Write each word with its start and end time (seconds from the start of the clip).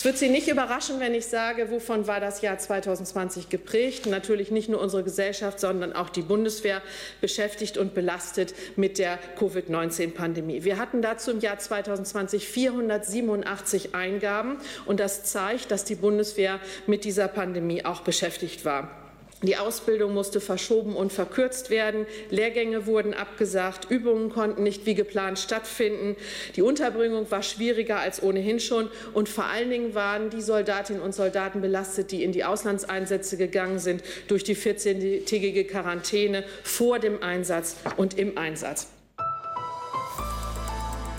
Es 0.00 0.06
wird 0.06 0.16
Sie 0.16 0.30
nicht 0.30 0.48
überraschen, 0.48 0.98
wenn 0.98 1.12
ich 1.12 1.26
sage, 1.26 1.70
wovon 1.70 2.06
war 2.06 2.20
das 2.20 2.40
Jahr 2.40 2.56
2020 2.56 3.50
geprägt. 3.50 4.06
Natürlich 4.06 4.50
nicht 4.50 4.70
nur 4.70 4.80
unsere 4.80 5.04
Gesellschaft, 5.04 5.60
sondern 5.60 5.92
auch 5.92 6.08
die 6.08 6.22
Bundeswehr 6.22 6.80
beschäftigt 7.20 7.76
und 7.76 7.92
belastet 7.92 8.54
mit 8.76 8.96
der 8.96 9.18
Covid-19-Pandemie. 9.38 10.64
Wir 10.64 10.78
hatten 10.78 11.02
dazu 11.02 11.32
im 11.32 11.40
Jahr 11.40 11.58
2020 11.58 12.48
487 12.48 13.94
Eingaben 13.94 14.56
und 14.86 15.00
das 15.00 15.24
zeigt, 15.24 15.70
dass 15.70 15.84
die 15.84 15.96
Bundeswehr 15.96 16.60
mit 16.86 17.04
dieser 17.04 17.28
Pandemie 17.28 17.84
auch 17.84 18.00
beschäftigt 18.00 18.64
war. 18.64 18.99
Die 19.42 19.56
Ausbildung 19.56 20.12
musste 20.12 20.38
verschoben 20.38 20.94
und 20.94 21.12
verkürzt 21.12 21.70
werden. 21.70 22.06
Lehrgänge 22.28 22.86
wurden 22.86 23.14
abgesagt. 23.14 23.90
Übungen 23.90 24.28
konnten 24.28 24.62
nicht 24.62 24.84
wie 24.84 24.94
geplant 24.94 25.38
stattfinden. 25.38 26.16
Die 26.56 26.62
Unterbringung 26.62 27.30
war 27.30 27.42
schwieriger 27.42 27.98
als 28.00 28.22
ohnehin 28.22 28.60
schon. 28.60 28.90
Und 29.14 29.30
vor 29.30 29.46
allen 29.46 29.70
Dingen 29.70 29.94
waren 29.94 30.28
die 30.28 30.42
Soldatinnen 30.42 31.00
und 31.00 31.14
Soldaten 31.14 31.62
belastet, 31.62 32.12
die 32.12 32.22
in 32.22 32.32
die 32.32 32.44
Auslandseinsätze 32.44 33.38
gegangen 33.38 33.78
sind, 33.78 34.02
durch 34.28 34.44
die 34.44 34.56
14-tägige 34.56 35.64
Quarantäne 35.66 36.44
vor 36.62 36.98
dem 36.98 37.22
Einsatz 37.22 37.76
und 37.96 38.18
im 38.18 38.36
Einsatz. 38.36 38.88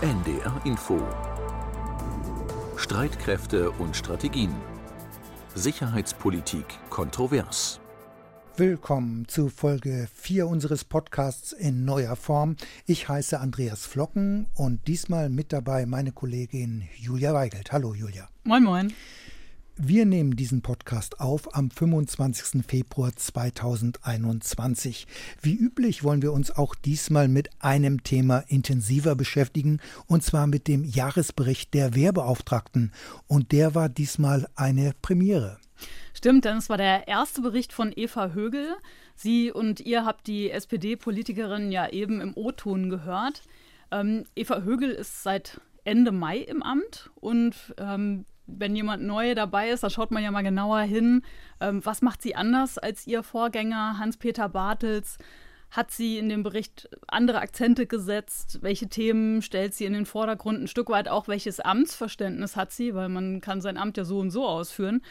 NDR 0.02 0.62
Info. 0.66 1.00
Streitkräfte 2.78 3.72
und 3.72 3.96
Strategien. 3.96 4.56
Sicherheitspolitik 5.56 6.66
kontrovers. 6.90 7.81
Willkommen 8.62 9.28
zu 9.28 9.50
Folge 9.50 10.08
4 10.14 10.46
unseres 10.46 10.84
Podcasts 10.84 11.52
in 11.52 11.84
neuer 11.84 12.16
Form. 12.16 12.58
Ich 12.86 13.10
heiße 13.10 13.40
Andreas 13.40 13.88
Flocken 13.88 14.46
und 14.54 14.88
diesmal 14.88 15.30
mit 15.30 15.52
dabei 15.52 15.88
meine 15.88 16.12
Kollegin 16.12 16.84
Julia 16.96 17.34
Weigelt. 17.34 17.72
Hallo 17.72 17.96
Julia. 17.96 18.30
Moin, 18.44 18.64
moin. 18.64 18.94
Wir 19.78 20.06
nehmen 20.06 20.36
diesen 20.36 20.62
Podcast 20.62 21.20
auf 21.20 21.56
am 21.56 21.72
25. 21.72 22.64
Februar 22.68 23.16
2021. 23.16 25.08
Wie 25.42 25.56
üblich 25.56 26.04
wollen 26.04 26.22
wir 26.22 26.32
uns 26.32 26.52
auch 26.52 26.76
diesmal 26.76 27.30
mit 27.30 27.50
einem 27.58 28.04
Thema 28.04 28.44
intensiver 28.48 29.16
beschäftigen, 29.16 29.80
und 30.06 30.22
zwar 30.22 30.46
mit 30.46 30.68
dem 30.68 30.84
Jahresbericht 30.84 31.74
der 31.74 31.96
Wehrbeauftragten. 31.96 32.92
Und 33.26 33.54
der 33.54 33.74
war 33.74 33.90
diesmal 33.90 34.48
eine 34.54 34.92
Premiere. 35.02 35.58
Stimmt, 36.22 36.46
denn 36.46 36.58
es 36.58 36.70
war 36.70 36.78
der 36.78 37.08
erste 37.08 37.42
Bericht 37.42 37.74
von 37.74 37.92
Eva 37.96 38.30
Högel. 38.30 38.76
Sie 39.16 39.52
und 39.52 39.80
ihr 39.80 40.06
habt 40.06 40.28
die 40.28 40.52
SPD-Politikerin 40.52 41.72
ja 41.72 41.90
eben 41.90 42.22
im 42.22 42.38
O-Ton 42.38 42.92
gehört. 42.92 43.42
Ähm, 43.90 44.26
Eva 44.36 44.62
Högel 44.62 44.92
ist 44.92 45.24
seit 45.24 45.60
Ende 45.84 46.12
Mai 46.12 46.38
im 46.38 46.62
Amt 46.62 47.10
und 47.16 47.56
ähm, 47.80 48.26
wenn 48.46 48.76
jemand 48.76 49.02
neu 49.02 49.34
dabei 49.34 49.72
ist, 49.72 49.82
da 49.82 49.90
schaut 49.90 50.12
man 50.12 50.22
ja 50.22 50.30
mal 50.30 50.44
genauer 50.44 50.82
hin, 50.82 51.24
ähm, 51.60 51.84
was 51.84 52.04
macht 52.04 52.22
sie 52.22 52.36
anders 52.36 52.78
als 52.78 53.08
ihr 53.08 53.24
Vorgänger 53.24 53.98
Hans-Peter 53.98 54.48
Bartels? 54.48 55.18
Hat 55.72 55.90
sie 55.90 56.20
in 56.20 56.30
dem 56.30 56.44
Bericht 56.44 56.88
andere 57.08 57.40
Akzente 57.40 57.88
gesetzt? 57.88 58.60
Welche 58.62 58.90
Themen 58.90 59.42
stellt 59.42 59.74
sie 59.74 59.86
in 59.86 59.94
den 59.94 60.06
Vordergrund? 60.06 60.62
Ein 60.62 60.68
Stück 60.68 60.90
weit 60.92 61.08
auch, 61.08 61.28
welches 61.28 61.60
Amtsverständnis 61.60 62.56
hat 62.56 62.72
sie? 62.72 62.94
Weil 62.94 63.10
man 63.10 63.42
kann 63.42 63.60
sein 63.60 63.78
Amt 63.78 63.98
ja 63.98 64.04
so 64.04 64.20
und 64.20 64.30
so 64.30 64.46
ausführen. 64.46 65.02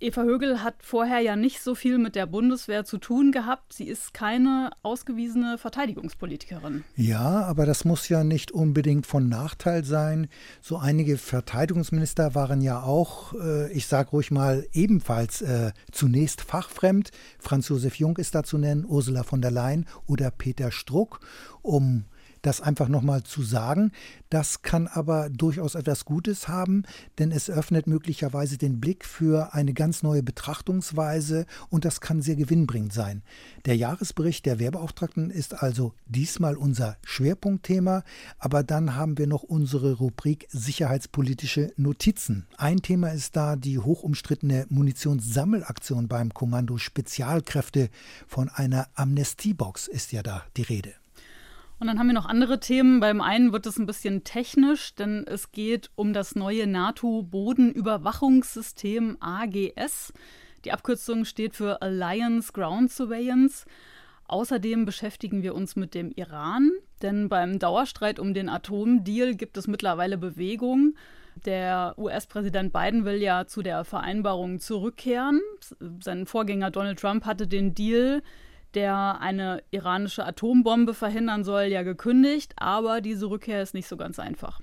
Eva 0.00 0.22
Högel 0.22 0.62
hat 0.62 0.74
vorher 0.80 1.20
ja 1.20 1.36
nicht 1.36 1.62
so 1.62 1.74
viel 1.74 1.98
mit 1.98 2.14
der 2.14 2.26
Bundeswehr 2.26 2.84
zu 2.84 2.98
tun 2.98 3.32
gehabt. 3.32 3.72
Sie 3.72 3.86
ist 3.86 4.12
keine 4.12 4.70
ausgewiesene 4.82 5.56
Verteidigungspolitikerin. 5.56 6.84
Ja, 6.96 7.42
aber 7.44 7.64
das 7.64 7.84
muss 7.84 8.08
ja 8.08 8.24
nicht 8.24 8.50
unbedingt 8.52 9.06
von 9.06 9.28
Nachteil 9.28 9.84
sein. 9.84 10.28
So 10.60 10.76
einige 10.76 11.16
Verteidigungsminister 11.16 12.34
waren 12.34 12.60
ja 12.60 12.82
auch, 12.82 13.34
äh, 13.34 13.72
ich 13.72 13.86
sage 13.86 14.10
ruhig 14.10 14.30
mal, 14.30 14.66
ebenfalls 14.72 15.42
äh, 15.42 15.72
zunächst 15.92 16.42
fachfremd. 16.42 17.10
Franz 17.38 17.68
Josef 17.68 17.96
Jung 17.96 18.16
ist 18.16 18.34
da 18.34 18.42
zu 18.42 18.58
nennen, 18.58 18.84
Ursula 18.86 19.22
von 19.22 19.40
der 19.40 19.52
Leyen 19.52 19.86
oder 20.06 20.30
Peter 20.30 20.70
Struck, 20.72 21.20
um 21.62 22.04
das 22.46 22.60
einfach 22.60 22.88
nochmal 22.88 23.22
zu 23.22 23.42
sagen. 23.42 23.92
Das 24.30 24.62
kann 24.62 24.86
aber 24.86 25.30
durchaus 25.30 25.74
etwas 25.74 26.04
Gutes 26.04 26.48
haben, 26.48 26.82
denn 27.18 27.32
es 27.32 27.48
öffnet 27.48 27.86
möglicherweise 27.86 28.58
den 28.58 28.80
Blick 28.80 29.04
für 29.04 29.54
eine 29.54 29.72
ganz 29.72 30.02
neue 30.02 30.22
Betrachtungsweise 30.22 31.46
und 31.70 31.84
das 31.84 32.00
kann 32.00 32.22
sehr 32.22 32.36
gewinnbringend 32.36 32.92
sein. 32.92 33.22
Der 33.64 33.76
Jahresbericht 33.76 34.44
der 34.46 34.58
Wehrbeauftragten 34.58 35.30
ist 35.30 35.62
also 35.62 35.94
diesmal 36.06 36.56
unser 36.56 36.96
Schwerpunktthema, 37.04 38.02
aber 38.38 38.62
dann 38.62 38.94
haben 38.94 39.18
wir 39.18 39.26
noch 39.26 39.42
unsere 39.42 39.94
Rubrik 39.94 40.46
sicherheitspolitische 40.50 41.72
Notizen. 41.76 42.46
Ein 42.58 42.82
Thema 42.82 43.08
ist 43.08 43.36
da 43.36 43.56
die 43.56 43.78
hochumstrittene 43.78 44.66
Munitionssammelaktion 44.68 46.08
beim 46.08 46.34
Kommando 46.34 46.78
Spezialkräfte. 46.78 47.88
Von 48.26 48.48
einer 48.48 48.88
Amnestiebox 48.94 49.88
ist 49.88 50.12
ja 50.12 50.22
da 50.22 50.42
die 50.56 50.62
Rede. 50.62 51.03
Und 51.80 51.88
dann 51.88 51.98
haben 51.98 52.06
wir 52.06 52.14
noch 52.14 52.26
andere 52.26 52.60
Themen. 52.60 53.00
Beim 53.00 53.20
einen 53.20 53.52
wird 53.52 53.66
es 53.66 53.78
ein 53.78 53.86
bisschen 53.86 54.22
technisch, 54.24 54.94
denn 54.94 55.24
es 55.26 55.52
geht 55.52 55.90
um 55.96 56.12
das 56.12 56.34
neue 56.34 56.66
NATO-Bodenüberwachungssystem 56.66 59.16
AGS. 59.20 60.12
Die 60.64 60.72
Abkürzung 60.72 61.24
steht 61.24 61.54
für 61.56 61.80
Alliance 61.82 62.52
Ground 62.52 62.90
Surveillance. 62.90 63.66
Außerdem 64.26 64.86
beschäftigen 64.86 65.42
wir 65.42 65.54
uns 65.54 65.76
mit 65.76 65.94
dem 65.94 66.10
Iran, 66.10 66.70
denn 67.02 67.28
beim 67.28 67.58
Dauerstreit 67.58 68.18
um 68.18 68.32
den 68.32 68.48
Atomdeal 68.48 69.34
gibt 69.34 69.58
es 69.58 69.68
mittlerweile 69.68 70.16
Bewegung. 70.16 70.94
Der 71.44 71.94
US-Präsident 71.98 72.72
Biden 72.72 73.04
will 73.04 73.20
ja 73.20 73.46
zu 73.46 73.62
der 73.62 73.84
Vereinbarung 73.84 74.60
zurückkehren. 74.60 75.42
Sein 76.00 76.26
Vorgänger 76.26 76.70
Donald 76.70 76.98
Trump 76.98 77.26
hatte 77.26 77.46
den 77.46 77.74
Deal 77.74 78.22
der 78.74 79.20
eine 79.20 79.62
iranische 79.70 80.24
Atombombe 80.24 80.94
verhindern 80.94 81.44
soll, 81.44 81.64
ja 81.64 81.82
gekündigt, 81.82 82.54
aber 82.56 83.00
diese 83.00 83.30
Rückkehr 83.30 83.62
ist 83.62 83.74
nicht 83.74 83.88
so 83.88 83.96
ganz 83.96 84.18
einfach. 84.18 84.60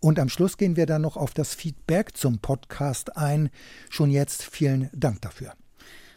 Und 0.00 0.18
am 0.18 0.28
Schluss 0.30 0.56
gehen 0.56 0.76
wir 0.76 0.86
dann 0.86 1.02
noch 1.02 1.16
auf 1.16 1.34
das 1.34 1.54
Feedback 1.54 2.16
zum 2.16 2.38
Podcast 2.38 3.16
ein. 3.16 3.50
Schon 3.90 4.10
jetzt 4.10 4.42
vielen 4.42 4.88
Dank 4.94 5.20
dafür. 5.20 5.52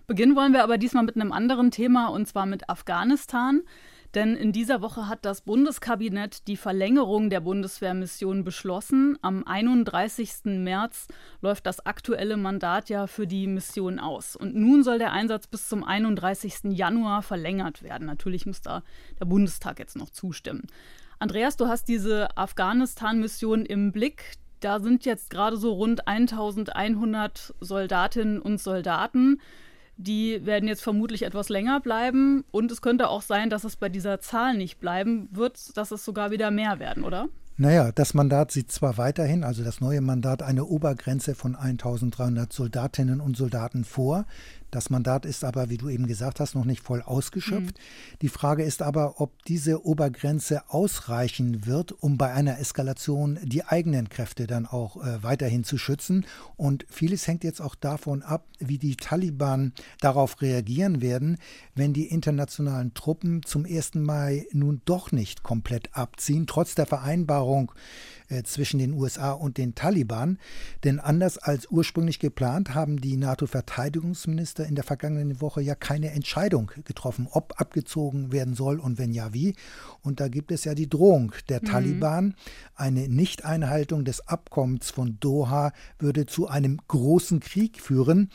Beginnen 0.08 0.36
wollen 0.36 0.54
wir 0.54 0.64
aber 0.64 0.78
diesmal 0.78 1.04
mit 1.04 1.16
einem 1.16 1.32
anderen 1.32 1.72
Thema 1.72 2.08
und 2.08 2.28
zwar 2.28 2.46
mit 2.46 2.70
Afghanistan. 2.70 3.62
Denn 4.16 4.36
in 4.36 4.52
dieser 4.52 4.82
Woche 4.82 5.08
hat 5.08 5.26
das 5.26 5.42
Bundeskabinett 5.42 6.48
die 6.48 6.58
Verlängerung 6.58 7.32
der 7.32 7.40
Bundeswehrmission 7.40 8.44
beschlossen. 8.44 9.18
Am 9.24 9.44
31. 9.46 10.46
März 10.46 11.08
läuft 11.42 11.66
das 11.66 11.86
aktuelle 11.86 12.38
Mandat 12.38 12.90
ja 12.90 13.08
für 13.08 13.26
die 13.26 13.48
Mission 13.48 14.00
aus. 14.00 14.36
Und 14.36 14.56
nun 14.56 14.84
soll 14.84 15.00
der 15.00 15.14
Einsatz 15.14 15.48
bis 15.48 15.68
zum 15.68 15.84
31. 15.84 16.66
Januar 16.66 17.24
verlängert 17.24 17.82
werden. 17.82 18.06
Natürlich 18.06 18.46
muss 18.46 18.62
da 18.62 18.84
der 19.20 19.26
Bundestag 19.26 19.80
jetzt 19.80 19.98
noch 19.98 20.12
zustimmen. 20.12 20.68
Andreas, 21.18 21.58
du 21.58 21.68
hast 21.68 21.88
diese 21.88 22.38
Afghanistan-Mission 22.38 23.66
im 23.66 23.92
Blick. 23.92 24.34
Da 24.60 24.80
sind 24.80 25.06
jetzt 25.06 25.32
gerade 25.32 25.58
so 25.58 25.74
rund 25.74 26.08
1100 26.08 27.56
Soldatinnen 27.60 28.40
und 28.40 28.62
Soldaten. 28.62 29.42
Die 29.98 30.46
werden 30.46 30.68
jetzt 30.68 30.82
vermutlich 30.82 31.24
etwas 31.24 31.50
länger 31.50 31.80
bleiben 31.80 32.44
und 32.52 32.72
es 32.72 32.82
könnte 32.82 33.10
auch 33.10 33.22
sein, 33.22 33.50
dass 33.50 33.64
es 33.64 33.76
bei 33.76 33.90
dieser 33.90 34.20
Zahl 34.20 34.58
nicht 34.58 34.80
bleiben 34.80 35.30
wird, 35.32 35.78
dass 35.78 35.92
es 35.92 36.04
sogar 36.04 36.32
wieder 36.32 36.52
mehr 36.52 36.80
werden, 36.80 37.04
oder? 37.04 37.30
Naja, 37.56 37.92
das 37.92 38.16
Mandat 38.16 38.52
sieht 38.52 38.72
zwar 38.72 38.98
weiterhin, 38.98 39.44
also 39.44 39.64
das 39.64 39.80
neue 39.80 40.02
Mandat, 40.02 40.42
eine 40.42 40.66
Obergrenze 40.66 41.36
von 41.36 41.56
1300 41.56 42.52
Soldatinnen 42.52 43.22
und 43.22 43.38
Soldaten 43.38 43.84
vor. 43.84 44.26
Das 44.74 44.90
Mandat 44.90 45.28
ist 45.28 45.44
aber, 45.44 45.70
wie 45.70 45.78
du 45.78 45.88
eben 45.88 46.08
gesagt 46.08 46.40
hast, 46.40 46.56
noch 46.56 46.66
nicht 46.66 46.82
voll 46.82 47.04
ausgeschöpft. 47.04 47.78
Mhm. 47.78 48.18
Die 48.24 48.28
Frage 48.28 48.64
ist 48.64 48.82
aber, 48.82 49.22
ob 49.22 49.44
diese 49.44 49.86
Obergrenze 49.86 50.64
ausreichen 50.68 51.68
wird, 51.68 51.92
um 51.92 52.18
bei 52.18 52.34
einer 52.34 52.58
Eskalation 52.58 53.38
die 53.44 53.64
eigenen 53.64 54.10
Kräfte 54.10 54.48
dann 54.48 54.66
auch 54.66 54.98
äh, 54.98 55.22
weiterhin 55.22 55.64
zu 55.64 55.78
schützen. 55.78 56.26
Und 56.58 56.88
vieles 56.90 57.28
hängt 57.28 57.44
jetzt 57.44 57.62
auch 57.62 57.76
davon 57.76 58.24
ab, 58.24 58.48
wie 58.58 58.80
die 58.80 58.96
Taliban 58.96 59.74
darauf 60.02 60.42
reagieren 60.42 61.04
werden, 61.04 61.38
wenn 61.76 61.94
die 61.94 62.08
internationalen 62.08 62.96
Truppen 62.96 63.44
zum 63.44 63.66
1. 63.66 63.94
Mai 63.94 64.48
nun 64.54 64.82
doch 64.86 65.12
nicht 65.12 65.44
komplett 65.44 65.96
abziehen, 65.96 66.48
trotz 66.48 66.74
der 66.74 66.88
Vereinbarung 66.88 67.72
äh, 68.30 68.42
zwischen 68.42 68.80
den 68.80 68.94
USA 68.94 69.34
und 69.34 69.58
den 69.58 69.76
Taliban. 69.76 70.40
Denn 70.84 71.00
anders 71.00 71.38
als 71.38 71.68
ursprünglich 71.68 72.18
geplant 72.18 72.74
haben 72.74 73.00
die 73.00 73.18
NATO-Verteidigungsminister 73.18 74.63
in 74.66 74.76
der 74.76 74.84
vergangenen 74.84 75.42
Woche 75.42 75.62
ja 75.62 75.76
keine 75.76 76.12
Entscheidung 76.12 76.72
getroffen, 76.86 77.28
ob 77.32 77.60
abgezogen 77.60 78.32
werden 78.32 78.56
soll 78.56 78.80
und 78.80 78.98
wenn 78.98 79.12
ja, 79.12 79.34
wie. 79.34 79.56
Und 80.02 80.20
da 80.20 80.28
gibt 80.28 80.52
es 80.52 80.64
ja 80.64 80.74
die 80.76 80.90
Drohung 80.90 81.34
der 81.50 81.62
mhm. 81.62 81.66
Taliban. 81.66 82.36
Eine 82.76 83.08
Nichteinhaltung 83.08 84.06
des 84.06 84.28
Abkommens 84.28 84.92
von 84.92 85.18
Doha 85.20 85.72
würde 86.00 86.26
zu 86.26 86.48
einem 86.48 86.80
großen 86.88 87.40
Krieg 87.40 87.80
führen. 87.80 88.30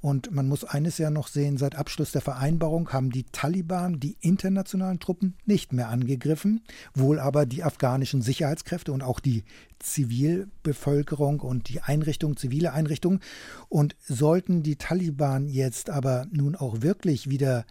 Und 0.00 0.32
man 0.32 0.48
muss 0.48 0.64
eines 0.64 0.96
ja 0.96 1.10
noch 1.10 1.28
sehen, 1.28 1.58
seit 1.58 1.74
Abschluss 1.74 2.12
der 2.12 2.22
Vereinbarung 2.22 2.90
haben 2.90 3.10
die 3.10 3.24
Taliban 3.24 4.00
die 4.00 4.16
internationalen 4.20 4.98
Truppen 4.98 5.34
nicht 5.44 5.74
mehr 5.74 5.88
angegriffen, 5.88 6.62
wohl 6.94 7.18
aber 7.18 7.44
die 7.44 7.62
afghanischen 7.62 8.22
Sicherheitskräfte 8.22 8.92
und 8.92 9.02
auch 9.02 9.20
die 9.20 9.44
Zivilbevölkerung 9.78 11.40
und 11.40 11.68
die 11.68 11.82
Einrichtungen, 11.82 12.36
zivile 12.36 12.72
Einrichtungen. 12.72 13.20
Und 13.68 13.94
sollten 14.00 14.62
die 14.62 14.76
Taliban 14.76 15.48
jetzt 15.48 15.90
aber 15.90 16.26
nun 16.30 16.56
auch 16.56 16.80
wirklich 16.80 17.28
wieder 17.28 17.66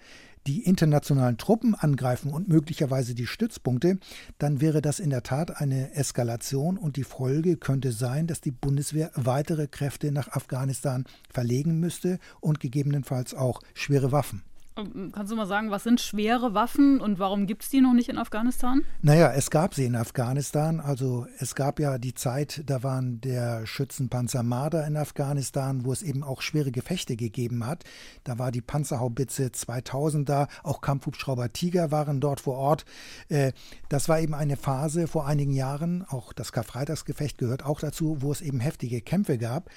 die 0.48 0.64
internationalen 0.64 1.38
Truppen 1.38 1.76
angreifen 1.76 2.32
und 2.32 2.48
möglicherweise 2.48 3.14
die 3.14 3.28
Stützpunkte, 3.28 4.00
dann 4.38 4.62
wäre 4.62 4.82
das 4.82 5.00
in 5.00 5.10
der 5.10 5.24
Tat 5.24 5.62
eine 5.62 5.94
Eskalation 5.94 6.78
und 6.78 6.96
die 6.96 7.04
Folge 7.04 7.58
könnte 7.58 7.92
sein, 7.92 8.28
dass 8.28 8.42
die 8.42 8.52
Bundeswehr 8.52 9.12
weitere 9.16 9.68
Kräfte 9.68 10.12
nach 10.12 10.30
Afghanistan 10.30 11.06
verlegen 11.30 11.80
müsste 11.80 12.20
und 12.40 12.60
gegebenenfalls 12.60 13.34
auch 13.34 13.62
schwere 13.74 14.12
Waffen. 14.12 14.44
Ähm, 14.78 15.12
kannst 15.14 15.32
du 15.32 15.36
mal 15.36 15.46
sagen, 15.46 15.72
was 15.72 15.84
sind 15.84 16.02
schwere 16.02 16.54
Waffen 16.54 17.02
und 17.02 17.20
warum 17.20 17.48
gibt 17.48 17.64
es 17.64 17.70
die 17.70 17.82
noch 17.82 17.94
nicht 17.94 18.10
in 18.10 18.18
Afghanistan? 18.18 18.84
Naja, 19.02 19.32
es 19.34 19.50
gab 19.50 19.74
sie 19.74 19.86
in 19.86 19.96
Afghanistan. 19.96 20.80
Also 20.80 21.28
es 21.38 21.56
gab 21.56 21.80
ja 21.80 21.98
die 21.98 22.14
Zeit, 22.14 22.64
da 22.66 22.84
waren 22.84 23.22
der 23.22 23.66
Schützenpanzer 23.66 24.44
Marder 24.44 24.86
in 24.88 24.98
Afghanistan, 24.98 25.86
wo 25.86 25.92
es 25.92 26.02
eben 26.02 26.24
auch 26.24 26.42
schwere 26.42 26.72
Gefechte 26.72 27.16
gegeben 27.16 27.66
hat. 27.66 27.84
Da 28.24 28.40
war 28.40 28.52
die 28.52 28.62
Panzerhaubitze 28.62 29.52
2000 29.52 30.28
da, 30.30 30.48
auch 30.64 30.82
Kampfhubschrauber 30.82 31.52
Tiger 31.52 31.92
waren 31.92 32.20
dort 32.20 32.42
vor 32.42 32.58
Ort. 32.58 32.86
Äh, 33.30 33.52
das 33.90 34.10
war 34.10 34.20
eben 34.20 34.34
eine 34.34 34.58
Phase 34.58 35.08
vor 35.08 35.28
einigen 35.28 35.54
Jahren, 35.54 36.06
auch 36.08 36.34
das 36.34 36.52
Karfreitagsgefecht 36.52 37.38
gehört 37.38 37.66
auch 37.66 37.80
dazu, 37.80 38.18
wo 38.22 38.32
es 38.32 38.42
eben 38.42 38.60
heftige 38.60 39.02
Kämpfe 39.02 39.38
gab. 39.38 39.70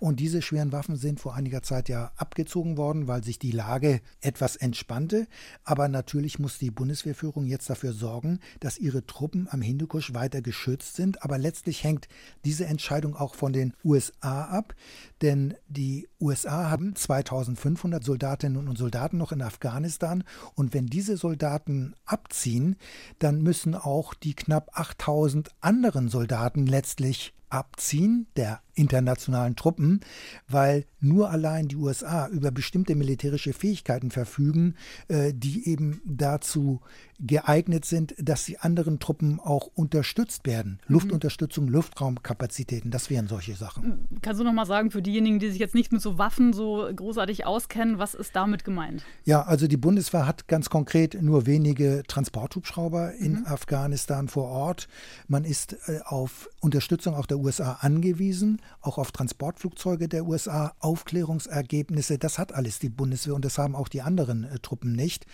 Und 0.00 0.20
diese 0.20 0.42
schweren 0.42 0.72
Waffen 0.72 0.96
sind 0.96 1.20
vor 1.20 1.34
einiger 1.34 1.62
Zeit 1.62 1.88
ja 1.88 2.10
abgezogen 2.16 2.76
worden, 2.76 3.08
weil 3.08 3.22
sich 3.22 3.38
die 3.38 3.50
Lage 3.50 4.00
etwas 4.20 4.37
etwas 4.38 4.54
entspannte, 4.54 5.26
aber 5.64 5.88
natürlich 5.88 6.38
muss 6.38 6.58
die 6.58 6.70
Bundeswehrführung 6.70 7.46
jetzt 7.46 7.68
dafür 7.68 7.92
sorgen, 7.92 8.38
dass 8.60 8.78
ihre 8.78 9.04
Truppen 9.04 9.48
am 9.50 9.60
Hindukusch 9.60 10.14
weiter 10.14 10.42
geschützt 10.42 10.94
sind. 10.94 11.24
Aber 11.24 11.38
letztlich 11.38 11.82
hängt 11.82 12.06
diese 12.44 12.66
Entscheidung 12.66 13.16
auch 13.16 13.34
von 13.34 13.52
den 13.52 13.74
USA 13.84 14.44
ab, 14.44 14.76
denn 15.22 15.54
die 15.68 16.08
USA 16.20 16.70
haben 16.70 16.94
2500 16.94 18.04
Soldatinnen 18.04 18.68
und 18.68 18.78
Soldaten 18.78 19.18
noch 19.18 19.32
in 19.32 19.42
Afghanistan. 19.42 20.24
Und 20.54 20.74
wenn 20.74 20.86
diese 20.86 21.16
Soldaten 21.16 21.94
abziehen, 22.04 22.76
dann 23.18 23.42
müssen 23.42 23.74
auch 23.74 24.14
die 24.14 24.34
knapp 24.34 24.70
8000 24.72 25.50
anderen 25.60 26.08
Soldaten 26.08 26.66
letztlich 26.66 27.34
abziehen 27.50 28.26
der 28.36 28.60
internationalen 28.74 29.56
Truppen, 29.56 30.00
weil 30.48 30.84
nur 31.00 31.30
allein 31.30 31.68
die 31.68 31.76
USA 31.76 32.28
über 32.28 32.50
bestimmte 32.50 32.94
militärische 32.94 33.52
Fähigkeiten 33.52 34.10
verfügen, 34.10 34.74
äh, 35.08 35.32
die 35.34 35.68
eben 35.68 36.00
dazu 36.04 36.80
geeignet 37.20 37.84
sind, 37.84 38.14
dass 38.18 38.44
sie 38.44 38.58
anderen 38.58 38.98
Truppen 38.98 39.40
auch 39.40 39.68
unterstützt 39.74 40.46
werden. 40.46 40.80
Mhm. 40.86 40.94
Luftunterstützung, 40.94 41.68
Luftraumkapazitäten, 41.68 42.90
das 42.90 43.10
wären 43.10 43.28
solche 43.28 43.54
Sachen. 43.54 44.06
Kannst 44.22 44.40
du 44.40 44.44
noch 44.44 44.52
mal 44.52 44.66
sagen, 44.66 44.90
für 44.90 45.02
diejenigen, 45.02 45.38
die 45.38 45.50
sich 45.50 45.58
jetzt 45.58 45.74
nicht 45.74 45.92
mit 45.92 46.00
so 46.00 46.18
Waffen 46.18 46.52
so 46.52 46.88
großartig 46.94 47.46
auskennen, 47.46 47.98
was 47.98 48.14
ist 48.14 48.36
damit 48.36 48.64
gemeint? 48.64 49.04
Ja, 49.24 49.42
also 49.42 49.66
die 49.66 49.76
Bundeswehr 49.76 50.26
hat 50.26 50.48
ganz 50.48 50.70
konkret 50.70 51.20
nur 51.20 51.46
wenige 51.46 52.02
Transporthubschrauber 52.06 53.14
in 53.14 53.40
mhm. 53.40 53.46
Afghanistan 53.46 54.28
vor 54.28 54.48
Ort. 54.48 54.88
Man 55.26 55.44
ist 55.44 55.76
äh, 55.88 56.00
auf 56.04 56.48
Unterstützung 56.60 57.14
auch 57.14 57.26
der 57.26 57.38
USA 57.38 57.78
angewiesen 57.80 58.60
auch 58.80 58.98
auf 58.98 59.12
Transportflugzeuge 59.12 60.08
der 60.08 60.26
USA, 60.26 60.74
Aufklärungsergebnisse. 60.80 62.18
Das 62.18 62.38
hat 62.38 62.54
alles 62.54 62.78
die 62.78 62.88
Bundeswehr 62.88 63.34
und 63.34 63.44
das 63.44 63.58
haben 63.58 63.74
auch 63.74 63.88
die 63.88 64.02
anderen 64.02 64.44
äh, 64.44 64.58
Truppen 64.60 64.92
nicht. 64.92 65.26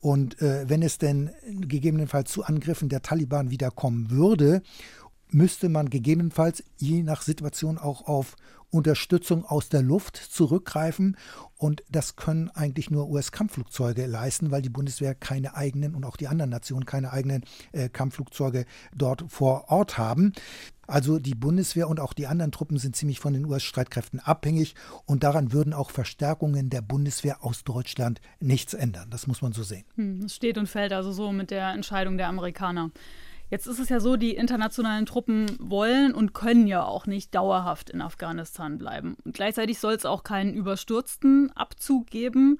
Und 0.00 0.40
äh, 0.40 0.68
wenn 0.68 0.82
es 0.82 0.98
denn 0.98 1.30
gegebenenfalls 1.46 2.32
zu 2.32 2.44
Angriffen 2.44 2.88
der 2.88 3.02
Taliban 3.02 3.50
wieder 3.50 3.70
kommen 3.70 4.10
würde, 4.10 4.62
müsste 5.28 5.68
man 5.68 5.90
gegebenenfalls 5.90 6.62
je 6.78 7.02
nach 7.02 7.22
Situation 7.22 7.78
auch 7.78 8.06
auf 8.06 8.36
Unterstützung 8.72 9.44
aus 9.44 9.68
der 9.68 9.82
Luft 9.82 10.16
zurückgreifen. 10.16 11.16
Und 11.56 11.84
das 11.90 12.16
können 12.16 12.48
eigentlich 12.50 12.90
nur 12.90 13.08
US-Kampfflugzeuge 13.08 14.06
leisten, 14.06 14.50
weil 14.50 14.62
die 14.62 14.70
Bundeswehr 14.70 15.14
keine 15.14 15.54
eigenen 15.54 15.94
und 15.94 16.04
auch 16.04 16.16
die 16.16 16.26
anderen 16.26 16.50
Nationen 16.50 16.86
keine 16.86 17.12
eigenen 17.12 17.44
äh, 17.72 17.88
Kampfflugzeuge 17.88 18.64
dort 18.96 19.24
vor 19.28 19.68
Ort 19.68 19.98
haben. 19.98 20.32
Also 20.86 21.18
die 21.18 21.34
Bundeswehr 21.34 21.88
und 21.88 22.00
auch 22.00 22.12
die 22.12 22.26
anderen 22.26 22.50
Truppen 22.50 22.76
sind 22.76 22.96
ziemlich 22.96 23.20
von 23.20 23.32
den 23.32 23.44
US-Streitkräften 23.46 24.20
abhängig 24.20 24.74
und 25.06 25.22
daran 25.22 25.52
würden 25.52 25.72
auch 25.72 25.90
Verstärkungen 25.90 26.70
der 26.70 26.82
Bundeswehr 26.82 27.44
aus 27.44 27.64
Deutschland 27.64 28.20
nichts 28.40 28.74
ändern. 28.74 29.08
Das 29.10 29.26
muss 29.26 29.42
man 29.42 29.52
so 29.52 29.62
sehen. 29.62 29.84
Hm, 29.94 30.28
steht 30.28 30.58
und 30.58 30.68
fällt 30.68 30.92
also 30.92 31.12
so 31.12 31.32
mit 31.32 31.50
der 31.50 31.68
Entscheidung 31.72 32.18
der 32.18 32.28
Amerikaner. 32.28 32.90
Jetzt 33.52 33.66
ist 33.66 33.78
es 33.78 33.90
ja 33.90 34.00
so, 34.00 34.16
die 34.16 34.34
internationalen 34.34 35.04
Truppen 35.04 35.46
wollen 35.60 36.14
und 36.14 36.32
können 36.32 36.66
ja 36.66 36.84
auch 36.84 37.06
nicht 37.06 37.34
dauerhaft 37.34 37.90
in 37.90 38.00
Afghanistan 38.00 38.78
bleiben. 38.78 39.18
Und 39.26 39.34
gleichzeitig 39.34 39.78
soll 39.78 39.92
es 39.92 40.06
auch 40.06 40.24
keinen 40.24 40.54
überstürzten 40.54 41.52
Abzug 41.54 42.06
geben. 42.06 42.58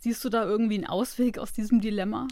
Siehst 0.00 0.24
du 0.24 0.30
da 0.30 0.44
irgendwie 0.44 0.74
einen 0.74 0.88
Ausweg 0.88 1.38
aus 1.38 1.52
diesem 1.52 1.80
Dilemma? 1.80 2.26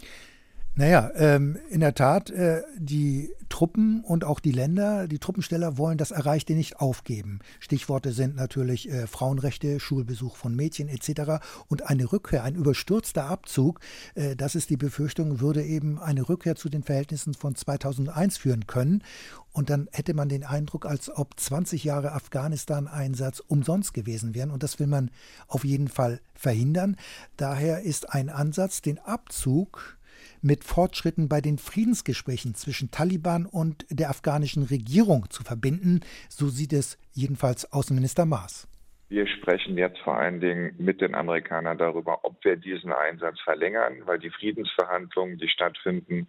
Naja, 0.81 1.11
ähm, 1.15 1.59
in 1.69 1.81
der 1.81 1.93
Tat, 1.93 2.31
äh, 2.31 2.63
die 2.79 3.31
Truppen 3.51 4.03
und 4.03 4.25
auch 4.25 4.41
die 4.41 4.51
Länder, 4.51 5.09
die 5.09 5.19
Truppensteller 5.19 5.77
wollen 5.77 5.99
das 5.99 6.11
Erreichte 6.11 6.55
nicht 6.55 6.81
aufgeben. 6.81 7.41
Stichworte 7.59 8.13
sind 8.13 8.35
natürlich 8.35 8.89
äh, 8.89 9.07
Frauenrechte, 9.07 9.79
Schulbesuch 9.79 10.37
von 10.37 10.57
Mädchen 10.57 10.89
etc. 10.89 11.45
Und 11.69 11.91
eine 11.91 12.11
Rückkehr, 12.11 12.45
ein 12.45 12.55
überstürzter 12.55 13.27
Abzug, 13.27 13.81
äh, 14.15 14.37
das 14.37 14.55
ist 14.55 14.71
die 14.71 14.79
Befürchtung, 14.79 15.41
würde 15.41 15.63
eben 15.63 15.99
eine 15.99 16.27
Rückkehr 16.27 16.57
zu 16.57 16.71
den 16.71 16.83
Verhältnissen 16.83 17.35
von 17.35 17.55
2001 17.55 18.39
führen 18.39 18.67
können. 18.67 19.05
Und 19.53 19.69
dann 19.69 19.87
hätte 19.93 20.15
man 20.15 20.31
den 20.31 20.45
Eindruck, 20.45 20.87
als 20.87 21.15
ob 21.15 21.39
20 21.39 21.85
Jahre 21.85 22.13
Afghanistan-Einsatz 22.13 23.41
umsonst 23.41 23.93
gewesen 23.93 24.35
wären. 24.35 24.51
Und 24.51 24.63
das 24.63 24.79
will 24.79 24.87
man 24.87 25.11
auf 25.47 25.67
jeden 25.67 25.89
Fall 25.89 26.23
verhindern. 26.33 26.97
Daher 27.37 27.83
ist 27.83 28.15
ein 28.15 28.31
Ansatz, 28.31 28.81
den 28.81 28.99
Abzug 28.99 30.00
mit 30.43 30.65
Fortschritten 30.65 31.29
bei 31.29 31.41
den 31.41 31.59
Friedensgesprächen 31.59 32.55
zwischen 32.55 32.91
Taliban 32.91 33.47
und 33.47 33.87
der 33.91 34.11
afghanischen 34.11 34.65
Regierung 34.65 35.31
zu 35.31 35.43
verbinden. 35.43 36.01
So 36.29 36.49
sieht 36.49 36.73
es 36.73 36.99
jedenfalls 37.13 37.73
Außenminister 37.73 38.27
Maas. 38.27 38.69
Wir 39.09 39.27
sprechen 39.27 39.77
jetzt 39.77 39.99
vor 39.99 40.17
allen 40.17 40.41
Dingen 40.41 40.75
mit 40.79 41.01
den 41.01 41.17
Amerikanern 41.17 41.77
darüber, 41.77 42.25
ob 42.25 42.45
wir 42.45 42.57
diesen 42.57 42.93
Einsatz 42.93 43.41
verlängern, 43.41 44.03
weil 44.05 44.21
die 44.21 44.31
Friedensverhandlungen, 44.31 45.37
die 45.37 45.49
stattfinden, 45.49 46.29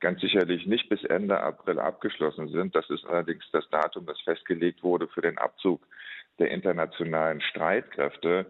ganz 0.00 0.20
sicherlich 0.20 0.66
nicht 0.66 0.88
bis 0.88 1.02
Ende 1.04 1.40
April 1.40 1.78
abgeschlossen 1.78 2.48
sind. 2.48 2.74
Das 2.76 2.88
ist 2.90 3.06
allerdings 3.06 3.44
das 3.52 3.68
Datum, 3.70 4.06
das 4.06 4.20
festgelegt 4.20 4.82
wurde 4.82 5.08
für 5.08 5.22
den 5.22 5.38
Abzug 5.38 5.86
der 6.38 6.50
internationalen 6.50 7.40
Streitkräfte. 7.40 8.46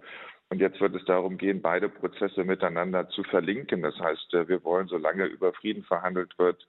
Und 0.50 0.60
jetzt 0.60 0.80
wird 0.80 0.94
es 0.94 1.04
darum 1.04 1.36
gehen, 1.36 1.60
beide 1.60 1.88
Prozesse 1.88 2.44
miteinander 2.44 3.08
zu 3.10 3.22
verlinken. 3.22 3.82
Das 3.82 3.98
heißt, 3.98 4.34
äh, 4.34 4.48
wir 4.48 4.64
wollen, 4.64 4.88
solange 4.88 5.26
über 5.26 5.52
Frieden 5.52 5.84
verhandelt 5.84 6.38
wird, 6.38 6.66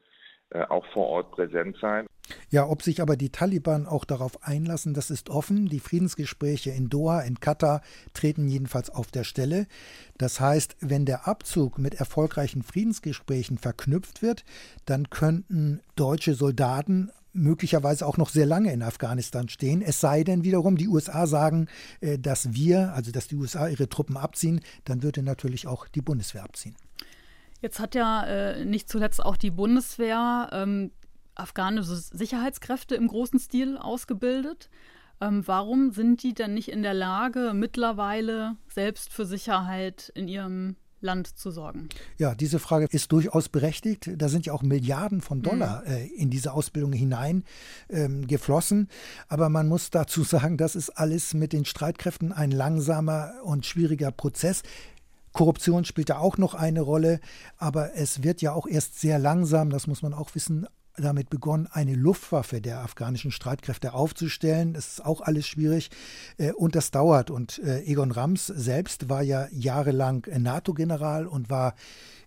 äh, 0.50 0.64
auch 0.64 0.86
vor 0.88 1.08
Ort 1.08 1.32
präsent 1.32 1.78
sein. 1.80 2.08
Ja, 2.50 2.68
ob 2.68 2.82
sich 2.82 3.02
aber 3.02 3.16
die 3.16 3.32
Taliban 3.32 3.86
auch 3.86 4.06
darauf 4.06 4.44
einlassen, 4.44 4.94
das 4.94 5.10
ist 5.10 5.30
offen. 5.30 5.68
Die 5.68 5.80
Friedensgespräche 5.80 6.72
in 6.72 6.90
Doha, 6.90 7.22
in 7.22 7.40
Katar 7.40 7.82
treten 8.14 8.48
jedenfalls 8.48 8.90
auf 8.90 9.12
der 9.12 9.24
Stelle. 9.24 9.68
Das 10.18 10.40
heißt, 10.40 10.78
wenn 10.82 11.06
der 11.06 11.28
Abzug 11.28 11.78
mit 11.78 11.96
erfolgreichen 11.96 12.64
Friedensgesprächen 12.64 13.58
verknüpft 13.58 14.22
wird, 14.22 14.44
dann 14.86 15.10
könnten 15.10 15.82
deutsche 15.96 16.34
Soldaten 16.34 17.12
möglicherweise 17.34 18.06
auch 18.06 18.18
noch 18.18 18.30
sehr 18.30 18.46
lange 18.46 18.72
in 18.74 18.82
Afghanistan 18.82 19.50
stehen. 19.50 19.82
Es 19.82 20.00
sei 20.00 20.24
denn 20.24 20.44
wiederum, 20.44 20.78
die 20.78 20.88
USA 20.88 21.28
sagen, 21.28 21.68
äh, 22.02 22.18
dass 22.18 22.54
wir, 22.54 22.94
also 22.94 23.12
dass 23.12 23.28
die 23.28 23.36
USA 23.36 23.68
ihre 23.68 23.90
Truppen 23.90 24.18
abziehen, 24.18 24.62
dann 24.86 25.04
würde 25.04 25.24
natürlich 25.24 25.68
auch 25.68 25.88
die 25.88 26.02
Bundeswehr 26.02 26.44
abziehen. 26.44 26.76
Jetzt 27.62 27.80
hat 27.80 27.96
ja 27.96 28.24
äh, 28.26 28.66
nicht 28.66 28.90
zuletzt 28.90 29.24
auch 29.24 29.38
die 29.38 29.52
Bundeswehr 29.52 30.50
ähm, 30.52 30.92
afghanische 31.36 31.96
Sicherheitskräfte 31.96 32.96
im 32.96 33.08
großen 33.08 33.40
Stil 33.40 33.78
ausgebildet. 33.78 34.70
Ähm, 35.22 35.46
warum 35.46 35.92
sind 35.92 36.24
die 36.24 36.34
denn 36.34 36.54
nicht 36.54 36.70
in 36.70 36.84
der 36.84 36.94
Lage, 36.94 37.52
mittlerweile 37.54 38.56
selbst 38.70 39.12
für 39.12 39.26
Sicherheit 39.26 40.12
in 40.16 40.28
ihrem 40.28 40.78
Land 41.02 41.38
zu 41.38 41.52
sorgen? 41.52 41.90
Ja, 42.18 42.36
diese 42.36 42.60
Frage 42.60 42.88
ist 42.90 43.12
durchaus 43.12 43.50
berechtigt. 43.50 44.10
Da 44.18 44.30
sind 44.30 44.46
ja 44.46 44.54
auch 44.54 44.64
Milliarden 44.64 45.22
von 45.22 45.42
Dollar 45.42 45.84
mhm. 45.86 45.92
äh, 45.92 46.06
in 46.08 46.30
diese 46.30 46.54
Ausbildung 46.54 46.94
hinein 46.94 47.44
ähm, 47.90 48.28
geflossen. 48.28 48.88
Aber 49.28 49.50
man 49.50 49.68
muss 49.68 49.90
dazu 49.90 50.24
sagen, 50.24 50.58
das 50.58 50.76
ist 50.76 50.90
alles 50.92 51.34
mit 51.34 51.54
den 51.54 51.66
Streitkräften 51.66 52.32
ein 52.32 52.52
langsamer 52.52 53.34
und 53.44 53.66
schwieriger 53.66 54.12
Prozess. 54.12 54.64
Korruption 55.32 55.86
spielt 55.86 56.10
da 56.10 56.18
auch 56.18 56.38
noch 56.38 56.56
eine 56.56 56.82
Rolle, 56.82 57.20
aber 57.58 57.96
es 57.96 58.24
wird 58.24 58.42
ja 58.42 58.54
auch 58.54 58.68
erst 58.68 59.00
sehr 59.00 59.20
langsam, 59.20 59.70
das 59.70 59.86
muss 59.86 60.02
man 60.02 60.14
auch 60.14 60.34
wissen, 60.34 60.66
damit 61.02 61.30
begonnen, 61.30 61.68
eine 61.72 61.96
Luftwaffe 61.96 62.62
der 62.62 62.80
afghanischen 62.80 63.32
Streitkräfte 63.32 63.94
aufzustellen. 63.94 64.74
Das 64.74 64.88
ist 64.88 65.06
auch 65.06 65.22
alles 65.22 65.48
schwierig 65.48 65.90
äh, 66.38 66.52
und 66.52 66.76
das 66.76 66.92
dauert. 66.92 67.32
Und 67.32 67.60
äh, 67.60 67.84
Egon 67.84 68.12
Rams 68.12 68.48
selbst 68.48 69.10
war 69.10 69.22
ja 69.22 69.48
jahrelang 69.52 70.26
NATO-General 70.38 71.28
und 71.28 71.50
war 71.50 71.76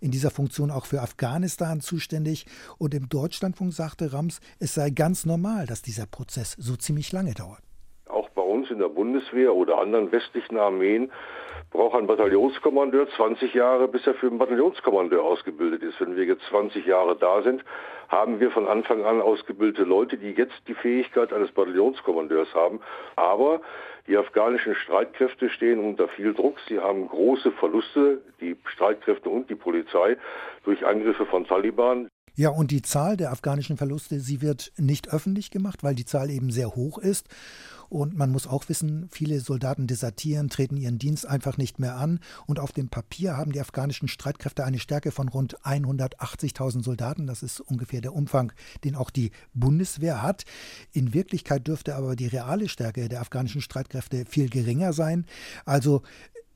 in 0.01 0.11
dieser 0.11 0.31
Funktion 0.31 0.71
auch 0.71 0.87
für 0.87 1.01
Afghanistan 1.01 1.81
zuständig. 1.81 2.47
Und 2.79 2.95
im 2.95 3.09
Deutschlandfunk 3.09 3.73
sagte 3.73 4.13
Rams, 4.13 4.41
es 4.59 4.75
sei 4.75 4.91
ganz 4.91 5.27
normal, 5.27 5.67
dass 5.67 5.83
dieser 5.83 6.07
Prozess 6.07 6.57
so 6.59 6.77
ziemlich 6.77 7.13
lange 7.13 7.35
dauert. 7.35 7.63
Auch 8.09 8.29
bei 8.31 8.43
uns 8.43 8.71
in 8.71 8.79
der 8.79 8.89
Bundeswehr 8.89 9.55
oder 9.55 9.79
anderen 9.79 10.13
westlichen 10.13 10.59
Armeen 10.59 11.11
braucht 11.73 11.97
ein 11.97 12.07
Bataillonskommandeur 12.07 13.09
20 13.17 13.55
Jahre, 13.55 13.89
bis 13.89 14.07
er 14.07 14.15
für 14.15 14.27
einen 14.27 14.39
Bataillonskommandeur 14.39 15.23
ausgebildet 15.23 15.83
ist. 15.83 16.01
Wenn 16.01 16.17
wir 16.17 16.25
jetzt 16.25 16.45
20 16.51 16.87
Jahre 16.87 17.17
da 17.17 17.43
sind, 17.43 17.65
haben 18.09 18.41
wir 18.41 18.51
von 18.51 18.69
Anfang 18.69 19.05
an 19.05 19.23
ausgebildete 19.23 19.85
Leute, 19.85 20.19
die 20.19 20.33
jetzt 20.33 20.69
die 20.69 20.75
Fähigkeit 20.75 21.33
eines 21.33 21.51
Bataillonskommandeurs 21.53 22.55
haben. 22.55 22.81
Aber 23.17 23.63
die 24.07 24.17
afghanischen 24.17 24.75
Streitkräfte 24.75 25.49
stehen 25.49 25.81
unter 25.81 26.09
viel 26.09 26.35
Druck. 26.35 26.59
Sie 26.69 26.79
haben 26.79 27.09
große 27.09 27.53
Verluste, 27.53 28.21
die 28.41 28.57
Streitkräfte 28.67 29.31
und 29.31 29.49
die 29.49 29.55
Polizei, 29.55 30.17
durch 30.65 30.85
Angriffe 30.85 31.25
von 31.27 31.47
Taliban. 31.47 32.09
Ja, 32.35 32.49
und 32.49 32.71
die 32.71 32.83
Zahl 32.83 33.17
der 33.17 33.31
afghanischen 33.31 33.77
Verluste, 33.77 34.21
sie 34.21 34.41
wird 34.41 34.73
nicht 34.79 35.09
öffentlich 35.09 35.51
gemacht, 35.51 35.83
weil 35.83 35.95
die 35.95 36.07
Zahl 36.07 36.31
eben 36.31 36.51
sehr 36.51 36.75
hoch 36.75 36.99
ist. 36.99 37.29
Und 37.93 38.17
man 38.17 38.31
muss 38.31 38.47
auch 38.47 38.71
wissen, 38.71 39.07
viele 39.11 39.39
Soldaten 39.41 39.87
desertieren, 39.87 40.49
treten 40.49 40.79
ihren 40.79 40.99
Dienst 40.99 41.27
einfach 41.27 41.59
nicht 41.59 41.79
mehr 41.79 41.97
an. 41.97 42.21
Und 42.47 42.59
auf 42.59 42.73
dem 42.73 42.89
Papier 42.89 43.37
haben 43.37 43.53
die 43.53 43.61
afghanischen 43.61 44.09
Streitkräfte 44.09 44.65
eine 44.65 44.79
Stärke 44.79 45.11
von 45.11 45.29
rund 45.29 45.59
180.000 45.61 46.83
Soldaten. 46.83 47.27
Das 47.27 47.43
ist 47.43 47.61
ungefähr 47.61 48.01
der 48.01 48.15
Umfang, 48.15 48.51
den 48.83 48.97
auch 48.97 49.11
die 49.11 49.31
Bundeswehr 49.53 50.23
hat. 50.23 50.47
In 50.93 51.13
Wirklichkeit 51.13 51.67
dürfte 51.67 51.95
aber 51.95 52.17
die 52.17 52.29
reale 52.29 52.71
Stärke 52.71 53.11
der 53.11 53.21
afghanischen 53.21 53.61
Streitkräfte 53.61 54.25
viel 54.25 54.49
geringer 54.49 54.95
sein. 54.95 55.27
Also 55.67 56.01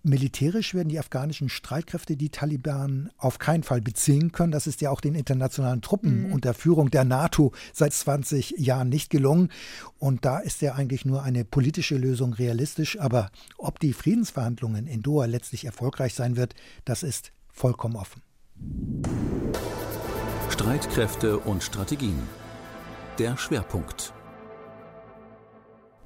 Militärisch 0.06 0.72
werden 0.72 0.88
die 0.88 1.00
afghanischen 1.00 1.48
Streitkräfte 1.48 2.16
die 2.16 2.30
Taliban 2.30 3.10
auf 3.18 3.38
keinen 3.38 3.64
Fall 3.64 3.80
bezwingen 3.80 4.30
können. 4.30 4.52
Das 4.52 4.68
ist 4.68 4.80
ja 4.80 4.90
auch 4.90 5.00
den 5.00 5.16
internationalen 5.16 5.82
Truppen 5.82 6.28
mhm. 6.28 6.32
unter 6.32 6.54
Führung 6.54 6.90
der 6.90 7.04
NATO 7.04 7.52
seit 7.72 7.92
20 7.92 8.54
Jahren 8.58 8.88
nicht 8.88 9.10
gelungen. 9.10 9.50
Und 9.98 10.24
da 10.24 10.38
ist 10.38 10.62
ja 10.62 10.74
eigentlich 10.74 11.04
nur 11.04 11.24
eine 11.24 11.44
politische 11.44 11.96
Lösung 11.96 12.34
realistisch. 12.34 12.98
Aber 13.00 13.30
ob 13.58 13.80
die 13.80 13.92
Friedensverhandlungen 13.92 14.86
in 14.86 15.02
Doha 15.02 15.24
letztlich 15.24 15.64
erfolgreich 15.64 16.14
sein 16.14 16.36
wird, 16.36 16.54
das 16.84 17.02
ist 17.02 17.32
vollkommen 17.52 17.96
offen. 17.96 18.22
Streitkräfte 20.50 21.38
und 21.38 21.64
Strategien. 21.64 22.18
Der 23.18 23.36
Schwerpunkt. 23.36 24.12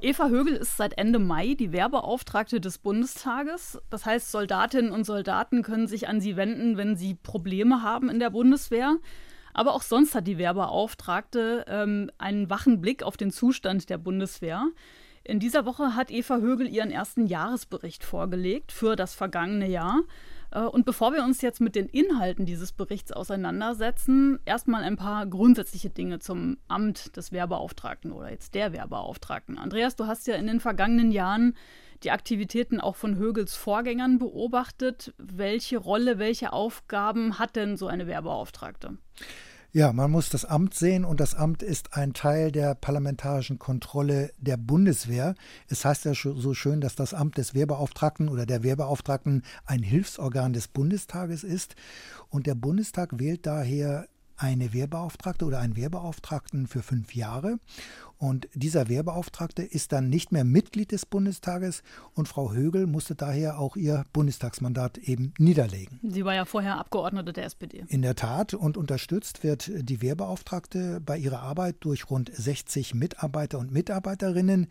Eva 0.02 0.28
Högel 0.28 0.54
ist 0.54 0.78
seit 0.78 0.96
Ende 0.96 1.18
Mai 1.18 1.54
die 1.54 1.72
Wehrbeauftragte 1.72 2.58
des 2.58 2.78
Bundestages. 2.78 3.78
Das 3.90 4.06
heißt, 4.06 4.30
Soldatinnen 4.30 4.92
und 4.92 5.04
Soldaten 5.04 5.62
können 5.62 5.88
sich 5.88 6.08
an 6.08 6.22
sie 6.22 6.36
wenden, 6.36 6.78
wenn 6.78 6.96
sie 6.96 7.14
Probleme 7.14 7.82
haben 7.82 8.08
in 8.08 8.18
der 8.18 8.30
Bundeswehr. 8.30 8.96
Aber 9.52 9.74
auch 9.74 9.82
sonst 9.82 10.14
hat 10.14 10.26
die 10.26 10.38
Wehrbeauftragte 10.38 11.66
ähm, 11.68 12.10
einen 12.16 12.48
wachen 12.48 12.80
Blick 12.80 13.02
auf 13.02 13.18
den 13.18 13.30
Zustand 13.30 13.90
der 13.90 13.98
Bundeswehr. 13.98 14.68
In 15.22 15.38
dieser 15.38 15.66
Woche 15.66 15.94
hat 15.94 16.10
Eva 16.10 16.38
Högel 16.38 16.66
ihren 16.66 16.90
ersten 16.90 17.26
Jahresbericht 17.26 18.02
vorgelegt 18.02 18.72
für 18.72 18.96
das 18.96 19.14
vergangene 19.14 19.68
Jahr. 19.68 20.00
Äh, 20.50 20.60
und 20.60 20.84
bevor 20.84 21.12
wir 21.12 21.24
uns 21.24 21.40
jetzt 21.42 21.60
mit 21.60 21.74
den 21.74 21.86
Inhalten 21.86 22.46
dieses 22.46 22.72
Berichts 22.72 23.12
auseinandersetzen, 23.12 24.38
erstmal 24.44 24.82
ein 24.82 24.96
paar 24.96 25.26
grundsätzliche 25.26 25.90
Dinge 25.90 26.18
zum 26.18 26.58
Amt 26.68 27.16
des 27.16 27.32
Wehrbeauftragten 27.32 28.12
oder 28.12 28.30
jetzt 28.30 28.54
der 28.54 28.72
Wehrbeauftragten. 28.72 29.58
Andreas, 29.58 29.96
du 29.96 30.06
hast 30.06 30.26
ja 30.26 30.34
in 30.34 30.46
den 30.46 30.60
vergangenen 30.60 31.12
Jahren 31.12 31.54
die 32.02 32.10
Aktivitäten 32.10 32.80
auch 32.80 32.96
von 32.96 33.16
Högels 33.16 33.54
Vorgängern 33.54 34.18
beobachtet. 34.18 35.12
Welche 35.18 35.76
Rolle, 35.76 36.18
welche 36.18 36.52
Aufgaben 36.52 37.38
hat 37.38 37.56
denn 37.56 37.76
so 37.76 37.88
eine 37.88 38.06
Wehrbeauftragte? 38.06 38.96
Ja, 39.72 39.92
man 39.92 40.10
muss 40.10 40.30
das 40.30 40.44
Amt 40.44 40.74
sehen 40.74 41.04
und 41.04 41.20
das 41.20 41.36
Amt 41.36 41.62
ist 41.62 41.96
ein 41.96 42.12
Teil 42.12 42.50
der 42.50 42.74
parlamentarischen 42.74 43.60
Kontrolle 43.60 44.32
der 44.36 44.56
Bundeswehr. 44.56 45.36
Es 45.68 45.84
heißt 45.84 46.06
ja 46.06 46.12
so 46.12 46.54
schön, 46.54 46.80
dass 46.80 46.96
das 46.96 47.14
Amt 47.14 47.38
des 47.38 47.54
Wehrbeauftragten 47.54 48.28
oder 48.28 48.46
der 48.46 48.64
Wehrbeauftragten 48.64 49.44
ein 49.66 49.84
Hilfsorgan 49.84 50.52
des 50.52 50.66
Bundestages 50.66 51.44
ist 51.44 51.76
und 52.30 52.48
der 52.48 52.56
Bundestag 52.56 53.20
wählt 53.20 53.46
daher 53.46 54.08
eine 54.36 54.72
Wehrbeauftragte 54.72 55.44
oder 55.44 55.60
einen 55.60 55.76
Wehrbeauftragten 55.76 56.66
für 56.66 56.82
fünf 56.82 57.14
Jahre. 57.14 57.60
Und 58.20 58.48
dieser 58.52 58.90
Wehrbeauftragte 58.90 59.62
ist 59.62 59.92
dann 59.92 60.10
nicht 60.10 60.30
mehr 60.30 60.44
Mitglied 60.44 60.92
des 60.92 61.06
Bundestages 61.06 61.82
und 62.12 62.28
Frau 62.28 62.52
Högel 62.52 62.86
musste 62.86 63.14
daher 63.14 63.58
auch 63.58 63.76
ihr 63.76 64.04
Bundestagsmandat 64.12 64.98
eben 64.98 65.32
niederlegen. 65.38 65.98
Sie 66.02 66.26
war 66.26 66.34
ja 66.34 66.44
vorher 66.44 66.76
Abgeordnete 66.76 67.32
der 67.32 67.46
SPD. 67.46 67.82
In 67.88 68.02
der 68.02 68.16
Tat 68.16 68.52
und 68.52 68.76
unterstützt 68.76 69.42
wird 69.42 69.70
die 69.74 70.02
Wehrbeauftragte 70.02 71.00
bei 71.00 71.16
ihrer 71.16 71.40
Arbeit 71.40 71.76
durch 71.80 72.10
rund 72.10 72.30
60 72.30 72.94
Mitarbeiter 72.94 73.58
und 73.58 73.72
Mitarbeiterinnen. 73.72 74.66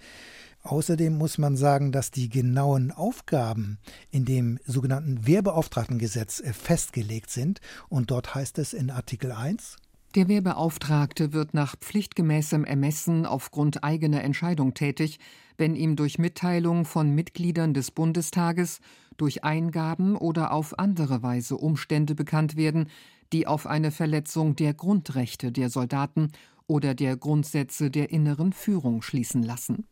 Außerdem 0.62 1.18
muss 1.18 1.40
man 1.40 1.58
sagen, 1.58 1.92
dass 1.92 2.12
die 2.12 2.30
genauen 2.30 2.92
Aufgaben 2.92 3.80
in 4.12 4.26
dem 4.26 4.60
sogenannten 4.68 5.26
Wehrbeauftragtengesetz 5.26 6.40
äh, 6.42 6.54
festgelegt 6.54 7.32
sind. 7.32 7.62
Und 7.88 8.12
dort 8.12 8.36
heißt 8.36 8.60
es 8.60 8.74
in 8.74 8.92
Artikel 8.92 9.32
1, 9.32 9.78
der 10.16 10.28
Wehrbeauftragte 10.28 11.34
wird 11.34 11.54
nach 11.54 11.76
pflichtgemäßem 11.78 12.66
Ermessen 12.66 13.26
aufgrund 13.26 13.84
eigener 13.84 14.24
Entscheidung 14.24 14.74
tätig, 14.74 15.20
wenn 15.58 15.76
ihm 15.76 15.96
durch 15.96 16.18
Mitteilung 16.18 16.86
von 16.86 17.14
Mitgliedern 17.14 17.74
des 17.74 17.92
Bundestages, 17.92 18.80
durch 19.18 19.44
Eingaben 19.44 20.16
oder 20.16 20.52
auf 20.52 20.80
andere 20.80 21.22
Weise 21.22 21.58
Umstände 21.58 22.16
bekannt 22.16 22.56
werden, 22.56 22.90
die 23.34 23.46
auf 23.46 23.68
eine 23.68 23.92
Verletzung 23.92 24.56
der 24.56 24.74
Grundrechte 24.74 25.52
der 25.52 25.70
Soldaten 25.70 26.32
oder 26.66 26.96
der 26.96 27.18
Grundsätze 27.18 27.92
der 27.92 28.10
inneren 28.10 28.54
Führung 28.54 29.02
schließen 29.02 29.44
lassen. 29.44 29.86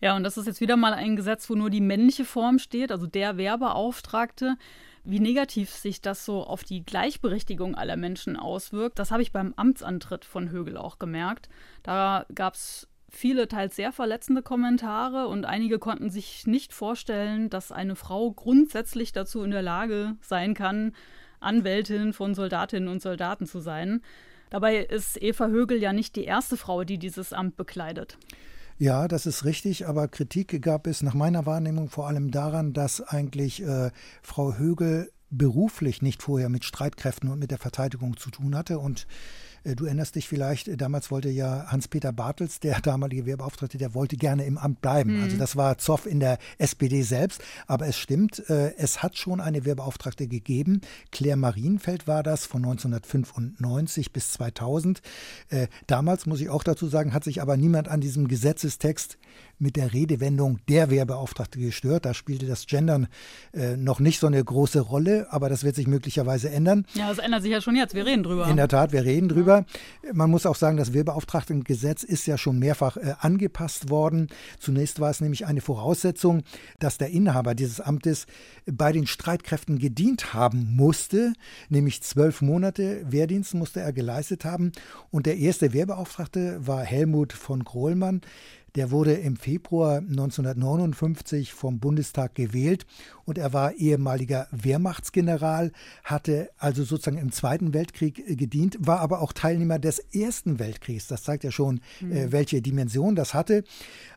Ja, 0.00 0.16
und 0.16 0.24
das 0.24 0.36
ist 0.36 0.46
jetzt 0.46 0.60
wieder 0.60 0.76
mal 0.76 0.94
ein 0.94 1.14
Gesetz, 1.14 1.48
wo 1.48 1.54
nur 1.54 1.70
die 1.70 1.80
männliche 1.80 2.24
Form 2.24 2.58
steht, 2.58 2.90
also 2.90 3.06
der 3.06 3.36
Werbeauftragte. 3.36 4.56
Wie 5.04 5.20
negativ 5.20 5.70
sich 5.70 6.00
das 6.00 6.24
so 6.24 6.44
auf 6.44 6.62
die 6.62 6.84
Gleichberechtigung 6.84 7.74
aller 7.74 7.96
Menschen 7.96 8.36
auswirkt, 8.36 8.98
das 8.98 9.10
habe 9.10 9.22
ich 9.22 9.32
beim 9.32 9.52
Amtsantritt 9.56 10.24
von 10.24 10.50
Högel 10.50 10.76
auch 10.76 10.98
gemerkt. 11.00 11.48
Da 11.82 12.24
gab 12.34 12.54
es 12.54 12.88
viele 13.08 13.48
teils 13.48 13.74
sehr 13.74 13.92
verletzende 13.92 14.42
Kommentare 14.42 15.26
und 15.26 15.44
einige 15.44 15.80
konnten 15.80 16.08
sich 16.08 16.46
nicht 16.46 16.72
vorstellen, 16.72 17.50
dass 17.50 17.72
eine 17.72 17.96
Frau 17.96 18.30
grundsätzlich 18.30 19.12
dazu 19.12 19.42
in 19.42 19.50
der 19.50 19.62
Lage 19.62 20.16
sein 20.20 20.54
kann, 20.54 20.94
Anwältin 21.40 22.12
von 22.12 22.34
Soldatinnen 22.34 22.88
und 22.88 23.02
Soldaten 23.02 23.46
zu 23.46 23.58
sein. 23.58 24.02
Dabei 24.50 24.78
ist 24.78 25.20
Eva 25.20 25.48
Högel 25.48 25.82
ja 25.82 25.92
nicht 25.92 26.14
die 26.14 26.24
erste 26.24 26.56
Frau, 26.56 26.84
die 26.84 26.98
dieses 26.98 27.32
Amt 27.32 27.56
bekleidet. 27.56 28.18
Ja, 28.82 29.06
das 29.06 29.26
ist 29.26 29.44
richtig, 29.44 29.86
aber 29.86 30.08
Kritik 30.08 30.60
gab 30.60 30.88
es 30.88 31.04
nach 31.04 31.14
meiner 31.14 31.46
Wahrnehmung 31.46 31.88
vor 31.88 32.08
allem 32.08 32.32
daran, 32.32 32.72
dass 32.72 33.00
eigentlich 33.00 33.62
äh, 33.62 33.92
Frau 34.22 34.54
Högel 34.54 35.12
beruflich 35.30 36.02
nicht 36.02 36.20
vorher 36.20 36.48
mit 36.48 36.64
Streitkräften 36.64 37.30
und 37.30 37.38
mit 37.38 37.52
der 37.52 37.58
Verteidigung 37.58 38.16
zu 38.16 38.32
tun 38.32 38.56
hatte. 38.56 38.80
Und 38.80 39.06
Du 39.64 39.84
erinnerst 39.86 40.14
dich 40.16 40.28
vielleicht, 40.28 40.68
äh, 40.68 40.76
damals 40.76 41.10
wollte 41.10 41.28
ja 41.28 41.66
Hans-Peter 41.68 42.12
Bartels, 42.12 42.60
der 42.60 42.80
damalige 42.82 43.26
Wehrbeauftragte, 43.26 43.78
der 43.78 43.94
wollte 43.94 44.16
gerne 44.16 44.44
im 44.44 44.58
Amt 44.58 44.80
bleiben. 44.80 45.16
Mhm. 45.18 45.22
Also 45.24 45.36
das 45.36 45.56
war 45.56 45.78
Zoff 45.78 46.06
in 46.06 46.20
der 46.20 46.38
SPD 46.58 47.02
selbst. 47.02 47.42
Aber 47.66 47.86
es 47.86 47.96
stimmt, 47.98 48.48
äh, 48.48 48.74
es 48.76 49.02
hat 49.02 49.16
schon 49.16 49.40
eine 49.40 49.64
Wehrbeauftragte 49.64 50.26
gegeben. 50.26 50.80
Claire 51.10 51.36
Marienfeld 51.36 52.06
war 52.06 52.22
das 52.22 52.46
von 52.46 52.64
1995 52.64 54.12
bis 54.12 54.32
2000. 54.32 55.02
Damals, 55.86 56.26
muss 56.26 56.40
ich 56.40 56.48
auch 56.48 56.64
dazu 56.64 56.86
sagen, 56.86 57.12
hat 57.12 57.24
sich 57.24 57.42
aber 57.42 57.56
niemand 57.56 57.88
an 57.88 58.00
diesem 58.00 58.28
Gesetzestext 58.28 59.18
mit 59.58 59.76
der 59.76 59.92
Redewendung 59.92 60.58
der 60.68 60.90
Wehrbeauftragte 60.90 61.58
gestört. 61.58 62.04
Da 62.04 62.14
spielte 62.14 62.46
das 62.46 62.66
Gendern 62.66 63.08
äh, 63.52 63.76
noch 63.76 64.00
nicht 64.00 64.18
so 64.18 64.26
eine 64.26 64.42
große 64.42 64.80
Rolle, 64.80 65.26
aber 65.30 65.48
das 65.48 65.64
wird 65.64 65.76
sich 65.76 65.86
möglicherweise 65.86 66.50
ändern. 66.50 66.84
Ja, 66.94 67.08
das 67.08 67.18
ändert 67.18 67.42
sich 67.42 67.52
ja 67.52 67.60
schon 67.60 67.76
jetzt. 67.76 67.94
Wir 67.94 68.04
reden 68.04 68.22
drüber. 68.22 68.48
In 68.48 68.56
der 68.56 68.68
Tat, 68.68 68.92
wir 68.92 69.04
reden 69.04 69.28
drüber. 69.28 69.64
Ja. 70.04 70.12
Man 70.12 70.30
muss 70.30 70.46
auch 70.46 70.56
sagen, 70.56 70.76
das 70.76 70.92
Wehrbeauftragtengesetz 70.92 72.02
ist 72.02 72.26
ja 72.26 72.38
schon 72.38 72.58
mehrfach 72.58 72.96
äh, 72.96 73.14
angepasst 73.20 73.90
worden. 73.90 74.28
Zunächst 74.58 75.00
war 75.00 75.10
es 75.10 75.20
nämlich 75.20 75.46
eine 75.46 75.60
Voraussetzung, 75.60 76.42
dass 76.78 76.98
der 76.98 77.10
Inhaber 77.10 77.54
dieses 77.54 77.80
Amtes 77.80 78.26
bei 78.66 78.92
den 78.92 79.06
Streitkräften 79.06 79.78
gedient 79.78 80.34
haben 80.34 80.74
musste, 80.74 81.32
nämlich 81.68 82.02
zwölf 82.02 82.42
Monate 82.42 83.04
Wehrdienst 83.10 83.54
musste 83.54 83.80
er 83.80 83.92
geleistet 83.92 84.44
haben. 84.44 84.72
Und 85.10 85.26
der 85.26 85.36
erste 85.36 85.72
Wehrbeauftragte 85.72 86.66
war 86.66 86.82
Helmut 86.82 87.32
von 87.32 87.64
Grohlmann 87.64 88.22
Der 88.74 88.90
wurde 88.90 89.12
im 89.12 89.36
Februar 89.36 89.98
1959 89.98 91.52
vom 91.52 91.78
Bundestag 91.78 92.34
gewählt 92.34 92.86
und 93.24 93.38
er 93.38 93.52
war 93.52 93.74
ehemaliger 93.74 94.46
Wehrmachtsgeneral, 94.50 95.72
hatte 96.04 96.50
also 96.58 96.84
sozusagen 96.84 97.18
im 97.18 97.32
Zweiten 97.32 97.74
Weltkrieg 97.74 98.18
äh, 98.18 98.36
gedient, 98.36 98.76
war 98.80 99.00
aber 99.00 99.20
auch 99.20 99.32
Teilnehmer 99.32 99.78
des 99.78 99.98
Ersten 99.98 100.58
Weltkriegs. 100.58 101.06
Das 101.08 101.22
zeigt 101.22 101.44
ja 101.44 101.50
schon, 101.50 101.80
mhm. 102.00 102.12
äh, 102.12 102.32
welche 102.32 102.62
Dimension 102.62 103.14
das 103.14 103.34
hatte. 103.34 103.64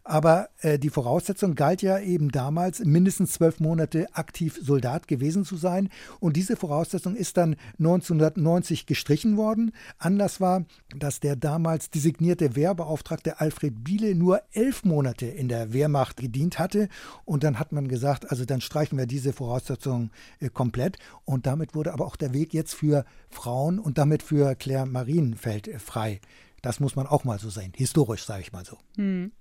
Aber 0.08 0.50
äh, 0.62 0.78
die 0.78 0.92
Voraussetzung 0.92 1.56
galt 1.56 1.82
ja 1.82 2.00
eben 2.00 2.30
damals, 2.30 2.80
mindestens 2.80 3.32
zwölf 3.34 3.60
Monate 3.60 4.06
aktiv 4.14 4.60
Soldat 4.62 5.08
gewesen 5.08 5.46
zu 5.46 5.58
sein. 5.58 5.90
Und 6.20 6.38
diese 6.38 6.56
Voraussetzung 6.56 7.16
ist 7.16 7.38
dann 7.38 7.56
1990 7.80 8.86
gestrichen 8.86 9.36
worden. 9.36 9.72
Anlass 9.98 10.40
war, 10.40 10.66
dass 10.96 11.22
der 11.22 11.36
damals 11.36 11.90
designierte 11.90 12.56
Wehrbeauftragte 12.56 13.40
Alfred 13.40 13.84
Biele 13.84 14.14
nur 14.14 14.44
elf 14.52 14.84
Monate 14.84 15.26
in 15.26 15.48
der 15.48 15.74
Wehrmacht 15.74 16.18
gedient 16.18 16.60
hatte. 16.60 16.88
Und 17.26 17.44
dann 17.44 17.58
hat 17.58 17.72
man 17.72 17.88
gesagt, 17.88 18.30
also 18.30 18.46
dann 18.46 18.62
streichen 18.62 18.95
wir 18.98 19.06
diese 19.06 19.34
Voraussetzung 19.34 20.12
äh, 20.40 20.50
komplett. 20.50 20.98
Und 21.26 21.46
damit 21.46 21.76
wurde 21.76 21.94
aber 21.94 22.06
auch 22.06 22.16
der 22.16 22.34
Weg 22.34 22.54
jetzt 22.54 22.74
für 22.74 23.06
Frauen 23.30 23.80
und 23.80 23.98
damit 23.98 24.24
für 24.24 24.56
Claire 24.56 24.86
Marienfeld 24.86 25.68
äh, 25.68 25.80
frei. 25.80 26.22
Das 26.66 26.80
muss 26.80 26.96
man 26.96 27.06
auch 27.06 27.24
mal 27.26 27.38
so 27.38 27.52
sehen, 27.52 27.74
historisch 27.76 28.24
sage 28.24 28.42
ich 28.42 28.52
mal 28.52 28.66
so. 28.66 28.80
Hm. 28.96 29.32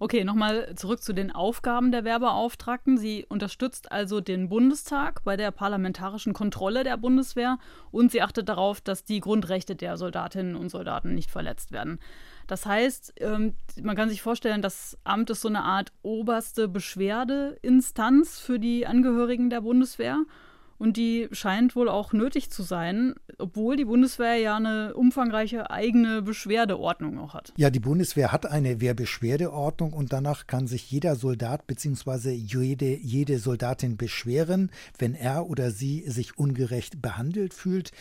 Okay, 0.00 0.24
nochmal 0.24 0.74
zurück 0.74 1.04
zu 1.04 1.12
den 1.12 1.30
Aufgaben 1.30 1.92
der 1.92 2.02
Werbeauftragten. 2.02 2.98
Sie 2.98 3.24
unterstützt 3.28 3.92
also 3.92 4.20
den 4.20 4.48
Bundestag 4.48 5.22
bei 5.22 5.36
der 5.36 5.52
parlamentarischen 5.52 6.32
Kontrolle 6.32 6.82
der 6.82 6.96
Bundeswehr 6.96 7.58
und 7.92 8.10
sie 8.10 8.22
achtet 8.22 8.48
darauf, 8.48 8.80
dass 8.80 9.04
die 9.04 9.20
Grundrechte 9.20 9.76
der 9.76 9.96
Soldatinnen 9.96 10.56
und 10.56 10.68
Soldaten 10.68 11.14
nicht 11.14 11.30
verletzt 11.30 11.70
werden. 11.70 12.00
Das 12.46 12.66
heißt, 12.66 13.14
ähm, 13.20 13.54
man 13.82 13.96
kann 13.96 14.08
sich 14.08 14.22
vorstellen, 14.22 14.62
das 14.62 14.98
Amt 15.04 15.30
ist 15.30 15.40
so 15.40 15.48
eine 15.48 15.62
Art 15.62 15.92
oberste 16.02 16.68
Beschwerdeinstanz 16.68 18.38
für 18.38 18.58
die 18.58 18.86
Angehörigen 18.86 19.50
der 19.50 19.62
Bundeswehr. 19.62 20.24
Und 20.76 20.96
die 20.96 21.28
scheint 21.32 21.76
wohl 21.76 21.88
auch 21.88 22.12
nötig 22.12 22.50
zu 22.50 22.62
sein, 22.62 23.14
obwohl 23.38 23.76
die 23.76 23.84
Bundeswehr 23.84 24.36
ja 24.36 24.56
eine 24.56 24.94
umfangreiche 24.94 25.70
eigene 25.70 26.20
Beschwerdeordnung 26.20 27.18
auch 27.18 27.34
hat. 27.34 27.52
Ja, 27.56 27.70
die 27.70 27.80
Bundeswehr 27.80 28.32
hat 28.32 28.46
eine 28.46 28.80
Wehrbeschwerdeordnung 28.80 29.92
und 29.92 30.12
danach 30.12 30.46
kann 30.46 30.66
sich 30.66 30.90
jeder 30.90 31.14
Soldat 31.14 31.66
bzw. 31.66 32.32
Jede, 32.32 32.96
jede 32.96 33.38
Soldatin 33.38 33.96
beschweren, 33.96 34.70
wenn 34.98 35.14
er 35.14 35.46
oder 35.46 35.70
sie 35.70 36.02
sich 36.08 36.36
ungerecht 36.38 37.00
behandelt 37.00 37.54
fühlt. 37.54 37.92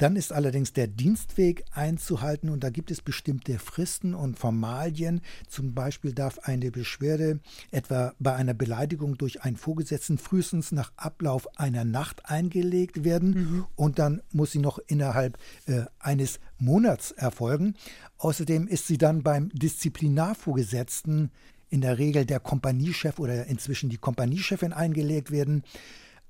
Dann 0.00 0.16
ist 0.16 0.32
allerdings 0.32 0.72
der 0.72 0.86
Dienstweg 0.86 1.62
einzuhalten 1.72 2.48
und 2.48 2.64
da 2.64 2.70
gibt 2.70 2.90
es 2.90 3.02
bestimmte 3.02 3.58
Fristen 3.58 4.14
und 4.14 4.38
Formalien. 4.38 5.20
Zum 5.46 5.74
Beispiel 5.74 6.14
darf 6.14 6.38
eine 6.38 6.70
Beschwerde 6.70 7.38
etwa 7.70 8.14
bei 8.18 8.34
einer 8.34 8.54
Beleidigung 8.54 9.18
durch 9.18 9.42
einen 9.42 9.58
Vorgesetzten 9.58 10.16
frühestens 10.16 10.72
nach 10.72 10.90
Ablauf 10.96 11.58
einer 11.58 11.84
Nacht 11.84 12.30
eingelegt 12.30 13.04
werden 13.04 13.30
mhm. 13.30 13.66
und 13.76 13.98
dann 13.98 14.22
muss 14.32 14.52
sie 14.52 14.58
noch 14.58 14.78
innerhalb 14.86 15.36
äh, 15.66 15.82
eines 15.98 16.40
Monats 16.58 17.10
erfolgen. 17.10 17.74
Außerdem 18.16 18.68
ist 18.68 18.86
sie 18.86 18.96
dann 18.96 19.22
beim 19.22 19.50
Disziplinarvorgesetzten 19.50 21.30
in 21.68 21.82
der 21.82 21.98
Regel 21.98 22.24
der 22.24 22.40
Kompaniechef 22.40 23.18
oder 23.18 23.44
inzwischen 23.48 23.90
die 23.90 23.98
Kompaniechefin 23.98 24.72
eingelegt 24.72 25.30
werden. 25.30 25.62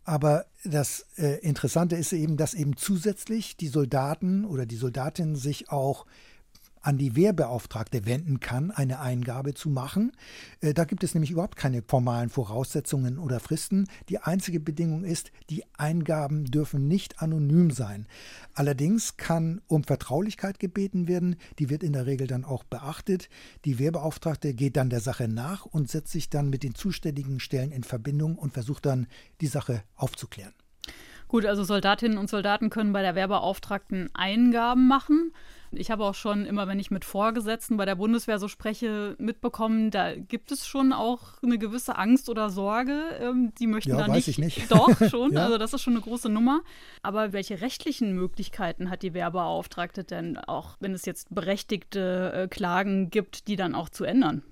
Aber 0.04 0.46
das 0.64 1.06
äh, 1.16 1.38
Interessante 1.40 1.96
ist 1.96 2.12
eben, 2.12 2.36
dass 2.36 2.54
eben 2.54 2.76
zusätzlich 2.76 3.56
die 3.56 3.68
Soldaten 3.68 4.44
oder 4.44 4.66
die 4.66 4.76
Soldatinnen 4.76 5.36
sich 5.36 5.70
auch 5.70 6.06
an 6.80 6.98
die 6.98 7.16
Wehrbeauftragte 7.16 8.06
wenden 8.06 8.40
kann, 8.40 8.70
eine 8.70 9.00
Eingabe 9.00 9.54
zu 9.54 9.68
machen. 9.68 10.12
Äh, 10.60 10.74
da 10.74 10.84
gibt 10.84 11.04
es 11.04 11.14
nämlich 11.14 11.30
überhaupt 11.30 11.56
keine 11.56 11.82
formalen 11.82 12.30
Voraussetzungen 12.30 13.18
oder 13.18 13.40
Fristen. 13.40 13.86
Die 14.08 14.18
einzige 14.18 14.60
Bedingung 14.60 15.04
ist, 15.04 15.32
die 15.50 15.64
Eingaben 15.76 16.44
dürfen 16.44 16.88
nicht 16.88 17.20
anonym 17.20 17.70
sein. 17.70 18.06
Allerdings 18.54 19.16
kann 19.16 19.60
um 19.66 19.84
Vertraulichkeit 19.84 20.58
gebeten 20.58 21.08
werden. 21.08 21.36
Die 21.58 21.70
wird 21.70 21.82
in 21.82 21.92
der 21.92 22.06
Regel 22.06 22.26
dann 22.26 22.44
auch 22.44 22.64
beachtet. 22.64 23.28
Die 23.64 23.78
Wehrbeauftragte 23.78 24.54
geht 24.54 24.76
dann 24.76 24.90
der 24.90 25.00
Sache 25.00 25.28
nach 25.28 25.66
und 25.66 25.90
setzt 25.90 26.12
sich 26.12 26.30
dann 26.30 26.50
mit 26.50 26.62
den 26.62 26.74
zuständigen 26.74 27.40
Stellen 27.40 27.72
in 27.72 27.84
Verbindung 27.84 28.36
und 28.36 28.52
versucht 28.52 28.86
dann, 28.86 29.06
die 29.40 29.46
Sache 29.46 29.82
aufzuklären. 29.96 30.52
Gut, 31.30 31.46
also 31.46 31.62
Soldatinnen 31.62 32.18
und 32.18 32.28
Soldaten 32.28 32.70
können 32.70 32.92
bei 32.92 33.02
der 33.02 33.14
Wehrbeauftragten 33.14 34.10
Eingaben 34.14 34.88
machen. 34.88 35.32
Ich 35.70 35.92
habe 35.92 36.02
auch 36.02 36.16
schon 36.16 36.44
immer, 36.44 36.66
wenn 36.66 36.80
ich 36.80 36.90
mit 36.90 37.04
Vorgesetzten 37.04 37.76
bei 37.76 37.84
der 37.84 37.94
Bundeswehr 37.94 38.40
so 38.40 38.48
spreche, 38.48 39.14
mitbekommen, 39.20 39.92
da 39.92 40.16
gibt 40.16 40.50
es 40.50 40.66
schon 40.66 40.92
auch 40.92 41.40
eine 41.44 41.56
gewisse 41.56 41.96
Angst 41.96 42.28
oder 42.28 42.50
Sorge. 42.50 43.00
Ähm, 43.20 43.52
die 43.60 43.68
möchten 43.68 43.90
ja, 43.90 43.98
da 43.98 44.08
weiß 44.08 44.16
nicht. 44.16 44.28
Ich 44.28 44.38
nicht. 44.38 44.58
Doch, 44.72 44.90
schon. 45.08 45.32
ja. 45.34 45.44
Also 45.44 45.56
das 45.56 45.72
ist 45.72 45.82
schon 45.82 45.92
eine 45.92 46.02
große 46.02 46.28
Nummer. 46.28 46.62
Aber 47.04 47.32
welche 47.32 47.60
rechtlichen 47.60 48.12
Möglichkeiten 48.12 48.90
hat 48.90 49.02
die 49.02 49.14
Wehrbeauftragte 49.14 50.02
denn, 50.02 50.36
auch 50.36 50.78
wenn 50.80 50.94
es 50.94 51.04
jetzt 51.04 51.32
berechtigte 51.32 52.32
äh, 52.34 52.48
Klagen 52.48 53.08
gibt, 53.08 53.46
die 53.46 53.54
dann 53.54 53.76
auch 53.76 53.88
zu 53.88 54.02
ändern? 54.02 54.42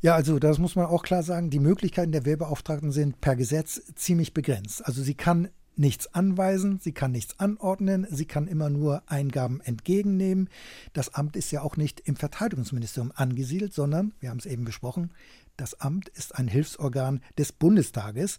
Ja, 0.00 0.14
also 0.14 0.38
das 0.38 0.58
muss 0.58 0.76
man 0.76 0.86
auch 0.86 1.02
klar 1.02 1.22
sagen. 1.22 1.50
Die 1.50 1.58
Möglichkeiten 1.58 2.12
der 2.12 2.24
Wehrbeauftragten 2.24 2.90
sind 2.90 3.20
per 3.20 3.36
Gesetz 3.36 3.82
ziemlich 3.96 4.32
begrenzt. 4.32 4.86
Also 4.86 5.02
sie 5.02 5.14
kann 5.14 5.50
nichts 5.76 6.14
anweisen, 6.14 6.80
sie 6.80 6.92
kann 6.92 7.12
nichts 7.12 7.38
anordnen, 7.38 8.06
sie 8.10 8.24
kann 8.24 8.48
immer 8.48 8.70
nur 8.70 9.02
Eingaben 9.06 9.60
entgegennehmen. 9.60 10.48
Das 10.92 11.14
Amt 11.14 11.36
ist 11.36 11.50
ja 11.50 11.62
auch 11.62 11.76
nicht 11.76 12.00
im 12.00 12.16
Verteidigungsministerium 12.16 13.12
angesiedelt, 13.14 13.74
sondern, 13.74 14.12
wir 14.20 14.30
haben 14.30 14.38
es 14.38 14.46
eben 14.46 14.64
besprochen, 14.64 15.12
das 15.56 15.80
Amt 15.80 16.08
ist 16.10 16.34
ein 16.34 16.48
Hilfsorgan 16.48 17.22
des 17.38 17.52
Bundestages 17.52 18.38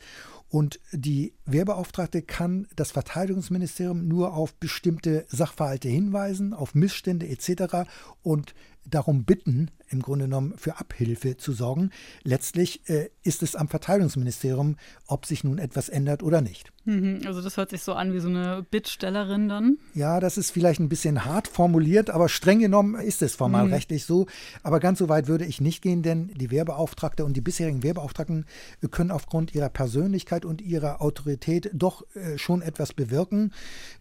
und 0.49 0.79
die 0.91 1.33
Wehrbeauftragte 1.45 2.21
kann 2.21 2.67
das 2.75 2.91
Verteidigungsministerium 2.91 4.07
nur 4.07 4.33
auf 4.33 4.53
bestimmte 4.53 5.25
Sachverhalte 5.27 5.89
hinweisen, 5.89 6.53
auf 6.53 6.75
Missstände 6.75 7.27
etc. 7.27 7.89
und 8.21 8.53
darum 8.85 9.25
bitten, 9.25 9.71
im 9.89 10.01
Grunde 10.01 10.25
genommen 10.25 10.53
für 10.57 10.77
Abhilfe 10.77 11.37
zu 11.37 11.53
sorgen. 11.53 11.91
Letztlich 12.23 12.87
äh, 12.89 13.09
ist 13.23 13.41
es 13.41 13.55
am 13.55 13.67
Verteidigungsministerium, 13.67 14.77
ob 15.07 15.25
sich 15.25 15.43
nun 15.43 15.57
etwas 15.57 15.89
ändert 15.89 16.23
oder 16.23 16.41
nicht. 16.41 16.71
Mhm, 16.87 17.19
also 17.25 17.41
das 17.41 17.57
hört 17.57 17.69
sich 17.69 17.83
so 17.83 17.93
an 17.95 18.13
wie 18.13 18.19
so 18.19 18.29
eine 18.29 18.65
Bittstellerin 18.71 19.49
dann. 19.49 19.77
Ja, 19.93 20.21
das 20.21 20.37
ist 20.37 20.51
vielleicht 20.51 20.79
ein 20.79 20.87
bisschen 20.87 21.25
hart 21.25 21.49
formuliert, 21.49 22.09
aber 22.09 22.29
streng 22.29 22.59
genommen 22.59 22.95
ist 22.95 23.21
es 23.21 23.35
formalrechtlich 23.35 24.03
mhm. 24.03 24.07
so. 24.07 24.25
Aber 24.63 24.79
ganz 24.79 24.99
so 24.99 25.09
weit 25.09 25.27
würde 25.27 25.43
ich 25.43 25.59
nicht 25.59 25.81
gehen, 25.81 26.01
denn 26.01 26.29
die 26.29 26.49
Wehrbeauftragte 26.49 27.25
und 27.25 27.35
die 27.35 27.41
bisherigen 27.41 27.83
Wehrbeauftragten 27.83 28.45
können 28.89 29.11
aufgrund 29.11 29.53
ihrer 29.53 29.67
Persönlichkeit 29.67 30.45
und 30.45 30.61
ihrer 30.61 31.01
Autorität 31.01 31.69
doch 31.73 32.05
äh, 32.15 32.37
schon 32.37 32.61
etwas 32.61 32.93
bewirken. 32.93 33.51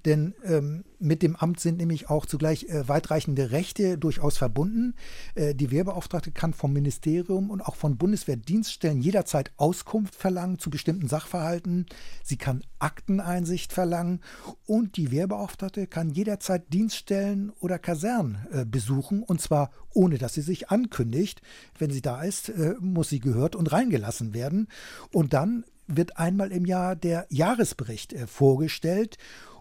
Denn 0.05 0.35
ähm, 0.45 0.85
mit 1.01 1.23
dem 1.23 1.35
Amt 1.35 1.59
sind 1.59 1.79
nämlich 1.79 2.09
auch 2.09 2.25
zugleich 2.25 2.69
äh, 2.69 2.89
weitreichende 2.89 3.51
Rechte 3.51 3.99
durchaus 3.99 4.39
verbunden. 4.39 4.95
Äh, 5.35 5.57
die 5.57 5.73
Wehrbeauftragte 5.73 6.31
kann 6.31 6.55
vom 6.55 6.73
Ministerium 6.73 7.51
und 7.51 7.63
auch 7.63 7.75
von 7.75 7.97
Bundeswehrdienststellen 7.97 9.01
jederzeit 9.01 9.51
Auskunft 9.57 10.15
verlangen 10.15 10.61
zu 10.61 10.71
bestimmten 10.71 11.09
Sachverhalten. 11.09 11.87
Sie 12.23 12.37
kann 12.37 12.63
Akteneinsicht 12.79 13.73
verlangen 13.73 14.21
und 14.67 14.97
die 14.97 15.11
Wehrbeauftragte 15.11 15.87
kann 15.87 16.11
jederzeit 16.11 16.73
Dienststellen 16.73 17.51
oder 17.61 17.79
Kasernen 17.79 18.47
äh, 18.53 18.65
besuchen 18.65 19.23
und 19.23 19.41
zwar 19.41 19.71
ohne 19.93 20.19
dass 20.19 20.35
sie 20.35 20.43
sich 20.43 20.71
ankündigt. 20.71 21.43
Wenn 21.79 21.91
sie 21.91 22.03
da 22.03 22.23
ist, 22.23 22.49
äh, 22.49 22.75
muss 22.81 23.09
sie 23.09 23.21
gehört 23.21 23.57
und 23.57 23.73
reingelassen 23.73 24.35
werden. 24.35 24.69
Und 25.13 25.33
dann 25.33 25.65
wird 25.87 26.19
einmal 26.19 26.53
im 26.53 26.65
Jahr 26.65 26.97
der 26.97 27.27
Jahresbericht 27.31 28.13
äh, 28.13 28.27
vorgestellt 28.27 29.19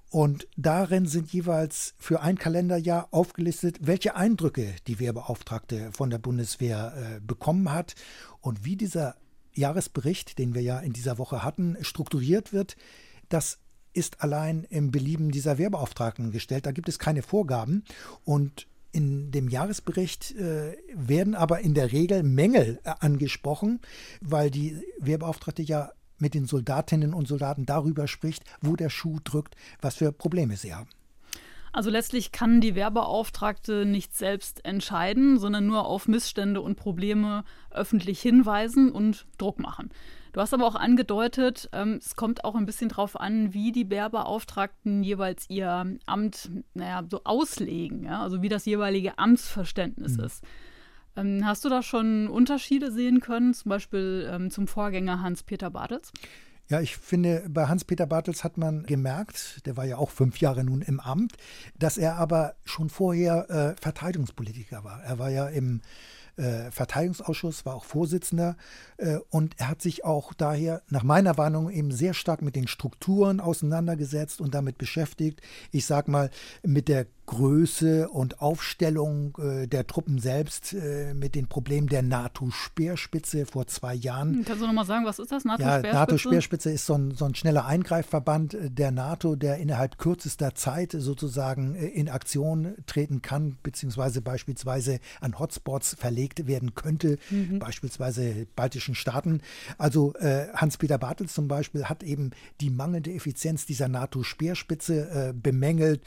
und 0.10 0.48
darin 0.56 1.08
sind 1.08 1.34
jeweils 1.34 1.94
für 1.98 2.22
ein 2.22 2.38
Kalenderjahr 2.38 3.10
aufgelistet, 3.12 3.80
welche 3.82 4.16
Eindrücke 4.16 4.74
die 4.88 5.00
Wehrbeauftragte 5.00 5.92
von 5.92 6.10
der 6.10 6.20
Bundeswehr 6.20 6.94
äh, 6.96 7.20
bekommen 7.20 7.72
hat 7.74 7.96
und 8.40 8.64
wie 8.64 8.76
dieser 8.76 9.16
Jahresbericht, 9.54 10.38
den 10.38 10.54
wir 10.54 10.62
ja 10.62 10.80
in 10.80 10.94
dieser 10.94 11.18
Woche 11.18 11.44
hatten, 11.44 11.78
strukturiert 11.82 12.54
wird. 12.54 12.76
Das 13.30 13.60
ist 13.94 14.22
allein 14.22 14.66
im 14.70 14.92
Belieben 14.92 15.32
dieser 15.32 15.58
Wehrbeauftragten 15.58 16.32
gestellt. 16.32 16.66
Da 16.66 16.72
gibt 16.72 16.90
es 16.90 17.00
keine 17.00 17.22
Vorgaben. 17.22 17.84
Und 18.24 18.68
in 18.92 19.32
dem 19.32 19.50
Jahresbericht 19.50 20.36
äh, 20.36 20.78
werden 20.94 21.36
aber 21.36 21.60
in 21.62 21.74
der 21.74 21.92
Regel 21.92 22.24
Mängel 22.24 22.80
äh, 22.84 22.94
angesprochen, 23.00 23.82
weil 24.22 24.50
die 24.50 24.82
Wehrbeauftragte 25.00 25.64
ja 25.64 25.92
mit 26.18 26.34
den 26.34 26.46
Soldatinnen 26.46 27.14
und 27.14 27.28
Soldaten 27.28 27.66
darüber 27.66 28.08
spricht, 28.08 28.44
wo 28.62 28.76
der 28.76 28.90
Schuh 28.90 29.20
drückt, 29.24 29.56
was 29.82 29.96
für 29.96 30.12
Probleme 30.12 30.56
sie 30.56 30.74
haben. 30.74 30.90
Also 31.74 31.90
letztlich 31.90 32.32
kann 32.32 32.62
die 32.62 32.74
Werbeauftragte 32.74 33.86
nicht 33.86 34.16
selbst 34.16 34.64
entscheiden, 34.64 35.38
sondern 35.38 35.68
nur 35.68 35.86
auf 35.86 36.08
Missstände 36.08 36.62
und 36.62 36.78
Probleme 36.78 37.44
öffentlich 37.70 38.22
hinweisen 38.22 38.94
und 38.94 39.28
Druck 39.38 39.60
machen. 39.60 39.90
Du 40.36 40.42
hast 40.42 40.54
aber 40.54 40.68
auch 40.68 40.76
angedeutet, 40.76 41.70
ähm, 41.72 41.98
es 42.02 42.18
kommt 42.18 42.44
auch 42.44 42.56
ein 42.56 42.66
bisschen 42.66 42.90
darauf 42.90 43.18
an, 43.18 43.54
wie 43.54 43.72
die 43.72 43.90
Werbeauftragten 43.90 45.02
jeweils 45.02 45.50
ihr 45.50 45.98
Amt 46.06 46.52
naja, 46.74 47.06
so 47.10 47.22
auslegen, 47.24 48.04
ja? 48.04 48.22
also 48.22 48.42
wie 48.42 48.50
das 48.50 48.66
jeweilige 48.66 49.18
Amtsverständnis 49.18 50.18
mhm. 50.18 50.24
ist. 50.26 50.44
Ähm, 51.16 51.46
hast 51.46 51.64
du 51.64 51.70
da 51.70 51.82
schon 51.82 52.28
Unterschiede 52.28 52.92
sehen 52.92 53.22
können, 53.22 53.54
zum 53.54 53.70
Beispiel 53.70 54.30
ähm, 54.30 54.52
zum 54.52 54.68
Vorgänger 54.68 55.22
Hans-Peter 55.22 55.70
Bartels? 55.70 56.12
Ja, 56.68 56.82
ich 56.82 56.98
finde, 56.98 57.46
bei 57.48 57.68
Hans-Peter 57.68 58.06
Bartels 58.06 58.44
hat 58.44 58.58
man 58.58 58.84
gemerkt, 58.84 59.66
der 59.66 59.78
war 59.78 59.86
ja 59.86 59.96
auch 59.96 60.10
fünf 60.10 60.42
Jahre 60.42 60.66
nun 60.66 60.82
im 60.82 61.00
Amt, 61.00 61.38
dass 61.80 61.98
er 61.98 62.16
aber 62.16 62.56
schon 62.66 62.90
vorher 62.90 63.50
äh, 63.50 63.82
Verteidigungspolitiker 63.82 64.84
war. 64.84 65.02
Er 65.02 65.18
war 65.18 65.30
ja 65.30 65.48
im 65.48 65.80
äh, 66.38 66.72
Verteidigungsausschuss, 66.72 67.66
war 67.66 67.76
auch 67.76 67.86
Vorsitzender 67.86 68.58
äh, 68.98 69.18
und 69.30 69.56
er 69.58 69.70
hat 69.70 69.82
sich 69.82 70.04
auch 70.04 70.34
daher 70.34 70.82
nach 70.90 71.04
meiner 71.04 71.38
Warnung 71.38 71.70
eben 71.70 71.92
sehr 71.92 72.14
stark 72.14 72.42
mit 72.42 72.56
den 72.56 72.68
Strukturen 72.68 73.40
auseinandergesetzt 73.40 74.42
und 74.42 74.54
damit 74.54 74.78
beschäftigt. 74.78 75.42
Ich 75.72 75.86
sag 75.86 76.08
mal, 76.08 76.30
mit 76.64 76.88
der 76.88 77.08
Größe 77.26 78.10
und 78.10 78.42
Aufstellung 78.42 79.36
äh, 79.40 79.68
der 79.68 79.88
Truppen 79.88 80.20
selbst 80.20 80.74
äh, 80.74 81.14
mit 81.14 81.34
den 81.34 81.48
Problemen 81.48 81.88
der 81.88 82.04
NATO-Speerspitze 82.04 83.46
vor 83.46 83.66
zwei 83.66 83.96
Jahren. 83.96 84.36
Hm, 84.36 84.46
kannst 84.46 84.62
du 84.62 84.68
nochmal 84.68 84.86
sagen, 84.86 85.06
was 85.06 85.18
ist 85.18 85.32
das, 85.32 85.44
NATO-Speerspitze? 85.44 85.88
Ja, 85.88 85.94
NATO-Speerspitze 85.94 86.72
ist 86.72 86.86
so 86.86 86.94
ein, 86.94 87.12
so 87.12 87.26
ein 87.26 87.34
schneller 87.34 87.66
Eingreifverband 87.66 88.54
äh, 88.54 88.70
der 88.70 88.92
NATO, 88.92 89.36
der 89.36 89.58
innerhalb 89.58 89.98
kürzester 89.98 90.54
Zeit 90.54 90.96
sozusagen 90.98 91.76
äh, 91.76 91.88
in 91.88 92.10
Aktion 92.10 92.76
treten 92.86 93.24
kann, 93.24 93.58
beziehungsweise 93.64 94.22
beispielsweise 94.22 95.00
an 95.20 95.40
Hotspots 95.40 95.96
verlegt 95.98 96.46
werden 96.48 96.76
könnte, 96.76 97.18
mhm. 97.32 97.58
beispielsweise 97.58 98.46
baltischen 98.56 98.94
Staaten. 98.94 99.42
Also 99.80 100.14
äh, 100.16 100.48
Hans-Peter 100.54 101.00
Bartels 101.00 101.34
zum 101.34 101.48
Beispiel 101.48 101.86
hat 101.86 102.04
eben 102.04 102.32
die 102.62 102.70
mangelnde 102.70 103.12
Effizienz 103.12 103.66
dieser 103.66 103.88
NATO-Speerspitze 103.88 105.30
äh, 105.30 105.34
bemängelt 105.34 106.02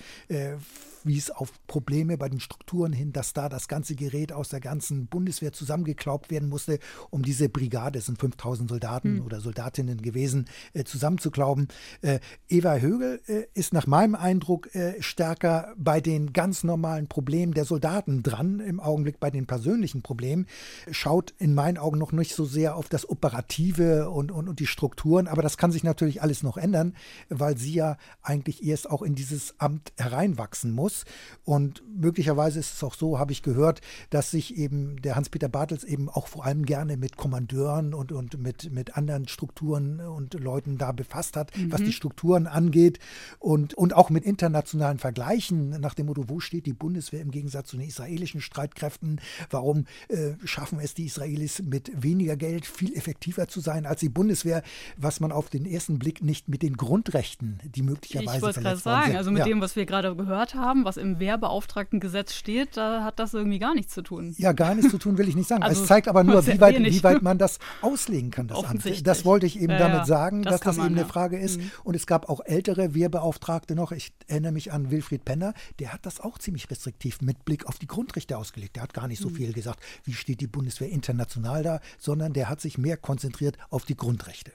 wies 1.08 1.30
auf 1.30 1.52
Probleme 1.66 2.16
bei 2.16 2.28
den 2.28 2.40
Strukturen 2.40 2.92
hin, 2.92 3.12
dass 3.12 3.32
da 3.32 3.48
das 3.48 3.66
ganze 3.66 3.96
Gerät 3.96 4.32
aus 4.32 4.50
der 4.50 4.60
ganzen 4.60 5.06
Bundeswehr 5.06 5.52
zusammengeklaubt 5.52 6.30
werden 6.30 6.48
musste, 6.48 6.78
um 7.10 7.22
diese 7.22 7.48
Brigade, 7.48 7.98
es 7.98 8.06
sind 8.06 8.20
5000 8.20 8.68
Soldaten 8.68 9.16
mhm. 9.16 9.22
oder 9.22 9.40
Soldatinnen 9.40 10.00
gewesen, 10.00 10.48
äh, 10.74 10.84
zusammenzuklauben. 10.84 11.68
Äh, 12.02 12.20
Eva 12.48 12.76
Högel 12.76 13.20
äh, 13.26 13.44
ist 13.54 13.72
nach 13.72 13.86
meinem 13.86 14.14
Eindruck 14.14 14.74
äh, 14.74 15.02
stärker 15.02 15.74
bei 15.76 16.00
den 16.00 16.32
ganz 16.32 16.62
normalen 16.62 17.08
Problemen 17.08 17.54
der 17.54 17.64
Soldaten 17.64 18.22
dran, 18.22 18.60
im 18.60 18.78
Augenblick 18.78 19.18
bei 19.18 19.30
den 19.30 19.46
persönlichen 19.46 20.02
Problemen, 20.02 20.46
schaut 20.90 21.34
in 21.38 21.54
meinen 21.54 21.78
Augen 21.78 21.98
noch 21.98 22.12
nicht 22.12 22.34
so 22.34 22.44
sehr 22.44 22.76
auf 22.76 22.88
das 22.88 23.08
Operative 23.08 24.10
und, 24.10 24.30
und, 24.30 24.48
und 24.48 24.60
die 24.60 24.66
Strukturen, 24.66 25.26
aber 25.26 25.42
das 25.42 25.56
kann 25.56 25.72
sich 25.72 25.84
natürlich 25.84 26.22
alles 26.22 26.42
noch 26.42 26.56
ändern, 26.56 26.94
weil 27.28 27.56
sie 27.56 27.72
ja 27.72 27.96
eigentlich 28.22 28.62
erst 28.64 28.90
auch 28.90 29.02
in 29.02 29.14
dieses 29.14 29.54
Amt 29.58 29.92
hereinwachsen 29.96 30.72
muss. 30.72 30.97
Und 31.44 31.82
möglicherweise 31.96 32.58
ist 32.58 32.74
es 32.74 32.84
auch 32.84 32.94
so, 32.94 33.18
habe 33.18 33.32
ich 33.32 33.42
gehört, 33.42 33.80
dass 34.10 34.30
sich 34.30 34.56
eben 34.56 35.00
der 35.02 35.16
Hans-Peter 35.16 35.48
Bartels 35.48 35.84
eben 35.84 36.08
auch 36.08 36.28
vor 36.28 36.44
allem 36.44 36.64
gerne 36.64 36.96
mit 36.96 37.16
Kommandeuren 37.16 37.94
und, 37.94 38.12
und 38.12 38.38
mit, 38.38 38.72
mit 38.72 38.96
anderen 38.96 39.28
Strukturen 39.28 40.00
und 40.00 40.34
Leuten 40.34 40.78
da 40.78 40.92
befasst 40.92 41.36
hat, 41.36 41.56
mhm. 41.56 41.72
was 41.72 41.82
die 41.82 41.92
Strukturen 41.92 42.46
angeht 42.46 42.98
und, 43.38 43.74
und 43.74 43.94
auch 43.94 44.10
mit 44.10 44.24
internationalen 44.24 44.98
Vergleichen 44.98 45.70
nach 45.80 45.94
dem 45.94 46.06
Motto, 46.06 46.28
wo 46.28 46.40
steht 46.40 46.66
die 46.66 46.72
Bundeswehr 46.72 47.20
im 47.20 47.30
Gegensatz 47.30 47.68
zu 47.68 47.76
den 47.76 47.88
israelischen 47.88 48.40
Streitkräften? 48.40 49.20
Warum 49.50 49.86
äh, 50.08 50.32
schaffen 50.44 50.80
es 50.80 50.94
die 50.94 51.06
Israelis 51.06 51.62
mit 51.62 51.90
weniger 51.94 52.36
Geld 52.36 52.66
viel 52.66 52.94
effektiver 52.94 53.48
zu 53.48 53.60
sein 53.60 53.86
als 53.86 54.00
die 54.00 54.08
Bundeswehr, 54.08 54.62
was 54.96 55.20
man 55.20 55.32
auf 55.32 55.48
den 55.50 55.66
ersten 55.66 55.98
Blick 55.98 56.22
nicht 56.22 56.48
mit 56.48 56.62
den 56.62 56.76
Grundrechten, 56.76 57.58
die 57.64 57.82
möglicherweise 57.82 58.36
ich 58.36 58.42
wollte 58.42 58.60
gerade 58.60 58.76
sagen, 58.78 59.16
also 59.16 59.30
mit 59.30 59.40
ja. 59.40 59.44
dem, 59.44 59.60
was 59.60 59.76
wir 59.76 59.86
gerade 59.86 60.14
gehört 60.14 60.54
haben, 60.54 60.84
was 60.88 60.96
im 60.96 61.18
Wehrbeauftragtengesetz 61.18 62.32
steht, 62.32 62.78
da 62.78 63.04
hat 63.04 63.18
das 63.18 63.34
irgendwie 63.34 63.58
gar 63.58 63.74
nichts 63.74 63.92
zu 63.92 64.00
tun. 64.00 64.34
Ja, 64.38 64.52
gar 64.52 64.74
nichts 64.74 64.90
zu 64.90 64.96
tun 64.96 65.18
will 65.18 65.28
ich 65.28 65.36
nicht 65.36 65.46
sagen. 65.48 65.62
Also, 65.62 65.82
es 65.82 65.86
zeigt 65.86 66.08
aber 66.08 66.24
nur, 66.24 66.46
wie 66.46 66.58
weit, 66.60 66.78
wie 66.78 67.02
weit 67.02 67.20
man 67.20 67.36
das 67.36 67.58
auslegen 67.82 68.30
kann, 68.30 68.48
das. 68.48 68.64
Das 69.02 69.24
wollte 69.26 69.44
ich 69.44 69.60
eben 69.60 69.72
ja, 69.72 69.78
damit 69.78 70.06
sagen, 70.06 70.42
das 70.42 70.54
dass 70.54 70.60
das 70.62 70.76
man, 70.78 70.86
eben 70.86 70.96
eine 70.96 71.06
Frage 71.06 71.38
ist. 71.38 71.60
Mhm. 71.60 71.70
Und 71.84 71.94
es 71.94 72.06
gab 72.06 72.30
auch 72.30 72.40
ältere 72.42 72.94
Wehrbeauftragte 72.94 73.74
noch. 73.74 73.92
Ich 73.92 74.14
erinnere 74.26 74.52
mich 74.52 74.72
an 74.72 74.90
Wilfried 74.90 75.26
Penner, 75.26 75.52
der 75.78 75.92
hat 75.92 76.06
das 76.06 76.20
auch 76.20 76.38
ziemlich 76.38 76.70
restriktiv 76.70 77.20
mit 77.20 77.44
Blick 77.44 77.66
auf 77.66 77.78
die 77.78 77.86
Grundrechte 77.86 78.38
ausgelegt. 78.38 78.76
Der 78.76 78.82
hat 78.82 78.94
gar 78.94 79.08
nicht 79.08 79.20
so 79.20 79.28
mhm. 79.28 79.34
viel 79.34 79.52
gesagt, 79.52 79.80
wie 80.04 80.14
steht 80.14 80.40
die 80.40 80.46
Bundeswehr 80.46 80.88
international 80.88 81.62
da, 81.62 81.80
sondern 81.98 82.32
der 82.32 82.48
hat 82.48 82.62
sich 82.62 82.78
mehr 82.78 82.96
konzentriert 82.96 83.58
auf 83.68 83.84
die 83.84 83.96
Grundrechte. 83.96 84.52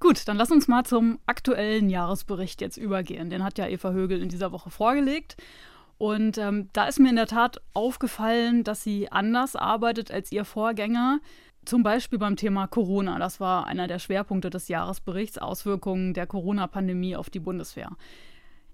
Gut, 0.00 0.28
dann 0.28 0.36
lass 0.36 0.50
uns 0.50 0.68
mal 0.68 0.84
zum 0.84 1.18
aktuellen 1.24 1.88
Jahresbericht 1.88 2.60
jetzt 2.60 2.76
übergehen. 2.76 3.30
Den 3.30 3.42
hat 3.42 3.58
ja 3.58 3.66
Eva 3.66 3.92
Högel 3.92 4.20
in 4.20 4.28
dieser 4.28 4.52
Woche 4.52 4.70
vorgelegt. 4.70 5.36
Und 6.04 6.36
ähm, 6.36 6.68
da 6.74 6.84
ist 6.84 7.00
mir 7.00 7.08
in 7.08 7.16
der 7.16 7.26
Tat 7.26 7.62
aufgefallen, 7.72 8.62
dass 8.62 8.84
sie 8.84 9.10
anders 9.10 9.56
arbeitet 9.56 10.10
als 10.10 10.30
ihr 10.32 10.44
Vorgänger. 10.44 11.20
Zum 11.64 11.82
Beispiel 11.82 12.18
beim 12.18 12.36
Thema 12.36 12.66
Corona. 12.66 13.18
Das 13.18 13.40
war 13.40 13.66
einer 13.66 13.86
der 13.86 13.98
Schwerpunkte 13.98 14.50
des 14.50 14.68
Jahresberichts, 14.68 15.38
Auswirkungen 15.38 16.12
der 16.12 16.26
Corona-Pandemie 16.26 17.16
auf 17.16 17.30
die 17.30 17.40
Bundeswehr. 17.40 17.96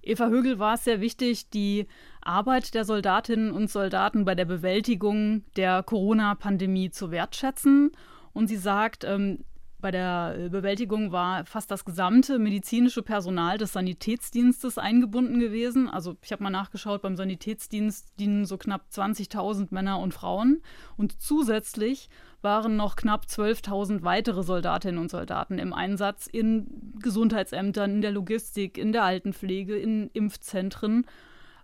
Eva 0.03 0.27
Högel 0.27 0.59
war 0.59 0.75
es 0.75 0.83
sehr 0.83 1.01
wichtig, 1.01 1.49
die 1.51 1.87
Arbeit 2.21 2.75
der 2.75 2.85
Soldatinnen 2.85 3.53
und 3.53 3.71
Soldaten 3.71 4.25
bei 4.25 4.35
der 4.35 4.47
Bewältigung 4.47 5.45
der 5.55 5.85
Corona-Pandemie 5.85 6.90
zu 6.90 7.12
wertschätzen. 7.12 7.93
Und 8.33 8.49
sie 8.49 8.57
sagt, 8.57 9.05
ähm, 9.05 9.45
bei 9.81 9.90
der 9.90 10.37
äh, 10.38 10.49
Bewältigung 10.49 11.12
war 11.12 11.45
fast 11.45 11.71
das 11.71 11.85
gesamte 11.85 12.38
medizinische 12.38 13.03
Personal 13.03 13.59
des 13.59 13.73
Sanitätsdienstes 13.73 14.79
eingebunden 14.79 15.40
gewesen. 15.40 15.88
Also 15.88 16.16
ich 16.23 16.33
habe 16.33 16.43
mal 16.43 16.51
nachgeschaut, 16.51 17.03
beim 17.03 17.16
Sanitätsdienst 17.16 18.19
dienen 18.19 18.45
so 18.45 18.57
knapp 18.57 18.87
20.000 18.93 19.69
Männer 19.71 19.99
und 19.99 20.14
Frauen. 20.14 20.62
Und 20.97 21.21
zusätzlich 21.21 22.09
waren 22.43 22.77
noch 22.77 22.97
knapp 22.97 23.27
12.000 23.27 24.03
weitere 24.03 24.43
Soldatinnen 24.43 25.01
und 25.01 25.11
Soldaten 25.11 25.59
im 25.59 25.73
Einsatz 25.73 26.27
in 26.27 26.95
Gesundheitsämtern, 27.01 27.90
in 27.97 28.01
der 28.01 28.12
Logistik, 28.12 28.79
in 28.79 28.93
der 28.93 29.05
Altenpflege, 29.05 29.77
in 29.77 30.11
Impfzentren. 30.12 31.07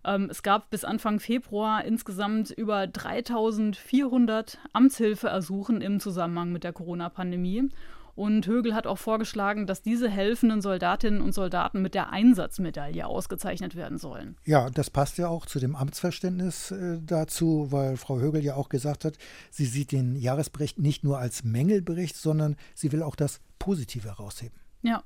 Ähm, 0.06 0.28
es 0.30 0.42
gab 0.42 0.70
bis 0.70 0.84
Anfang 0.84 1.18
Februar 1.18 1.84
insgesamt 1.84 2.50
über 2.50 2.86
3400 2.86 4.58
Amtshilfeersuchen 4.72 5.80
im 5.80 5.98
Zusammenhang 5.98 6.52
mit 6.52 6.64
der 6.64 6.72
Corona-Pandemie. 6.72 7.70
Und 8.16 8.46
Högel 8.46 8.74
hat 8.74 8.86
auch 8.86 8.96
vorgeschlagen, 8.96 9.66
dass 9.66 9.82
diese 9.82 10.08
helfenden 10.08 10.62
Soldatinnen 10.62 11.20
und 11.20 11.32
Soldaten 11.32 11.82
mit 11.82 11.94
der 11.94 12.10
Einsatzmedaille 12.10 13.06
ausgezeichnet 13.06 13.76
werden 13.76 13.98
sollen. 13.98 14.36
Ja, 14.46 14.70
das 14.70 14.88
passt 14.88 15.18
ja 15.18 15.28
auch 15.28 15.44
zu 15.44 15.60
dem 15.60 15.76
Amtsverständnis 15.76 16.70
äh, 16.70 16.98
dazu, 17.02 17.68
weil 17.70 17.98
Frau 17.98 18.18
Högel 18.18 18.42
ja 18.42 18.56
auch 18.56 18.70
gesagt 18.70 19.04
hat, 19.04 19.18
sie 19.50 19.66
sieht 19.66 19.92
den 19.92 20.16
Jahresbericht 20.16 20.78
nicht 20.78 21.04
nur 21.04 21.18
als 21.18 21.44
Mängelbericht, 21.44 22.16
sondern 22.16 22.56
sie 22.74 22.90
will 22.90 23.02
auch 23.02 23.16
das 23.16 23.40
Positive 23.58 24.08
herausheben. 24.08 24.58
Ja, 24.80 25.02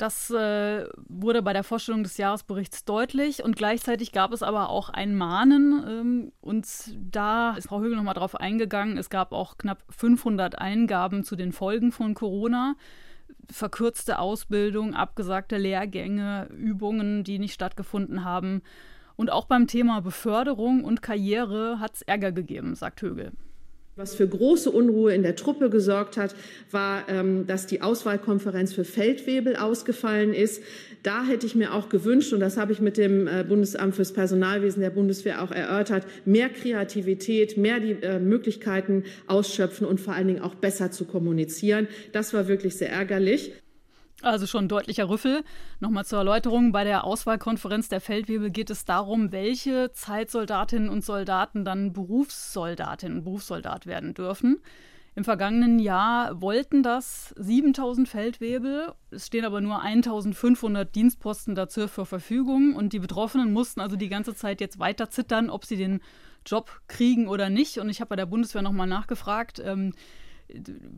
das 0.00 0.30
äh, 0.30 0.86
wurde 1.08 1.42
bei 1.42 1.52
der 1.52 1.62
Vorstellung 1.62 2.02
des 2.02 2.16
Jahresberichts 2.16 2.84
deutlich 2.86 3.44
und 3.44 3.54
gleichzeitig 3.54 4.12
gab 4.12 4.32
es 4.32 4.42
aber 4.42 4.70
auch 4.70 4.88
ein 4.88 5.14
Mahnen 5.14 5.84
ähm, 5.86 6.32
und 6.40 6.66
da 7.10 7.54
ist 7.54 7.68
Frau 7.68 7.80
Högel 7.80 7.96
nochmal 7.96 8.14
drauf 8.14 8.34
eingegangen. 8.34 8.96
Es 8.96 9.10
gab 9.10 9.32
auch 9.32 9.58
knapp 9.58 9.82
500 9.90 10.58
Eingaben 10.58 11.22
zu 11.22 11.36
den 11.36 11.52
Folgen 11.52 11.92
von 11.92 12.14
Corona. 12.14 12.76
Verkürzte 13.50 14.18
Ausbildung, 14.18 14.94
abgesagte 14.94 15.58
Lehrgänge, 15.58 16.48
Übungen, 16.56 17.22
die 17.22 17.38
nicht 17.38 17.52
stattgefunden 17.52 18.24
haben. 18.24 18.62
Und 19.16 19.30
auch 19.30 19.44
beim 19.44 19.66
Thema 19.66 20.00
Beförderung 20.00 20.82
und 20.82 21.02
Karriere 21.02 21.78
hat 21.78 21.94
es 21.96 22.02
Ärger 22.02 22.32
gegeben, 22.32 22.74
sagt 22.74 23.02
Högel. 23.02 23.32
Was 24.00 24.14
für 24.14 24.26
große 24.26 24.70
Unruhe 24.70 25.12
in 25.12 25.22
der 25.22 25.36
Truppe 25.36 25.68
gesorgt 25.68 26.16
hat, 26.16 26.34
war, 26.70 27.06
ähm, 27.10 27.46
dass 27.46 27.66
die 27.66 27.82
Auswahlkonferenz 27.82 28.72
für 28.72 28.84
Feldwebel 28.84 29.56
ausgefallen 29.56 30.32
ist. 30.32 30.62
Da 31.02 31.26
hätte 31.26 31.44
ich 31.44 31.54
mir 31.54 31.74
auch 31.74 31.90
gewünscht, 31.90 32.32
und 32.32 32.40
das 32.40 32.56
habe 32.56 32.72
ich 32.72 32.80
mit 32.80 32.96
dem 32.96 33.28
äh, 33.28 33.44
Bundesamt 33.46 33.94
fürs 33.94 34.14
Personalwesen 34.14 34.80
der 34.80 34.88
Bundeswehr 34.88 35.42
auch 35.42 35.50
erörtert, 35.50 36.06
mehr 36.24 36.48
Kreativität, 36.48 37.58
mehr 37.58 37.78
die 37.78 37.92
äh, 38.00 38.18
Möglichkeiten 38.18 39.04
ausschöpfen 39.26 39.86
und 39.86 40.00
vor 40.00 40.14
allen 40.14 40.28
Dingen 40.28 40.40
auch 40.40 40.54
besser 40.54 40.90
zu 40.90 41.04
kommunizieren. 41.04 41.86
Das 42.12 42.32
war 42.32 42.48
wirklich 42.48 42.76
sehr 42.76 42.90
ärgerlich. 42.90 43.52
Also 44.22 44.46
schon 44.46 44.68
deutlicher 44.68 45.08
Rüffel. 45.08 45.44
Nochmal 45.80 46.04
zur 46.04 46.18
Erläuterung. 46.18 46.72
Bei 46.72 46.84
der 46.84 47.04
Auswahlkonferenz 47.04 47.88
der 47.88 48.00
Feldwebel 48.00 48.50
geht 48.50 48.70
es 48.70 48.84
darum, 48.84 49.32
welche 49.32 49.92
Zeitsoldatinnen 49.92 50.90
und 50.90 51.04
Soldaten 51.04 51.64
dann 51.64 51.92
Berufssoldatin 51.92 53.12
und 53.14 53.24
Berufssoldat 53.24 53.86
werden 53.86 54.12
dürfen. 54.12 54.60
Im 55.16 55.24
vergangenen 55.24 55.78
Jahr 55.78 56.40
wollten 56.40 56.82
das 56.82 57.34
7000 57.38 58.08
Feldwebel. 58.08 58.92
Es 59.10 59.26
stehen 59.26 59.44
aber 59.44 59.60
nur 59.60 59.80
1500 59.80 60.94
Dienstposten 60.94 61.54
dazu 61.54 61.86
zur 61.86 62.06
Verfügung. 62.06 62.76
Und 62.76 62.92
die 62.92 63.00
Betroffenen 63.00 63.52
mussten 63.52 63.80
also 63.80 63.96
die 63.96 64.08
ganze 64.08 64.34
Zeit 64.34 64.60
jetzt 64.60 64.78
weiter 64.78 65.10
zittern, 65.10 65.50
ob 65.50 65.64
sie 65.64 65.76
den 65.76 66.00
Job 66.46 66.80
kriegen 66.88 67.26
oder 67.26 67.50
nicht. 67.50 67.78
Und 67.78 67.88
ich 67.88 68.00
habe 68.00 68.10
bei 68.10 68.16
der 68.16 68.26
Bundeswehr 68.26 68.62
nochmal 68.62 68.86
nachgefragt. 68.86 69.60
Ähm, 69.64 69.94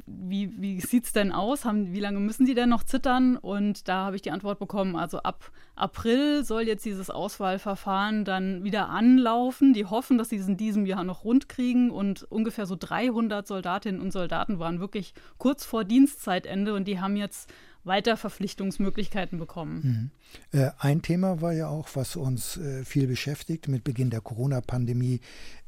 wie, 0.07 0.61
wie 0.61 0.81
sieht 0.81 1.05
es 1.05 1.13
denn 1.13 1.33
aus? 1.33 1.65
Haben, 1.65 1.93
wie 1.93 2.01
lange 2.01 2.21
müssen 2.21 2.47
die 2.47 2.55
denn 2.55 2.69
noch 2.69 2.85
zittern? 2.85 3.37
Und 3.37 3.89
da 3.89 4.07
habe 4.07 4.17
ich 4.17 4.23
die 4.23 4.31
Antwort 4.31 4.59
bekommen, 4.59 4.97
also 4.97 5.19
ab 5.19 5.51
April 5.75 6.45
soll 6.45 6.63
jetzt 6.63 6.85
dieses 6.85 7.11
Auswahlverfahren 7.11 8.25
dann 8.25 8.65
wieder 8.65 8.89
anlaufen. 8.89 9.73
Die 9.73 9.87
hoffen, 9.87 10.19
dass 10.19 10.29
sie 10.29 10.37
es 10.37 10.49
in 10.49 10.57
diesem 10.57 10.87
Jahr 10.87 11.05
noch 11.05 11.25
rund 11.25 11.49
kriegen 11.49 11.91
und 11.91 12.25
ungefähr 12.25 12.67
so 12.67 12.77
300 12.79 13.47
Soldatinnen 13.47 14.01
und 14.01 14.13
Soldaten 14.13 14.59
waren 14.59 14.81
wirklich 14.81 15.15
kurz 15.39 15.65
vor 15.65 15.85
Dienstzeitende 15.85 16.75
und 16.75 16.87
die 16.87 17.01
haben 17.01 17.17
jetzt 17.17 17.53
weiter 17.85 18.17
Verpflichtungsmöglichkeiten 18.17 19.39
bekommen. 19.39 20.13
Mhm. 20.53 20.59
Äh, 20.59 20.71
ein 20.79 21.03
Thema 21.03 21.41
war 21.41 21.53
ja 21.53 21.69
auch, 21.69 21.89
was 21.95 22.17
uns 22.17 22.57
äh, 22.57 22.85
viel 22.85 23.07
beschäftigt 23.07 23.69
mit 23.69 23.83
Beginn 23.85 24.11
der 24.11 24.21
Corona-Pandemie, 24.21 25.21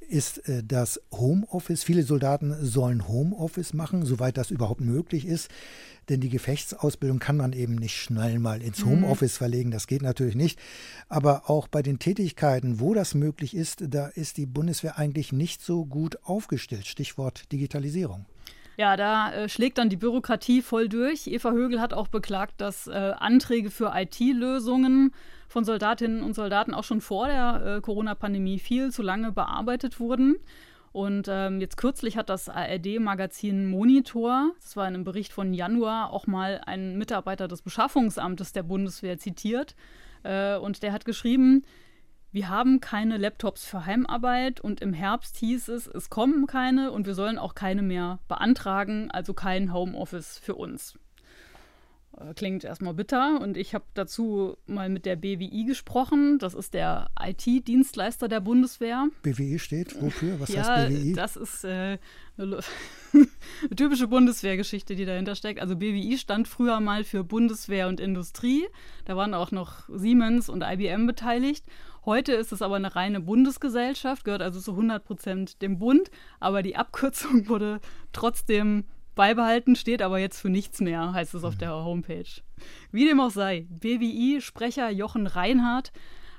ist 0.08 0.48
äh, 0.48 0.62
das 0.62 1.00
Homeoffice. 1.12 1.84
Viele 1.84 2.02
Soldaten 2.02 2.54
sollen 2.64 3.08
Homeoffice 3.08 3.74
machen, 3.74 4.04
soweit 4.04 4.36
das 4.36 4.50
überhaupt 4.50 4.80
möglich 4.80 5.26
ist. 5.26 5.50
Denn 6.08 6.20
die 6.20 6.28
Gefechtsausbildung 6.28 7.18
kann 7.18 7.36
man 7.36 7.52
eben 7.52 7.76
nicht 7.76 7.96
schnell 7.96 8.38
mal 8.38 8.62
ins 8.62 8.84
mhm. 8.84 8.90
Homeoffice 8.90 9.34
mhm. 9.34 9.38
verlegen. 9.38 9.70
Das 9.70 9.86
geht 9.86 10.02
natürlich 10.02 10.34
nicht. 10.34 10.58
Aber 11.08 11.48
auch 11.48 11.68
bei 11.68 11.82
den 11.82 11.98
Tätigkeiten, 11.98 12.80
wo 12.80 12.94
das 12.94 13.14
möglich 13.14 13.54
ist, 13.54 13.84
da 13.88 14.06
ist 14.08 14.36
die 14.36 14.46
Bundeswehr 14.46 14.98
eigentlich 14.98 15.32
nicht 15.32 15.62
so 15.62 15.84
gut 15.84 16.18
aufgestellt. 16.22 16.86
Stichwort 16.86 17.50
Digitalisierung. 17.52 18.26
Ja, 18.76 18.96
da 18.96 19.32
äh, 19.32 19.48
schlägt 19.48 19.78
dann 19.78 19.88
die 19.88 19.96
Bürokratie 19.96 20.60
voll 20.60 20.88
durch. 20.88 21.26
Eva 21.26 21.52
Högel 21.52 21.80
hat 21.80 21.92
auch 21.92 22.08
beklagt, 22.08 22.60
dass 22.60 22.86
äh, 22.86 22.90
Anträge 22.90 23.70
für 23.70 23.92
IT-Lösungen 23.94 25.12
von 25.54 25.64
Soldatinnen 25.64 26.24
und 26.24 26.34
Soldaten 26.34 26.74
auch 26.74 26.82
schon 26.82 27.00
vor 27.00 27.28
der 27.28 27.76
äh, 27.76 27.80
Corona-Pandemie 27.80 28.58
viel 28.58 28.90
zu 28.90 29.02
lange 29.02 29.30
bearbeitet 29.30 30.00
wurden. 30.00 30.34
Und 30.90 31.28
ähm, 31.30 31.60
jetzt 31.60 31.76
kürzlich 31.76 32.16
hat 32.16 32.28
das 32.28 32.48
ARD-Magazin 32.48 33.66
Monitor, 33.66 34.50
das 34.60 34.76
war 34.76 34.88
in 34.88 34.94
einem 34.94 35.04
Bericht 35.04 35.32
von 35.32 35.54
Januar, 35.54 36.12
auch 36.12 36.26
mal 36.26 36.60
einen 36.66 36.98
Mitarbeiter 36.98 37.46
des 37.46 37.62
Beschaffungsamtes 37.62 38.52
der 38.52 38.64
Bundeswehr 38.64 39.16
zitiert. 39.16 39.76
Äh, 40.24 40.56
und 40.56 40.82
der 40.82 40.92
hat 40.92 41.04
geschrieben, 41.04 41.62
wir 42.32 42.48
haben 42.48 42.80
keine 42.80 43.16
Laptops 43.16 43.64
für 43.64 43.86
Heimarbeit 43.86 44.60
und 44.60 44.80
im 44.80 44.92
Herbst 44.92 45.36
hieß 45.36 45.68
es, 45.68 45.86
es 45.86 46.10
kommen 46.10 46.48
keine 46.48 46.90
und 46.90 47.06
wir 47.06 47.14
sollen 47.14 47.38
auch 47.38 47.54
keine 47.54 47.82
mehr 47.82 48.18
beantragen, 48.26 49.08
also 49.12 49.34
kein 49.34 49.72
Homeoffice 49.72 50.36
für 50.36 50.56
uns. 50.56 50.98
Äh, 52.20 52.34
klingt 52.34 52.64
erstmal 52.64 52.94
bitter 52.94 53.40
und 53.40 53.56
ich 53.56 53.74
habe 53.74 53.84
dazu 53.94 54.56
mal 54.66 54.88
mit 54.88 55.06
der 55.06 55.16
BWI 55.16 55.64
gesprochen. 55.64 56.38
Das 56.38 56.54
ist 56.54 56.74
der 56.74 57.10
IT-Dienstleister 57.20 58.28
der 58.28 58.40
Bundeswehr. 58.40 59.08
BWI 59.22 59.58
steht 59.58 60.00
wofür? 60.00 60.40
Was 60.40 60.50
ja, 60.50 60.64
heißt 60.64 60.88
BWI? 60.88 61.12
Das 61.14 61.36
ist 61.36 61.64
äh, 61.64 61.98
eine, 62.38 62.60
typische 63.76 64.08
Bundeswehrgeschichte, 64.08 64.96
die 64.96 65.04
dahinter 65.04 65.34
steckt. 65.34 65.60
Also 65.60 65.76
BWI 65.76 66.18
stand 66.18 66.48
früher 66.48 66.80
mal 66.80 67.04
für 67.04 67.24
Bundeswehr 67.24 67.88
und 67.88 68.00
Industrie. 68.00 68.66
Da 69.04 69.16
waren 69.16 69.34
auch 69.34 69.50
noch 69.50 69.88
Siemens 69.88 70.48
und 70.48 70.62
IBM 70.62 71.06
beteiligt. 71.06 71.64
Heute 72.04 72.32
ist 72.32 72.52
es 72.52 72.60
aber 72.60 72.76
eine 72.76 72.94
reine 72.94 73.20
Bundesgesellschaft, 73.20 74.24
gehört 74.24 74.42
also 74.42 74.60
zu 74.60 74.72
100 74.72 75.04
Prozent 75.04 75.62
dem 75.62 75.78
Bund. 75.78 76.10
Aber 76.38 76.62
die 76.62 76.76
Abkürzung 76.76 77.48
wurde 77.48 77.80
trotzdem 78.12 78.84
beibehalten, 79.14 79.76
steht 79.76 80.02
aber 80.02 80.18
jetzt 80.18 80.40
für 80.40 80.50
nichts 80.50 80.80
mehr, 80.80 81.12
heißt 81.12 81.34
es 81.34 81.44
auf 81.44 81.56
der 81.56 81.72
Homepage. 81.72 82.24
Wie 82.92 83.06
dem 83.06 83.20
auch 83.20 83.30
sei, 83.30 83.66
BWI-Sprecher 83.68 84.90
Jochen 84.90 85.26
Reinhardt 85.26 85.92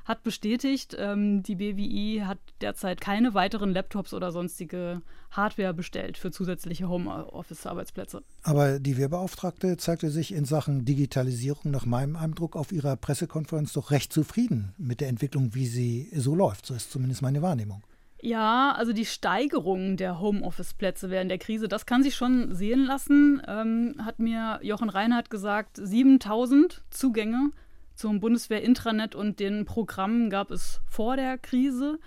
hat 0.06 0.22
bestätigt, 0.22 0.96
ähm, 1.00 1.42
die 1.42 1.56
BWI 1.56 2.24
hat 2.26 2.38
derzeit 2.62 3.02
keine 3.02 3.34
weiteren 3.34 3.72
Laptops 3.72 4.14
oder 4.14 4.32
sonstige 4.32 5.02
Hardware 5.32 5.74
bestellt 5.74 6.18
für 6.18 6.30
zusätzliche 6.30 6.88
Homeoffice-Arbeitsplätze. 6.88 8.22
Aber 8.44 8.80
die 8.80 8.98
Wehrbeauftragte 8.98 9.78
zeigte 9.78 10.12
sich 10.12 10.32
in 10.32 10.46
Sachen 10.46 10.86
Digitalisierung 10.86 11.72
nach 11.72 11.88
meinem 11.88 12.16
Eindruck 12.16 12.56
auf 12.56 12.72
ihrer 12.72 12.96
Pressekonferenz 12.96 13.74
doch 13.74 13.90
recht 13.90 14.14
zufrieden 14.14 14.76
mit 14.78 15.02
der 15.02 15.10
Entwicklung, 15.10 15.56
wie 15.56 15.66
sie 15.66 16.10
so 16.16 16.36
läuft. 16.36 16.68
So 16.68 16.76
ist 16.76 16.92
zumindest 16.92 17.24
meine 17.24 17.42
Wahrnehmung. 17.42 17.82
Ja, 18.26 18.72
also 18.72 18.92
die 18.92 19.06
Steigerung 19.06 19.98
der 19.98 20.20
Homeoffice-Plätze 20.20 21.12
während 21.12 21.30
der 21.30 21.38
Krise, 21.38 21.68
das 21.68 21.86
kann 21.86 22.02
sich 22.02 22.16
schon 22.16 22.56
sehen 22.56 22.84
lassen, 22.84 23.40
ähm, 23.48 23.98
hat 24.04 24.18
mir 24.18 24.58
Jochen 24.64 24.90
Reinhardt 24.90 25.30
gesagt. 25.30 25.78
7000 25.78 26.84
Zugänge 26.90 27.52
zum 27.94 28.20
Bundeswehr-Intranet 28.20 29.14
und 29.14 29.40
den 29.40 29.66
Programmen 29.66 30.32
gab 30.32 30.50
es 30.50 30.82
vor 30.90 31.18
der 31.18 31.38
Krise. 31.38 32.00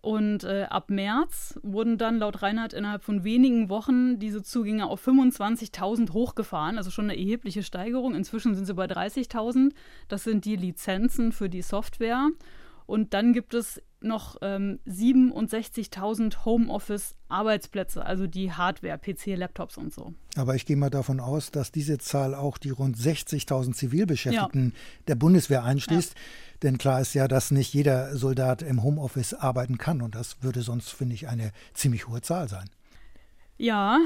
Und 0.00 0.44
äh, 0.44 0.62
ab 0.70 0.88
März 0.88 1.60
wurden 1.62 1.98
dann 1.98 2.18
laut 2.18 2.40
Reinhardt 2.40 2.72
innerhalb 2.72 3.04
von 3.04 3.22
wenigen 3.22 3.68
Wochen 3.68 4.18
diese 4.18 4.42
Zugänge 4.42 4.86
auf 4.86 5.06
25.000 5.06 6.14
hochgefahren, 6.14 6.78
also 6.78 6.90
schon 6.90 7.10
eine 7.10 7.18
erhebliche 7.18 7.62
Steigerung. 7.62 8.14
Inzwischen 8.14 8.54
sind 8.54 8.64
sie 8.64 8.72
bei 8.72 8.86
30.000. 8.86 9.74
Das 10.08 10.24
sind 10.24 10.46
die 10.46 10.56
Lizenzen 10.56 11.30
für 11.30 11.50
die 11.50 11.60
Software. 11.60 12.30
Und 12.92 13.14
dann 13.14 13.32
gibt 13.32 13.54
es 13.54 13.80
noch 14.02 14.36
ähm, 14.42 14.78
67.000 14.86 16.44
Homeoffice-Arbeitsplätze, 16.44 18.04
also 18.04 18.26
die 18.26 18.52
Hardware, 18.52 18.98
PC, 18.98 19.28
Laptops 19.28 19.78
und 19.78 19.94
so. 19.94 20.12
Aber 20.36 20.56
ich 20.56 20.66
gehe 20.66 20.76
mal 20.76 20.90
davon 20.90 21.18
aus, 21.18 21.50
dass 21.50 21.72
diese 21.72 21.96
Zahl 21.96 22.34
auch 22.34 22.58
die 22.58 22.68
rund 22.68 22.98
60.000 22.98 23.72
Zivilbeschäftigten 23.72 24.74
ja. 24.74 24.80
der 25.08 25.14
Bundeswehr 25.14 25.64
einschließt. 25.64 26.12
Ja. 26.12 26.20
Denn 26.64 26.76
klar 26.76 27.00
ist 27.00 27.14
ja, 27.14 27.28
dass 27.28 27.50
nicht 27.50 27.72
jeder 27.72 28.14
Soldat 28.14 28.60
im 28.60 28.82
Homeoffice 28.82 29.32
arbeiten 29.32 29.78
kann. 29.78 30.02
Und 30.02 30.14
das 30.14 30.42
würde 30.42 30.60
sonst, 30.60 30.90
finde 30.90 31.14
ich, 31.14 31.28
eine 31.28 31.52
ziemlich 31.72 32.08
hohe 32.08 32.20
Zahl 32.20 32.50
sein. 32.50 32.68
Ja, 33.62 34.00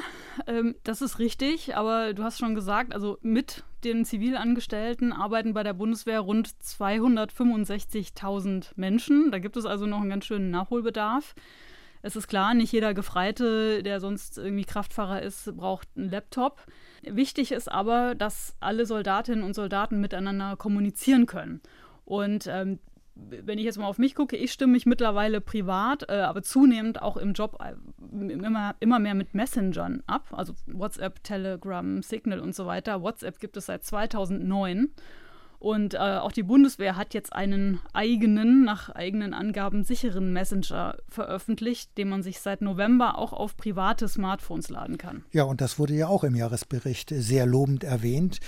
ähm, 0.46 0.76
das 0.84 1.00
ist 1.00 1.18
richtig, 1.18 1.74
aber 1.76 2.12
du 2.12 2.22
hast 2.22 2.38
schon 2.38 2.54
gesagt, 2.54 2.92
also 2.92 3.16
mit 3.22 3.64
den 3.84 4.04
Zivilangestellten 4.04 5.14
arbeiten 5.14 5.54
bei 5.54 5.62
der 5.62 5.72
Bundeswehr 5.72 6.20
rund 6.20 6.50
265.000 6.62 8.72
Menschen. 8.76 9.30
Da 9.30 9.38
gibt 9.38 9.56
es 9.56 9.64
also 9.64 9.86
noch 9.86 10.02
einen 10.02 10.10
ganz 10.10 10.26
schönen 10.26 10.50
Nachholbedarf. 10.50 11.34
Es 12.02 12.16
ist 12.16 12.28
klar, 12.28 12.52
nicht 12.52 12.70
jeder 12.70 12.92
Gefreite, 12.92 13.82
der 13.82 13.98
sonst 13.98 14.36
irgendwie 14.36 14.66
Kraftfahrer 14.66 15.22
ist, 15.22 15.56
braucht 15.56 15.88
einen 15.96 16.10
Laptop. 16.10 16.66
Wichtig 17.02 17.50
ist 17.50 17.72
aber, 17.72 18.14
dass 18.14 18.54
alle 18.60 18.84
Soldatinnen 18.84 19.42
und 19.42 19.54
Soldaten 19.54 20.02
miteinander 20.02 20.58
kommunizieren 20.58 21.24
können. 21.24 21.62
Und 22.04 22.46
ähm, 22.46 22.78
wenn 23.16 23.58
ich 23.58 23.64
jetzt 23.64 23.78
mal 23.78 23.86
auf 23.86 23.98
mich 23.98 24.14
gucke, 24.14 24.36
ich 24.36 24.52
stimme 24.52 24.74
mich 24.74 24.86
mittlerweile 24.86 25.40
privat, 25.40 26.08
äh, 26.08 26.12
aber 26.12 26.42
zunehmend 26.42 27.00
auch 27.00 27.16
im 27.16 27.32
Job 27.32 27.58
äh, 27.60 27.74
immer, 28.32 28.74
immer 28.80 28.98
mehr 28.98 29.14
mit 29.14 29.34
Messengern 29.34 30.02
ab. 30.06 30.28
Also 30.32 30.54
WhatsApp, 30.66 31.24
Telegram, 31.24 32.02
Signal 32.02 32.40
und 32.40 32.54
so 32.54 32.66
weiter. 32.66 33.02
WhatsApp 33.02 33.40
gibt 33.40 33.56
es 33.56 33.66
seit 33.66 33.84
2009. 33.84 34.90
Und 35.58 35.94
äh, 35.94 35.98
auch 35.98 36.32
die 36.32 36.42
Bundeswehr 36.42 36.96
hat 36.96 37.14
jetzt 37.14 37.32
einen 37.32 37.80
eigenen, 37.94 38.64
nach 38.64 38.90
eigenen 38.90 39.32
Angaben 39.32 39.84
sicheren 39.84 40.32
Messenger 40.32 40.96
veröffentlicht, 41.08 41.96
den 41.96 42.10
man 42.10 42.22
sich 42.22 42.40
seit 42.40 42.60
November 42.60 43.16
auch 43.18 43.32
auf 43.32 43.56
private 43.56 44.06
Smartphones 44.06 44.68
laden 44.68 44.98
kann. 44.98 45.24
Ja, 45.32 45.44
und 45.44 45.62
das 45.62 45.78
wurde 45.78 45.94
ja 45.94 46.08
auch 46.08 46.24
im 46.24 46.34
Jahresbericht 46.34 47.10
sehr 47.10 47.46
lobend 47.46 47.84
erwähnt. 47.84 48.40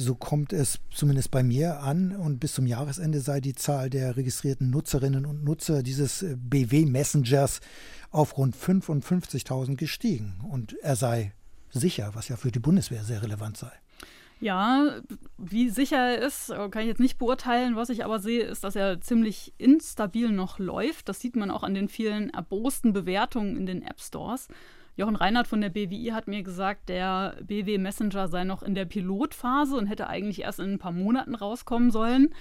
So 0.00 0.14
kommt 0.14 0.52
es 0.52 0.78
zumindest 0.94 1.32
bei 1.32 1.42
mir 1.42 1.80
an 1.80 2.14
und 2.14 2.38
bis 2.38 2.54
zum 2.54 2.68
Jahresende 2.68 3.18
sei 3.18 3.40
die 3.40 3.56
Zahl 3.56 3.90
der 3.90 4.16
registrierten 4.16 4.70
Nutzerinnen 4.70 5.26
und 5.26 5.42
Nutzer 5.42 5.82
dieses 5.82 6.22
äh, 6.22 6.36
BW-Messengers 6.38 7.58
auf 8.12 8.38
rund 8.38 8.54
55.000 8.54 9.74
gestiegen 9.74 10.36
und 10.48 10.78
er 10.82 10.94
sei 10.94 11.32
sicher, 11.70 12.12
was 12.14 12.28
ja 12.28 12.36
für 12.36 12.52
die 12.52 12.60
Bundeswehr 12.60 13.02
sehr 13.02 13.24
relevant 13.24 13.56
sei. 13.56 13.72
Ja, 14.38 15.00
wie 15.36 15.68
sicher 15.68 15.96
er 15.96 16.18
ist, 16.24 16.46
kann 16.46 16.82
ich 16.82 16.86
jetzt 16.86 17.00
nicht 17.00 17.18
beurteilen. 17.18 17.74
Was 17.74 17.88
ich 17.88 18.04
aber 18.04 18.20
sehe, 18.20 18.44
ist, 18.44 18.62
dass 18.62 18.76
er 18.76 19.00
ziemlich 19.00 19.52
instabil 19.58 20.30
noch 20.30 20.60
läuft. 20.60 21.08
Das 21.08 21.18
sieht 21.18 21.34
man 21.34 21.50
auch 21.50 21.64
an 21.64 21.74
den 21.74 21.88
vielen 21.88 22.30
erbosten 22.30 22.92
Bewertungen 22.92 23.56
in 23.56 23.66
den 23.66 23.82
App 23.82 24.00
Stores. 24.00 24.46
Jochen 24.98 25.14
Reinhardt 25.14 25.46
von 25.46 25.60
der 25.60 25.68
BWI 25.68 26.10
hat 26.12 26.26
mir 26.26 26.42
gesagt, 26.42 26.88
der 26.88 27.36
BW 27.40 27.78
Messenger 27.78 28.26
sei 28.26 28.42
noch 28.42 28.64
in 28.64 28.74
der 28.74 28.84
Pilotphase 28.84 29.76
und 29.76 29.86
hätte 29.86 30.08
eigentlich 30.08 30.42
erst 30.42 30.58
in 30.58 30.72
ein 30.72 30.78
paar 30.80 30.90
Monaten 30.90 31.36
rauskommen 31.36 31.92
sollen. 31.92 32.34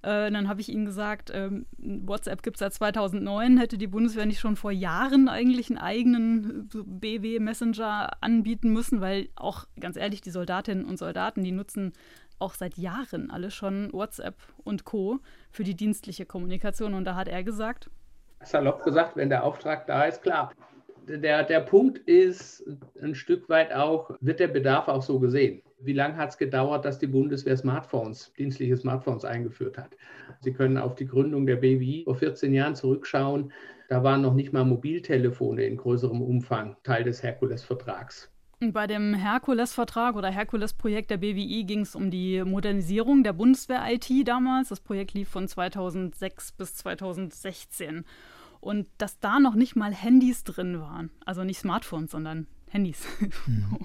Äh, 0.00 0.30
dann 0.30 0.48
habe 0.48 0.62
ich 0.62 0.70
ihm 0.70 0.86
gesagt, 0.86 1.30
ähm, 1.34 1.66
WhatsApp 1.76 2.42
gibt 2.42 2.56
es 2.56 2.60
seit 2.60 2.72
2009, 2.72 3.58
hätte 3.58 3.76
die 3.76 3.88
Bundeswehr 3.88 4.24
nicht 4.24 4.40
schon 4.40 4.56
vor 4.56 4.70
Jahren 4.70 5.28
eigentlich 5.28 5.68
einen 5.68 5.78
eigenen 5.78 6.70
so 6.72 6.82
BW 6.82 7.40
Messenger 7.40 8.08
anbieten 8.22 8.72
müssen, 8.72 9.02
weil 9.02 9.28
auch 9.36 9.66
ganz 9.78 9.98
ehrlich, 9.98 10.22
die 10.22 10.30
Soldatinnen 10.30 10.86
und 10.86 10.98
Soldaten, 10.98 11.44
die 11.44 11.52
nutzen 11.52 11.92
auch 12.38 12.54
seit 12.54 12.78
Jahren 12.78 13.30
alle 13.30 13.50
schon 13.50 13.92
WhatsApp 13.92 14.36
und 14.64 14.84
Co. 14.84 15.18
für 15.50 15.64
die 15.64 15.74
dienstliche 15.74 16.24
Kommunikation. 16.24 16.94
Und 16.94 17.04
da 17.04 17.16
hat 17.16 17.28
er 17.28 17.44
gesagt, 17.44 17.90
salopp 18.40 18.82
gesagt, 18.82 19.16
wenn 19.16 19.28
der 19.28 19.44
Auftrag 19.44 19.86
da 19.86 20.04
ist, 20.04 20.22
klar 20.22 20.52
der, 21.08 21.44
der 21.44 21.60
Punkt 21.60 21.98
ist 21.98 22.64
ein 23.02 23.14
Stück 23.14 23.48
weit 23.48 23.72
auch, 23.72 24.10
wird 24.20 24.40
der 24.40 24.48
Bedarf 24.48 24.88
auch 24.88 25.02
so 25.02 25.18
gesehen? 25.18 25.62
Wie 25.80 25.92
lange 25.92 26.16
hat 26.16 26.30
es 26.30 26.38
gedauert, 26.38 26.84
dass 26.84 26.98
die 26.98 27.06
Bundeswehr 27.06 27.56
Smartphones, 27.56 28.32
dienstliche 28.36 28.76
Smartphones 28.76 29.24
eingeführt 29.24 29.78
hat? 29.78 29.96
Sie 30.40 30.52
können 30.52 30.76
auf 30.76 30.94
die 30.96 31.06
Gründung 31.06 31.46
der 31.46 31.56
BWI 31.56 32.02
vor 32.04 32.16
14 32.16 32.52
Jahren 32.52 32.74
zurückschauen. 32.74 33.52
Da 33.88 34.02
waren 34.02 34.22
noch 34.22 34.34
nicht 34.34 34.52
mal 34.52 34.64
Mobiltelefone 34.64 35.64
in 35.64 35.76
größerem 35.76 36.20
Umfang 36.20 36.76
Teil 36.82 37.04
des 37.04 37.22
Herkules-Vertrags. 37.22 38.30
Bei 38.60 38.88
dem 38.88 39.14
Herkules-Vertrag 39.14 40.16
oder 40.16 40.30
Herkules-Projekt 40.30 41.12
der 41.12 41.18
BWI 41.18 41.62
ging 41.62 41.82
es 41.82 41.94
um 41.94 42.10
die 42.10 42.42
Modernisierung 42.44 43.22
der 43.22 43.32
Bundeswehr-IT 43.32 44.26
damals. 44.26 44.70
Das 44.70 44.80
Projekt 44.80 45.14
lief 45.14 45.28
von 45.28 45.46
2006 45.46 46.52
bis 46.52 46.74
2016. 46.74 48.04
Und 48.60 48.86
dass 48.98 49.18
da 49.20 49.38
noch 49.38 49.54
nicht 49.54 49.76
mal 49.76 49.92
Handys 49.94 50.44
drin 50.44 50.80
waren, 50.80 51.10
also 51.24 51.44
nicht 51.44 51.58
Smartphones, 51.58 52.10
sondern 52.10 52.46
Handys. 52.70 53.06
Mhm. 53.46 53.78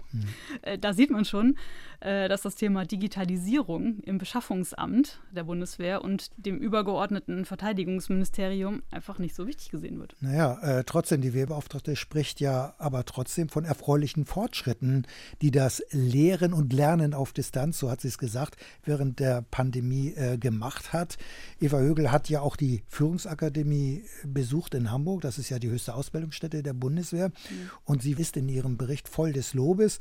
Äh, 0.61 0.77
da 0.77 0.93
sieht 0.93 1.09
man 1.09 1.25
schon, 1.25 1.55
äh, 2.03 2.27
dass 2.27 2.41
das 2.41 2.55
Thema 2.55 2.85
Digitalisierung 2.85 3.99
im 3.99 4.17
Beschaffungsamt 4.17 5.21
der 5.31 5.45
Bundeswehr 5.45 6.03
und 6.03 6.31
dem 6.37 6.57
übergeordneten 6.57 7.45
Verteidigungsministerium 7.45 8.83
einfach 8.91 9.19
nicht 9.19 9.35
so 9.35 9.47
wichtig 9.47 9.69
gesehen 9.69 9.99
wird. 9.99 10.15
Naja, 10.19 10.59
äh, 10.61 10.83
trotzdem, 10.83 11.21
die 11.21 11.33
Wehrbeauftragte 11.33 11.95
spricht 11.95 12.41
ja 12.41 12.75
aber 12.77 13.05
trotzdem 13.05 13.47
von 13.49 13.63
erfreulichen 13.63 14.25
Fortschritten, 14.25 15.07
die 15.41 15.51
das 15.51 15.81
Lehren 15.91 16.53
und 16.53 16.73
Lernen 16.73 17.13
auf 17.13 17.31
Distanz, 17.31 17.79
so 17.79 17.89
hat 17.89 18.01
sie 18.01 18.09
es 18.09 18.17
gesagt, 18.17 18.57
während 18.83 19.19
der 19.19 19.41
Pandemie 19.41 20.13
äh, 20.13 20.37
gemacht 20.37 20.91
hat. 20.91 21.17
Eva 21.61 21.79
Högel 21.79 22.11
hat 22.11 22.29
ja 22.29 22.41
auch 22.41 22.57
die 22.57 22.83
Führungsakademie 22.87 24.03
besucht 24.25 24.75
in 24.75 24.91
Hamburg. 24.91 25.21
Das 25.21 25.37
ist 25.37 25.49
ja 25.49 25.59
die 25.59 25.69
höchste 25.69 25.95
Ausbildungsstätte 25.95 26.63
der 26.63 26.73
Bundeswehr. 26.73 27.29
Mhm. 27.29 27.69
Und 27.85 28.01
sie 28.01 28.11
ist 28.11 28.35
in 28.35 28.49
ihrem 28.49 28.72
Bericht 28.77 29.07
voll 29.07 29.33
des 29.33 29.53
Lobes. 29.53 29.99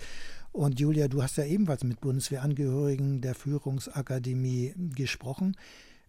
Und 0.52 0.80
Julia, 0.80 1.08
du 1.08 1.22
hast 1.22 1.38
ja 1.38 1.44
ebenfalls 1.44 1.82
mit 1.82 2.00
Bundeswehrangehörigen 2.00 3.22
der 3.22 3.34
Führungsakademie 3.34 4.74
gesprochen. 4.94 5.56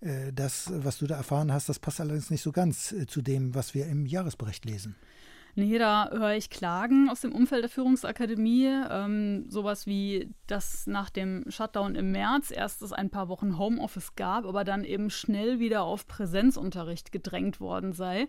Äh, 0.01 0.33
das, 0.33 0.69
was 0.73 0.97
du 0.97 1.07
da 1.07 1.15
erfahren 1.15 1.51
hast, 1.53 1.69
das 1.69 1.79
passt 1.79 2.01
allerdings 2.01 2.29
nicht 2.29 2.41
so 2.41 2.51
ganz 2.51 2.91
äh, 2.91 3.07
zu 3.07 3.21
dem, 3.21 3.55
was 3.55 3.73
wir 3.73 3.87
im 3.87 4.05
Jahresbericht 4.05 4.65
lesen. 4.65 4.95
Nee, 5.55 5.77
da 5.77 6.09
höre 6.11 6.35
ich 6.35 6.49
Klagen 6.49 7.09
aus 7.09 7.21
dem 7.21 7.31
Umfeld 7.31 7.61
der 7.61 7.69
Führungsakademie. 7.69 8.69
Ähm, 8.89 9.45
sowas 9.49 9.85
wie, 9.85 10.33
dass 10.47 10.87
nach 10.87 11.11
dem 11.11 11.45
Shutdown 11.47 11.93
im 11.95 12.11
März 12.11 12.49
erst 12.49 12.81
es 12.81 12.91
ein 12.91 13.11
paar 13.11 13.29
Wochen 13.29 13.59
Homeoffice 13.59 14.15
gab, 14.15 14.45
aber 14.45 14.63
dann 14.63 14.83
eben 14.83 15.11
schnell 15.11 15.59
wieder 15.59 15.83
auf 15.83 16.07
Präsenzunterricht 16.07 17.11
gedrängt 17.11 17.59
worden 17.59 17.93
sei 17.93 18.27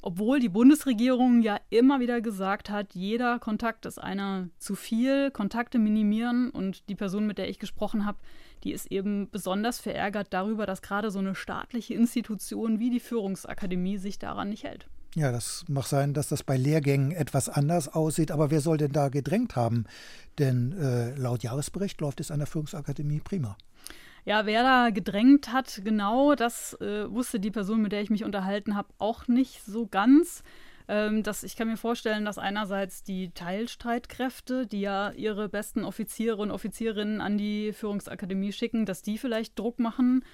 obwohl 0.00 0.40
die 0.40 0.48
Bundesregierung 0.48 1.42
ja 1.42 1.58
immer 1.70 2.00
wieder 2.00 2.20
gesagt 2.20 2.70
hat, 2.70 2.94
jeder 2.94 3.38
Kontakt 3.38 3.86
ist 3.86 3.98
einer 3.98 4.48
zu 4.58 4.74
viel, 4.74 5.30
Kontakte 5.30 5.78
minimieren 5.78 6.50
und 6.50 6.88
die 6.88 6.94
Person, 6.94 7.26
mit 7.26 7.38
der 7.38 7.48
ich 7.48 7.58
gesprochen 7.58 8.06
habe, 8.06 8.18
die 8.64 8.72
ist 8.72 8.86
eben 8.86 9.28
besonders 9.30 9.80
verärgert 9.80 10.28
darüber, 10.30 10.66
dass 10.66 10.82
gerade 10.82 11.10
so 11.10 11.18
eine 11.18 11.34
staatliche 11.34 11.94
Institution 11.94 12.78
wie 12.78 12.90
die 12.90 13.00
Führungsakademie 13.00 13.98
sich 13.98 14.18
daran 14.18 14.50
nicht 14.50 14.64
hält. 14.64 14.88
Ja, 15.14 15.32
das 15.32 15.64
mag 15.68 15.86
sein, 15.86 16.14
dass 16.14 16.28
das 16.28 16.42
bei 16.42 16.56
Lehrgängen 16.56 17.12
etwas 17.12 17.48
anders 17.48 17.88
aussieht, 17.88 18.30
aber 18.30 18.50
wer 18.50 18.60
soll 18.60 18.76
denn 18.76 18.92
da 18.92 19.08
gedrängt 19.08 19.56
haben? 19.56 19.84
Denn 20.38 20.72
äh, 20.78 21.14
laut 21.16 21.42
Jahresbericht 21.42 22.00
läuft 22.00 22.20
es 22.20 22.30
an 22.30 22.38
der 22.38 22.46
Führungsakademie 22.46 23.20
prima. 23.20 23.56
Ja, 24.24 24.46
wer 24.46 24.62
da 24.62 24.90
gedrängt 24.90 25.52
hat, 25.52 25.80
genau, 25.84 26.34
das 26.34 26.74
äh, 26.80 27.10
wusste 27.10 27.40
die 27.40 27.50
Person, 27.50 27.82
mit 27.82 27.92
der 27.92 28.02
ich 28.02 28.10
mich 28.10 28.24
unterhalten 28.24 28.76
habe, 28.76 28.88
auch 28.98 29.26
nicht 29.28 29.64
so 29.64 29.86
ganz. 29.86 30.42
Ähm, 30.88 31.22
das, 31.22 31.44
ich 31.44 31.56
kann 31.56 31.68
mir 31.68 31.76
vorstellen, 31.76 32.24
dass 32.24 32.38
einerseits 32.38 33.02
die 33.02 33.30
Teilstreitkräfte, 33.30 34.66
die 34.66 34.80
ja 34.80 35.10
ihre 35.12 35.48
besten 35.48 35.84
Offiziere 35.84 36.36
und 36.36 36.50
Offizierinnen 36.50 37.20
an 37.20 37.38
die 37.38 37.72
Führungsakademie 37.72 38.52
schicken, 38.52 38.86
dass 38.86 39.02
die 39.02 39.18
vielleicht 39.18 39.58
Druck 39.58 39.78
machen 39.78 40.24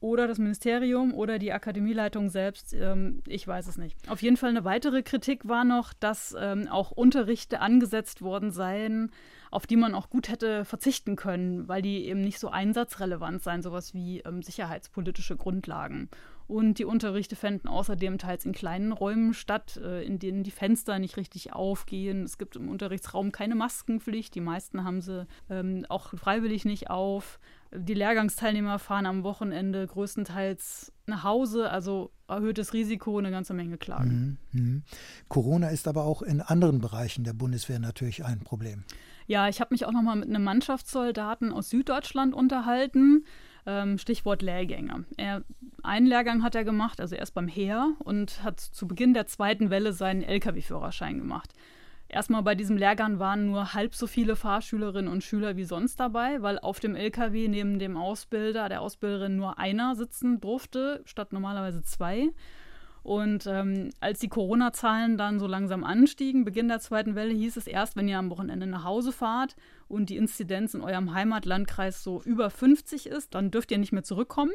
oder 0.00 0.26
das 0.26 0.38
Ministerium 0.38 1.14
oder 1.14 1.38
die 1.38 1.52
Akademieleitung 1.52 2.28
selbst, 2.28 2.74
ähm, 2.74 3.22
ich 3.26 3.46
weiß 3.46 3.66
es 3.66 3.78
nicht. 3.78 3.96
Auf 4.08 4.22
jeden 4.22 4.36
Fall 4.36 4.50
eine 4.50 4.64
weitere 4.64 5.02
Kritik 5.02 5.48
war 5.48 5.64
noch, 5.64 5.92
dass 5.92 6.34
ähm, 6.38 6.68
auch 6.68 6.90
Unterrichte 6.90 7.60
angesetzt 7.60 8.22
worden 8.22 8.50
seien, 8.50 9.10
auf 9.50 9.66
die 9.66 9.76
man 9.76 9.94
auch 9.94 10.10
gut 10.10 10.28
hätte 10.28 10.64
verzichten 10.64 11.16
können, 11.16 11.66
weil 11.68 11.82
die 11.82 12.06
eben 12.06 12.20
nicht 12.20 12.38
so 12.38 12.48
einsatzrelevant 12.48 13.42
seien, 13.42 13.62
sowas 13.62 13.94
wie 13.94 14.20
ähm, 14.20 14.42
sicherheitspolitische 14.42 15.36
Grundlagen. 15.36 16.10
Und 16.46 16.78
die 16.78 16.84
Unterrichte 16.84 17.34
fänden 17.34 17.68
außerdem 17.68 18.18
teils 18.18 18.44
in 18.44 18.52
kleinen 18.52 18.92
Räumen 18.92 19.34
statt, 19.34 19.80
äh, 19.82 20.04
in 20.04 20.18
denen 20.18 20.44
die 20.44 20.50
Fenster 20.50 20.98
nicht 20.98 21.16
richtig 21.16 21.52
aufgehen. 21.52 22.22
Es 22.22 22.38
gibt 22.38 22.56
im 22.56 22.68
Unterrichtsraum 22.68 23.32
keine 23.32 23.54
Maskenpflicht. 23.54 24.34
Die 24.34 24.40
meisten 24.40 24.84
haben 24.84 25.00
sie 25.00 25.26
ähm, 25.50 25.84
auch 25.88 26.10
freiwillig 26.16 26.64
nicht 26.64 26.88
auf. 26.90 27.40
Die 27.74 27.94
Lehrgangsteilnehmer 27.94 28.78
fahren 28.78 29.06
am 29.06 29.24
Wochenende 29.24 29.86
größtenteils 29.86 30.92
nach 31.06 31.24
Hause, 31.24 31.70
also 31.70 32.12
erhöhtes 32.28 32.72
Risiko, 32.72 33.18
eine 33.18 33.30
ganze 33.30 33.54
Menge 33.54 33.76
Klagen. 33.76 34.38
Mhm, 34.52 34.60
mh. 34.60 34.82
Corona 35.28 35.68
ist 35.68 35.88
aber 35.88 36.04
auch 36.04 36.22
in 36.22 36.40
anderen 36.40 36.80
Bereichen 36.80 37.24
der 37.24 37.32
Bundeswehr 37.32 37.78
natürlich 37.78 38.24
ein 38.24 38.40
Problem. 38.40 38.84
Ja, 39.26 39.48
ich 39.48 39.60
habe 39.60 39.74
mich 39.74 39.84
auch 39.84 39.92
noch 39.92 40.02
mal 40.02 40.16
mit 40.16 40.28
einem 40.28 40.44
Mannschaftssoldaten 40.44 41.52
aus 41.52 41.70
Süddeutschland 41.70 42.34
unterhalten. 42.34 43.24
Ähm, 43.66 43.98
Stichwort 43.98 44.42
Lehrgänge. 44.42 45.04
Er, 45.16 45.42
einen 45.82 46.06
Lehrgang 46.06 46.42
hat 46.42 46.54
er 46.54 46.64
gemacht, 46.64 47.00
also 47.00 47.16
erst 47.16 47.34
beim 47.34 47.48
Heer 47.48 47.94
und 47.98 48.42
hat 48.44 48.60
zu 48.60 48.86
Beginn 48.86 49.12
der 49.12 49.26
zweiten 49.26 49.70
Welle 49.70 49.92
seinen 49.92 50.22
Lkw-Führerschein 50.22 51.18
gemacht. 51.18 51.52
Erstmal 52.08 52.44
bei 52.44 52.54
diesem 52.54 52.76
Lehrgang 52.76 53.18
waren 53.18 53.46
nur 53.46 53.74
halb 53.74 53.94
so 53.94 54.06
viele 54.06 54.36
Fahrschülerinnen 54.36 55.10
und 55.10 55.24
Schüler 55.24 55.56
wie 55.56 55.64
sonst 55.64 55.98
dabei, 55.98 56.40
weil 56.40 56.60
auf 56.60 56.78
dem 56.78 56.94
LKW 56.94 57.48
neben 57.48 57.80
dem 57.80 57.96
Ausbilder, 57.96 58.68
der 58.68 58.80
Ausbilderin 58.80 59.36
nur 59.36 59.58
einer 59.58 59.96
sitzen 59.96 60.40
durfte, 60.40 61.02
statt 61.04 61.32
normalerweise 61.32 61.82
zwei. 61.82 62.28
Und 63.06 63.46
ähm, 63.46 63.90
als 64.00 64.18
die 64.18 64.26
Corona-Zahlen 64.26 65.16
dann 65.16 65.38
so 65.38 65.46
langsam 65.46 65.84
anstiegen, 65.84 66.44
Beginn 66.44 66.66
der 66.66 66.80
zweiten 66.80 67.14
Welle, 67.14 67.32
hieß 67.32 67.56
es 67.56 67.68
erst, 67.68 67.94
wenn 67.94 68.08
ihr 68.08 68.18
am 68.18 68.30
Wochenende 68.30 68.66
nach 68.66 68.82
Hause 68.82 69.12
fahrt 69.12 69.54
und 69.86 70.10
die 70.10 70.16
Inzidenz 70.16 70.74
in 70.74 70.80
eurem 70.80 71.14
Heimatlandkreis 71.14 72.02
so 72.02 72.20
über 72.20 72.50
50 72.50 73.06
ist, 73.06 73.36
dann 73.36 73.52
dürft 73.52 73.70
ihr 73.70 73.78
nicht 73.78 73.92
mehr 73.92 74.02
zurückkommen. 74.02 74.50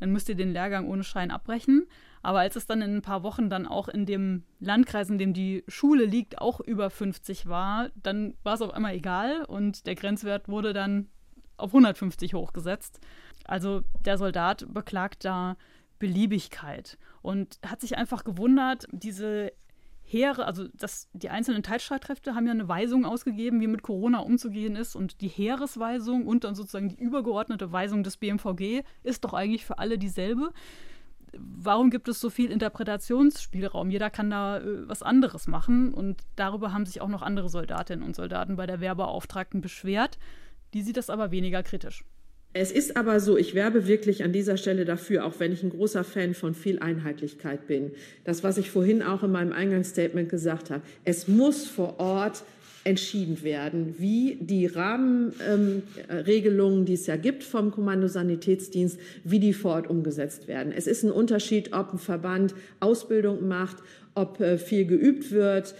Dann 0.00 0.10
müsst 0.10 0.28
ihr 0.28 0.34
den 0.34 0.52
Lehrgang 0.52 0.88
ohne 0.88 1.04
Schein 1.04 1.30
abbrechen. 1.30 1.86
Aber 2.24 2.40
als 2.40 2.56
es 2.56 2.66
dann 2.66 2.82
in 2.82 2.96
ein 2.96 3.02
paar 3.02 3.22
Wochen 3.22 3.48
dann 3.48 3.68
auch 3.68 3.86
in 3.86 4.04
dem 4.04 4.42
Landkreis, 4.58 5.08
in 5.08 5.18
dem 5.18 5.32
die 5.32 5.62
Schule 5.68 6.04
liegt, 6.04 6.40
auch 6.40 6.58
über 6.58 6.90
50 6.90 7.46
war, 7.46 7.90
dann 7.94 8.34
war 8.42 8.54
es 8.54 8.62
auf 8.62 8.74
einmal 8.74 8.94
egal 8.94 9.44
und 9.44 9.86
der 9.86 9.94
Grenzwert 9.94 10.48
wurde 10.48 10.72
dann 10.72 11.06
auf 11.56 11.70
150 11.70 12.34
hochgesetzt. 12.34 12.98
Also 13.44 13.82
der 14.04 14.18
Soldat 14.18 14.66
beklagt 14.74 15.24
da 15.24 15.56
Beliebigkeit 16.02 16.98
und 17.22 17.60
hat 17.64 17.80
sich 17.80 17.96
einfach 17.96 18.24
gewundert, 18.24 18.86
diese 18.90 19.52
Heere, 20.02 20.46
also 20.46 20.66
das, 20.74 21.08
die 21.12 21.30
einzelnen 21.30 21.62
Teilstreitkräfte 21.62 22.34
haben 22.34 22.44
ja 22.44 22.50
eine 22.50 22.66
Weisung 22.66 23.04
ausgegeben, 23.04 23.60
wie 23.60 23.68
mit 23.68 23.84
Corona 23.84 24.18
umzugehen 24.18 24.74
ist. 24.74 24.96
Und 24.96 25.20
die 25.20 25.28
Heeresweisung 25.28 26.26
und 26.26 26.42
dann 26.42 26.56
sozusagen 26.56 26.88
die 26.88 26.98
übergeordnete 26.98 27.70
Weisung 27.70 28.02
des 28.02 28.16
BMVG 28.16 28.82
ist 29.04 29.24
doch 29.24 29.32
eigentlich 29.32 29.64
für 29.64 29.78
alle 29.78 29.96
dieselbe. 29.96 30.52
Warum 31.38 31.90
gibt 31.90 32.08
es 32.08 32.20
so 32.20 32.30
viel 32.30 32.50
Interpretationsspielraum? 32.50 33.88
Jeder 33.88 34.10
kann 34.10 34.28
da 34.28 34.58
äh, 34.58 34.88
was 34.88 35.04
anderes 35.04 35.46
machen. 35.46 35.94
Und 35.94 36.22
darüber 36.34 36.72
haben 36.72 36.84
sich 36.84 37.00
auch 37.00 37.08
noch 37.08 37.22
andere 37.22 37.48
Soldatinnen 37.48 38.04
und 38.04 38.16
Soldaten 38.16 38.56
bei 38.56 38.66
der 38.66 38.80
Wehrbeauftragten 38.80 39.60
beschwert. 39.60 40.18
Die 40.74 40.82
sieht 40.82 40.96
das 40.96 41.10
aber 41.10 41.30
weniger 41.30 41.62
kritisch. 41.62 42.04
Es 42.54 42.70
ist 42.70 42.98
aber 42.98 43.18
so, 43.18 43.38
ich 43.38 43.54
werbe 43.54 43.86
wirklich 43.86 44.24
an 44.24 44.32
dieser 44.32 44.58
Stelle 44.58 44.84
dafür, 44.84 45.24
auch 45.24 45.32
wenn 45.38 45.52
ich 45.52 45.62
ein 45.62 45.70
großer 45.70 46.04
Fan 46.04 46.34
von 46.34 46.54
viel 46.54 46.80
Einheitlichkeit 46.80 47.66
bin. 47.66 47.92
Das, 48.24 48.44
was 48.44 48.58
ich 48.58 48.70
vorhin 48.70 49.02
auch 49.02 49.22
in 49.22 49.32
meinem 49.32 49.52
Eingangsstatement 49.52 50.28
gesagt 50.28 50.68
habe. 50.70 50.82
Es 51.04 51.28
muss 51.28 51.66
vor 51.66 51.98
Ort 51.98 52.44
entschieden 52.84 53.42
werden, 53.42 53.94
wie 53.98 54.36
die 54.40 54.66
Rahmenregelungen, 54.66 56.80
ähm, 56.80 56.84
die 56.84 56.94
es 56.94 57.06
ja 57.06 57.14
gibt 57.16 57.44
vom 57.44 57.70
Kommando 57.70 58.08
Sanitätsdienst, 58.08 58.98
wie 59.24 59.38
die 59.38 59.54
vor 59.54 59.74
Ort 59.74 59.88
umgesetzt 59.88 60.48
werden. 60.48 60.72
Es 60.76 60.88
ist 60.88 61.04
ein 61.04 61.12
Unterschied, 61.12 61.72
ob 61.72 61.94
ein 61.94 61.98
Verband 61.98 62.56
Ausbildung 62.80 63.46
macht 63.46 63.76
ob 64.14 64.40
äh, 64.40 64.58
viel 64.58 64.84
geübt 64.84 65.30
wird, 65.30 65.74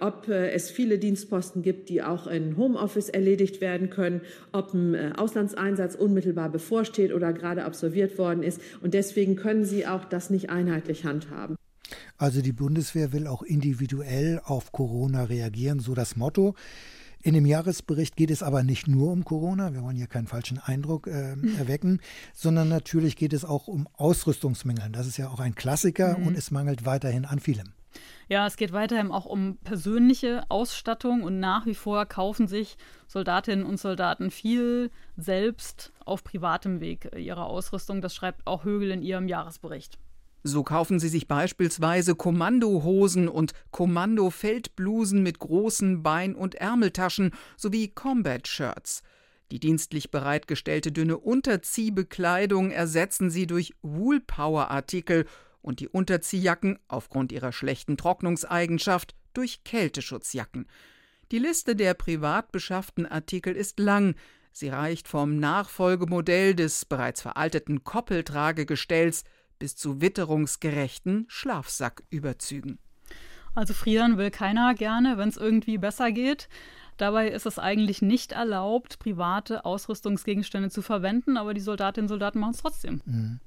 ob 0.00 0.28
äh, 0.28 0.50
es 0.50 0.70
viele 0.70 0.98
Dienstposten 0.98 1.62
gibt, 1.62 1.88
die 1.88 2.02
auch 2.02 2.26
in 2.26 2.56
Homeoffice 2.56 3.08
erledigt 3.08 3.60
werden 3.60 3.90
können, 3.90 4.20
ob 4.52 4.74
ein 4.74 5.14
Auslandseinsatz 5.14 5.94
unmittelbar 5.94 6.48
bevorsteht 6.48 7.12
oder 7.12 7.32
gerade 7.32 7.64
absolviert 7.64 8.18
worden 8.18 8.42
ist. 8.42 8.60
Und 8.80 8.94
deswegen 8.94 9.36
können 9.36 9.64
sie 9.64 9.86
auch 9.86 10.04
das 10.04 10.30
nicht 10.30 10.50
einheitlich 10.50 11.04
handhaben. 11.04 11.56
Also 12.18 12.40
die 12.40 12.52
Bundeswehr 12.52 13.12
will 13.12 13.26
auch 13.26 13.42
individuell 13.42 14.40
auf 14.44 14.72
Corona 14.72 15.24
reagieren, 15.24 15.80
so 15.80 15.94
das 15.94 16.16
Motto. 16.16 16.54
In 17.22 17.34
dem 17.34 17.44
Jahresbericht 17.44 18.16
geht 18.16 18.30
es 18.30 18.42
aber 18.42 18.62
nicht 18.62 18.86
nur 18.86 19.10
um 19.10 19.24
Corona, 19.24 19.74
wir 19.74 19.82
wollen 19.82 19.96
hier 19.96 20.06
keinen 20.06 20.28
falschen 20.28 20.58
Eindruck 20.58 21.08
äh, 21.08 21.34
erwecken, 21.58 22.00
sondern 22.32 22.68
natürlich 22.68 23.16
geht 23.16 23.32
es 23.32 23.44
auch 23.44 23.66
um 23.66 23.88
Ausrüstungsmängel. 23.94 24.90
Das 24.92 25.06
ist 25.06 25.16
ja 25.16 25.28
auch 25.28 25.40
ein 25.40 25.54
Klassiker 25.54 26.18
mhm. 26.18 26.28
und 26.28 26.38
es 26.38 26.50
mangelt 26.50 26.86
weiterhin 26.86 27.24
an 27.24 27.40
vielem. 27.40 27.75
Ja, 28.28 28.46
es 28.46 28.56
geht 28.56 28.72
weiterhin 28.72 29.10
auch 29.10 29.26
um 29.26 29.56
persönliche 29.58 30.44
Ausstattung 30.48 31.22
und 31.22 31.38
nach 31.38 31.66
wie 31.66 31.74
vor 31.74 32.06
kaufen 32.06 32.48
sich 32.48 32.76
Soldatinnen 33.06 33.64
und 33.64 33.78
Soldaten 33.78 34.30
viel 34.30 34.90
selbst 35.16 35.92
auf 36.04 36.24
privatem 36.24 36.80
Weg 36.80 37.10
ihre 37.16 37.44
Ausrüstung. 37.44 38.00
Das 38.00 38.14
schreibt 38.14 38.46
auch 38.46 38.64
Högel 38.64 38.90
in 38.90 39.02
ihrem 39.02 39.28
Jahresbericht. 39.28 39.98
So 40.42 40.62
kaufen 40.62 41.00
sie 41.00 41.08
sich 41.08 41.26
beispielsweise 41.26 42.14
Kommandohosen 42.14 43.28
und 43.28 43.52
Kommandofeldblusen 43.72 45.22
mit 45.22 45.40
großen 45.40 46.04
Bein- 46.04 46.36
und 46.36 46.54
Ärmeltaschen 46.54 47.32
sowie 47.56 47.88
Combat-Shirts. 47.88 49.02
Die 49.50 49.60
dienstlich 49.60 50.10
bereitgestellte 50.10 50.90
dünne 50.90 51.18
Unterziehbekleidung 51.18 52.70
ersetzen 52.70 53.30
sie 53.30 53.46
durch 53.46 53.74
Woolpower-Artikel 53.82 55.26
und 55.66 55.80
die 55.80 55.88
Unterziehjacken 55.88 56.78
aufgrund 56.86 57.32
ihrer 57.32 57.52
schlechten 57.52 57.96
Trocknungseigenschaft 57.96 59.14
durch 59.34 59.64
Kälteschutzjacken. 59.64 60.66
Die 61.32 61.38
Liste 61.38 61.74
der 61.74 61.94
privat 61.94 62.52
beschafften 62.52 63.04
Artikel 63.04 63.54
ist 63.54 63.80
lang. 63.80 64.14
Sie 64.52 64.68
reicht 64.68 65.08
vom 65.08 65.38
Nachfolgemodell 65.38 66.54
des 66.54 66.84
bereits 66.84 67.20
veralteten 67.20 67.82
Koppeltragegestells 67.82 69.24
bis 69.58 69.74
zu 69.74 70.00
witterungsgerechten 70.00 71.26
Schlafsacküberzügen. 71.28 72.78
Also 73.54 73.74
frieren 73.74 74.18
will 74.18 74.30
keiner 74.30 74.74
gerne, 74.74 75.18
wenn 75.18 75.30
es 75.30 75.36
irgendwie 75.36 75.78
besser 75.78 76.12
geht. 76.12 76.48
Dabei 76.96 77.28
ist 77.28 77.46
es 77.46 77.58
eigentlich 77.58 78.02
nicht 78.02 78.32
erlaubt, 78.32 78.98
private 78.98 79.64
Ausrüstungsgegenstände 79.64 80.70
zu 80.70 80.82
verwenden, 80.82 81.36
aber 81.36 81.54
die 81.54 81.60
Soldatinnen 81.60 82.06
und 82.06 82.08
Soldaten 82.08 82.38
machen 82.38 82.54
es 82.54 82.62
trotzdem. 82.62 83.02
Mhm. 83.04 83.40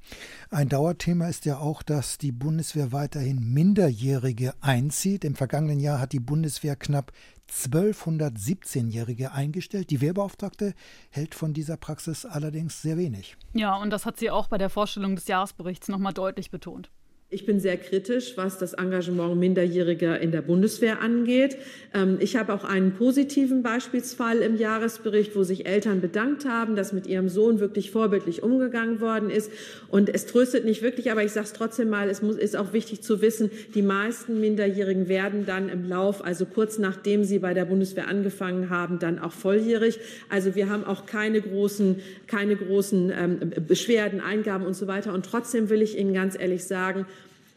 Ein 0.52 0.70
Dauerthema 0.70 1.28
ist 1.28 1.45
ja 1.45 1.58
auch, 1.58 1.82
dass 1.82 2.18
die 2.18 2.32
Bundeswehr 2.32 2.91
weiterhin 2.91 3.39
Minderjährige 3.54 4.54
einzieht. 4.62 5.24
Im 5.26 5.36
vergangenen 5.36 5.80
Jahr 5.80 6.00
hat 6.00 6.14
die 6.14 6.20
Bundeswehr 6.20 6.76
knapp 6.76 7.12
1217-Jährige 7.52 9.32
eingestellt. 9.32 9.89
Die 9.89 10.02
Wehrbeauftragte 10.02 10.74
hält 11.10 11.36
von 11.36 11.54
dieser 11.54 11.78
Praxis 11.78 12.26
allerdings 12.26 12.82
sehr 12.82 12.97
wenig. 12.97 13.38
Ja, 13.54 13.76
und 13.76 13.89
das 13.89 14.06
hat 14.06 14.18
sie 14.18 14.30
auch 14.30 14.47
bei 14.47 14.58
der 14.58 14.70
Vorstellung 14.70 15.16
des 15.16 15.28
Jahresberichts 15.28 15.88
nochmal 15.88 16.14
deutlich 16.14 16.52
betont. 16.52 16.91
Ich 17.32 17.46
bin 17.46 17.60
sehr 17.60 17.78
kritisch, 17.78 18.38
was 18.38 18.58
das 18.58 18.74
Engagement 18.74 19.38
Minderjähriger 19.38 20.20
in 20.20 20.32
der 20.32 20.42
Bundeswehr 20.42 21.00
angeht. 21.00 21.58
Ähm, 21.94 22.18
ich 22.20 22.36
habe 22.36 22.52
auch 22.56 22.64
einen 22.64 22.94
positiven 22.94 23.62
Beispielsfall 23.62 24.40
im 24.40 24.58
Jahresbericht, 24.58 25.36
wo 25.36 25.44
sich 25.44 25.68
Eltern 25.68 26.02
bedankt 26.02 26.46
haben, 26.46 26.76
dass 26.76 26.92
mit 26.92 27.06
ihrem 27.06 27.30
Sohn 27.30 27.60
wirklich 27.60 27.92
vorbildlich 27.92 28.42
umgegangen 28.42 29.00
worden 29.00 29.30
ist. 29.30 29.52
Und 29.90 30.10
es 30.10 30.26
tröstet 30.26 30.66
nicht 30.66 30.82
wirklich, 30.82 31.12
aber 31.12 31.24
ich 31.24 31.32
sage 31.32 31.46
es 31.46 31.54
trotzdem 31.54 31.92
mal, 31.92 32.10
es 32.10 32.22
ist 32.22 32.56
auch 32.56 32.74
wichtig 32.74 33.02
zu 33.04 33.22
wissen, 33.22 33.52
die 33.76 33.84
meisten 33.84 34.40
Minderjährigen 34.40 35.08
werden 35.08 35.46
dann 35.46 35.70
im 35.70 35.88
Lauf, 35.88 36.26
also 36.26 36.48
kurz 36.48 36.80
nachdem 36.80 37.26
sie 37.26 37.38
bei 37.38 37.54
der 37.54 37.66
Bundeswehr 37.66 38.08
angefangen 38.08 38.72
haben, 38.72 38.98
dann 38.98 39.20
auch 39.20 39.34
volljährig. 39.34 40.00
Also 40.30 40.56
wir 40.56 40.68
haben 40.68 40.84
auch 40.84 41.06
keine 41.06 41.42
großen, 41.42 41.98
keine 42.26 42.56
großen 42.56 43.14
ähm, 43.16 43.52
Beschwerden, 43.68 44.20
Eingaben 44.20 44.66
und 44.66 44.74
so 44.74 44.88
weiter. 44.88 45.14
Und 45.14 45.28
trotzdem 45.28 45.70
will 45.70 45.84
ich 45.84 45.96
Ihnen 45.96 46.16
ganz 46.16 46.36
ehrlich 46.36 46.64
sagen, 46.64 47.06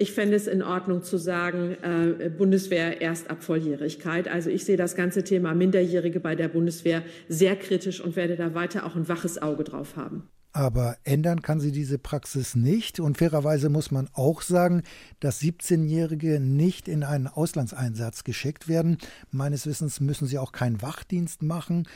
ich 0.02 0.12
fände 0.12 0.34
es 0.36 0.48
in 0.48 0.62
Ordnung 0.62 1.04
zu 1.04 1.16
sagen, 1.16 1.76
äh, 1.80 2.28
Bundeswehr 2.28 3.00
erst 3.00 3.30
ab 3.30 3.44
Volljährigkeit. 3.44 4.26
Also 4.26 4.50
ich 4.50 4.64
sehe 4.64 4.76
das 4.76 4.96
ganze 4.96 5.22
Thema 5.22 5.54
Minderjährige 5.54 6.18
bei 6.18 6.34
der 6.34 6.48
Bundeswehr 6.48 7.02
sehr 7.28 7.54
kritisch 7.54 8.00
und 8.00 8.16
werde 8.16 8.34
da 8.34 8.52
weiter 8.52 8.84
auch 8.84 8.96
ein 8.96 9.08
waches 9.08 9.40
Auge 9.40 9.62
drauf 9.62 9.96
haben. 9.96 10.28
Aber 10.54 10.98
ändern 11.04 11.40
kann 11.40 11.60
sie 11.60 11.72
diese 11.72 11.98
Praxis 11.98 12.56
nicht. 12.56 12.98
Und 12.98 13.16
fairerweise 13.16 13.70
muss 13.70 13.92
man 13.92 14.08
auch 14.12 14.42
sagen, 14.42 14.82
dass 15.20 15.40
17-Jährige 15.40 16.40
nicht 16.40 16.88
in 16.88 17.04
einen 17.04 17.28
Auslandseinsatz 17.28 18.24
geschickt 18.24 18.68
werden. 18.68 18.98
Meines 19.30 19.66
Wissens 19.66 20.00
müssen 20.00 20.26
sie 20.26 20.38
auch 20.38 20.52
keinen 20.52 20.82
Wachdienst 20.82 21.42
machen. 21.42 21.88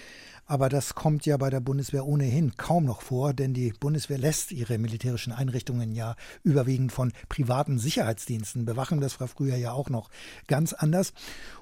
Aber 0.46 0.68
das 0.68 0.94
kommt 0.94 1.26
ja 1.26 1.36
bei 1.36 1.50
der 1.50 1.60
Bundeswehr 1.60 2.06
ohnehin 2.06 2.56
kaum 2.56 2.84
noch 2.84 3.02
vor, 3.02 3.34
denn 3.34 3.52
die 3.52 3.72
Bundeswehr 3.72 4.18
lässt 4.18 4.52
ihre 4.52 4.78
militärischen 4.78 5.32
Einrichtungen 5.32 5.92
ja 5.92 6.14
überwiegend 6.44 6.92
von 6.92 7.12
privaten 7.28 7.78
Sicherheitsdiensten 7.78 8.64
bewachen. 8.64 9.00
Das 9.00 9.18
war 9.20 9.26
früher 9.26 9.56
ja 9.56 9.72
auch 9.72 9.90
noch 9.90 10.08
ganz 10.46 10.72
anders. 10.72 11.12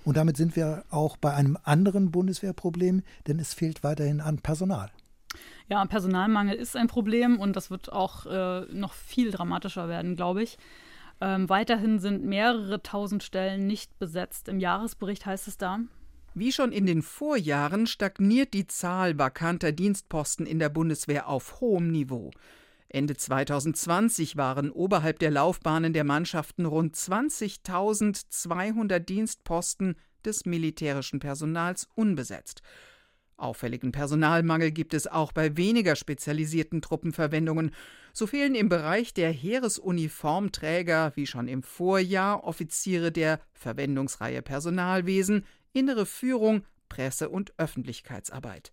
Und 0.05 0.19
damit 0.19 0.37
sind 0.37 0.55
wir 0.55 0.85
auch 0.91 1.17
bei 1.17 1.33
einem 1.33 1.57
anderen 1.63 2.11
Bundeswehrproblem, 2.11 3.03
denn 3.27 3.39
es 3.39 3.55
fehlt 3.55 3.83
weiterhin 3.83 4.21
an 4.21 4.39
Personal. 4.41 4.91
Ja, 5.69 5.85
Personalmangel 5.87 6.55
ist 6.55 6.77
ein 6.77 6.89
Problem 6.89 7.41
und 7.41 7.57
das 7.57 7.71
wird 7.71 7.91
auch 7.91 8.27
äh, 8.27 8.67
noch 8.71 8.93
viel 8.93 9.31
dramatischer 9.31 9.89
werden, 9.89 10.15
glaube 10.15 10.43
ich. 10.43 10.59
Ähm, 11.23 11.49
weiterhin 11.49 12.01
sind 12.01 12.25
mehrere 12.25 12.83
tausend 12.83 13.23
Stellen 13.23 13.67
nicht 13.67 13.99
besetzt. 13.99 14.49
Im 14.49 14.61
Jahresbericht 14.61 15.25
heißt 15.25 15.49
es 15.49 15.57
da, 15.57 15.79
wie 16.35 16.53
schon 16.53 16.73
in 16.73 16.87
den 16.87 17.03
Vorjahren 17.03 17.87
stagniert 17.87 18.55
die 18.55 18.67
Zahl 18.67 19.19
vakanter 19.19 19.73
Dienstposten 19.73 20.47
in 20.47 20.59
der 20.59 20.69
Bundeswehr 20.69 21.29
auf 21.29 21.61
hohem 21.61 21.91
Niveau. 21.91 22.31
Ende 22.89 23.17
2020 23.17 24.37
waren 24.37 24.71
oberhalb 24.71 25.19
der 25.19 25.33
Laufbahnen 25.33 25.93
der 25.93 26.05
Mannschaften 26.05 26.67
rund 26.67 26.95
20.200 26.95 29.01
Dienstposten 29.01 29.97
des 30.25 30.45
militärischen 30.45 31.19
Personals 31.19 31.89
unbesetzt. 31.95 32.63
Auffälligen 33.37 33.91
Personalmangel 33.91 34.71
gibt 34.71 34.95
es 34.95 35.09
auch 35.09 35.33
bei 35.33 35.57
weniger 35.57 35.97
spezialisierten 35.97 36.83
Truppenverwendungen. 36.83 37.73
So 38.13 38.29
fehlen 38.29 38.55
im 38.55 38.69
Bereich 38.69 39.13
der 39.13 39.33
Heeresuniformträger 39.33 41.11
wie 41.17 41.27
schon 41.27 41.49
im 41.49 41.65
Vorjahr 41.65 42.45
Offiziere 42.45 43.11
der 43.11 43.41
Verwendungsreihe 43.53 44.41
Personalwesen, 44.41 45.45
innere 45.75 46.07
Führung, 46.07 46.65
Presse- 46.89 47.29
und 47.29 47.53
Öffentlichkeitsarbeit. 47.59 48.73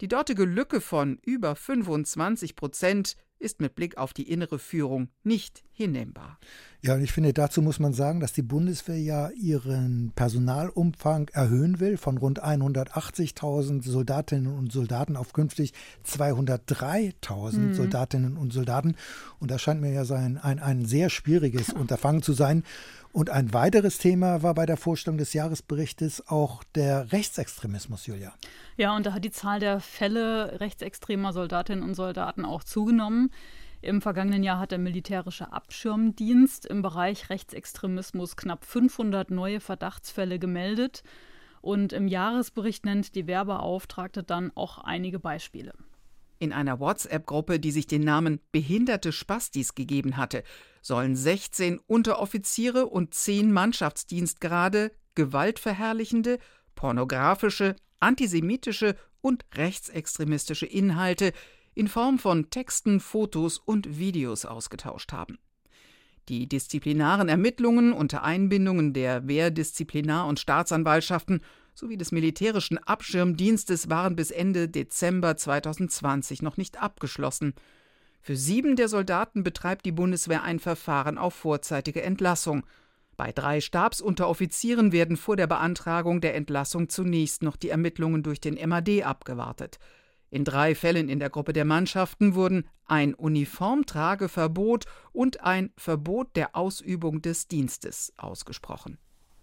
Die 0.00 0.08
dortige 0.08 0.44
Lücke 0.44 0.80
von 0.80 1.18
über 1.24 1.54
25 1.54 2.56
Prozent 2.56 3.16
ist 3.42 3.60
mit 3.60 3.74
Blick 3.74 3.98
auf 3.98 4.12
die 4.12 4.30
innere 4.30 4.58
Führung 4.58 5.08
nicht 5.24 5.62
hinnehmbar. 5.72 6.38
Ja, 6.80 6.94
und 6.94 7.02
ich 7.02 7.12
finde, 7.12 7.32
dazu 7.32 7.60
muss 7.60 7.78
man 7.78 7.92
sagen, 7.92 8.20
dass 8.20 8.32
die 8.32 8.42
Bundeswehr 8.42 8.98
ja 8.98 9.30
ihren 9.30 10.12
Personalumfang 10.14 11.28
erhöhen 11.32 11.80
will 11.80 11.96
von 11.96 12.18
rund 12.18 12.42
180.000 12.42 13.82
Soldatinnen 13.82 14.52
und 14.52 14.72
Soldaten 14.72 15.16
auf 15.16 15.32
künftig 15.32 15.72
203.000 16.06 17.56
mhm. 17.56 17.74
Soldatinnen 17.74 18.36
und 18.36 18.52
Soldaten. 18.52 18.96
Und 19.38 19.50
das 19.50 19.62
scheint 19.62 19.80
mir 19.80 19.92
ja 19.92 20.04
sein, 20.04 20.38
ein, 20.38 20.58
ein 20.58 20.84
sehr 20.84 21.10
schwieriges 21.10 21.72
Unterfangen 21.72 22.22
zu 22.22 22.32
sein. 22.32 22.64
Und 23.12 23.28
ein 23.28 23.52
weiteres 23.52 23.98
Thema 23.98 24.42
war 24.42 24.54
bei 24.54 24.64
der 24.64 24.78
Vorstellung 24.78 25.18
des 25.18 25.34
Jahresberichtes 25.34 26.28
auch 26.28 26.64
der 26.74 27.12
Rechtsextremismus, 27.12 28.06
Julia. 28.06 28.32
Ja, 28.78 28.96
und 28.96 29.04
da 29.04 29.12
hat 29.12 29.24
die 29.24 29.30
Zahl 29.30 29.60
der 29.60 29.80
Fälle 29.80 30.60
rechtsextremer 30.60 31.34
Soldatinnen 31.34 31.84
und 31.84 31.94
Soldaten 31.94 32.46
auch 32.46 32.64
zugenommen. 32.64 33.30
Im 33.82 34.00
vergangenen 34.00 34.42
Jahr 34.42 34.58
hat 34.58 34.70
der 34.70 34.78
militärische 34.78 35.52
Abschirmdienst 35.52 36.64
im 36.64 36.80
Bereich 36.80 37.28
Rechtsextremismus 37.28 38.36
knapp 38.36 38.64
500 38.64 39.30
neue 39.30 39.60
Verdachtsfälle 39.60 40.38
gemeldet. 40.38 41.02
Und 41.60 41.92
im 41.92 42.08
Jahresbericht 42.08 42.86
nennt 42.86 43.14
die 43.14 43.26
Werbeauftragte 43.26 44.22
dann 44.22 44.52
auch 44.54 44.78
einige 44.78 45.18
Beispiele. 45.18 45.74
In 46.42 46.52
einer 46.52 46.80
WhatsApp-Gruppe, 46.80 47.60
die 47.60 47.70
sich 47.70 47.86
den 47.86 48.02
Namen 48.02 48.40
Behinderte 48.50 49.12
Spastis 49.12 49.76
gegeben 49.76 50.16
hatte, 50.16 50.42
sollen 50.80 51.14
16 51.14 51.78
Unteroffiziere 51.86 52.86
und 52.86 53.14
10 53.14 53.52
Mannschaftsdienstgrade 53.52 54.90
gewaltverherrlichende, 55.14 56.40
pornografische, 56.74 57.76
antisemitische 58.00 58.96
und 59.20 59.44
rechtsextremistische 59.54 60.66
Inhalte 60.66 61.32
in 61.74 61.86
Form 61.86 62.18
von 62.18 62.50
Texten, 62.50 62.98
Fotos 62.98 63.58
und 63.58 64.00
Videos 64.00 64.44
ausgetauscht 64.44 65.12
haben. 65.12 65.38
Die 66.28 66.48
disziplinaren 66.48 67.28
Ermittlungen 67.28 67.92
unter 67.92 68.24
Einbindungen 68.24 68.92
der 68.92 69.28
Wehrdisziplinar- 69.28 70.28
und 70.28 70.40
Staatsanwaltschaften 70.40 71.40
sowie 71.74 71.96
des 71.96 72.12
militärischen 72.12 72.78
Abschirmdienstes 72.78 73.88
waren 73.88 74.16
bis 74.16 74.30
Ende 74.30 74.68
Dezember 74.68 75.36
2020 75.36 76.42
noch 76.42 76.56
nicht 76.56 76.82
abgeschlossen. 76.82 77.54
Für 78.20 78.36
sieben 78.36 78.76
der 78.76 78.88
Soldaten 78.88 79.42
betreibt 79.42 79.84
die 79.84 79.92
Bundeswehr 79.92 80.42
ein 80.42 80.60
Verfahren 80.60 81.18
auf 81.18 81.34
vorzeitige 81.34 82.02
Entlassung. 82.02 82.64
Bei 83.16 83.32
drei 83.32 83.60
Stabsunteroffizieren 83.60 84.92
werden 84.92 85.16
vor 85.16 85.36
der 85.36 85.46
Beantragung 85.46 86.20
der 86.20 86.34
Entlassung 86.34 86.88
zunächst 86.88 87.42
noch 87.42 87.56
die 87.56 87.68
Ermittlungen 87.68 88.22
durch 88.22 88.40
den 88.40 88.58
MAD 88.68 89.02
abgewartet. 89.02 89.78
In 90.30 90.44
drei 90.44 90.74
Fällen 90.74 91.08
in 91.10 91.18
der 91.18 91.28
Gruppe 91.28 91.52
der 91.52 91.66
Mannschaften 91.66 92.34
wurden 92.34 92.66
ein 92.86 93.12
Uniformtrageverbot 93.14 94.86
und 95.12 95.42
ein 95.42 95.72
Verbot 95.76 96.36
der 96.36 96.56
Ausübung 96.56 97.20
des 97.20 97.48
Dienstes 97.48 98.14
ausgesprochen. 98.16 98.98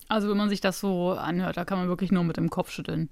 Also 0.09 0.29
wenn 0.29 0.37
man 0.37 0.49
sich 0.49 0.59
das 0.59 0.79
so 0.79 1.11
anhört, 1.11 1.55
da 1.55 1.65
kann 1.65 1.77
man 1.77 1.87
wirklich 1.87 2.11
nur 2.11 2.23
mit 2.23 2.37
dem 2.37 2.49
Kopf 2.49 2.71
schütteln. 2.71 3.09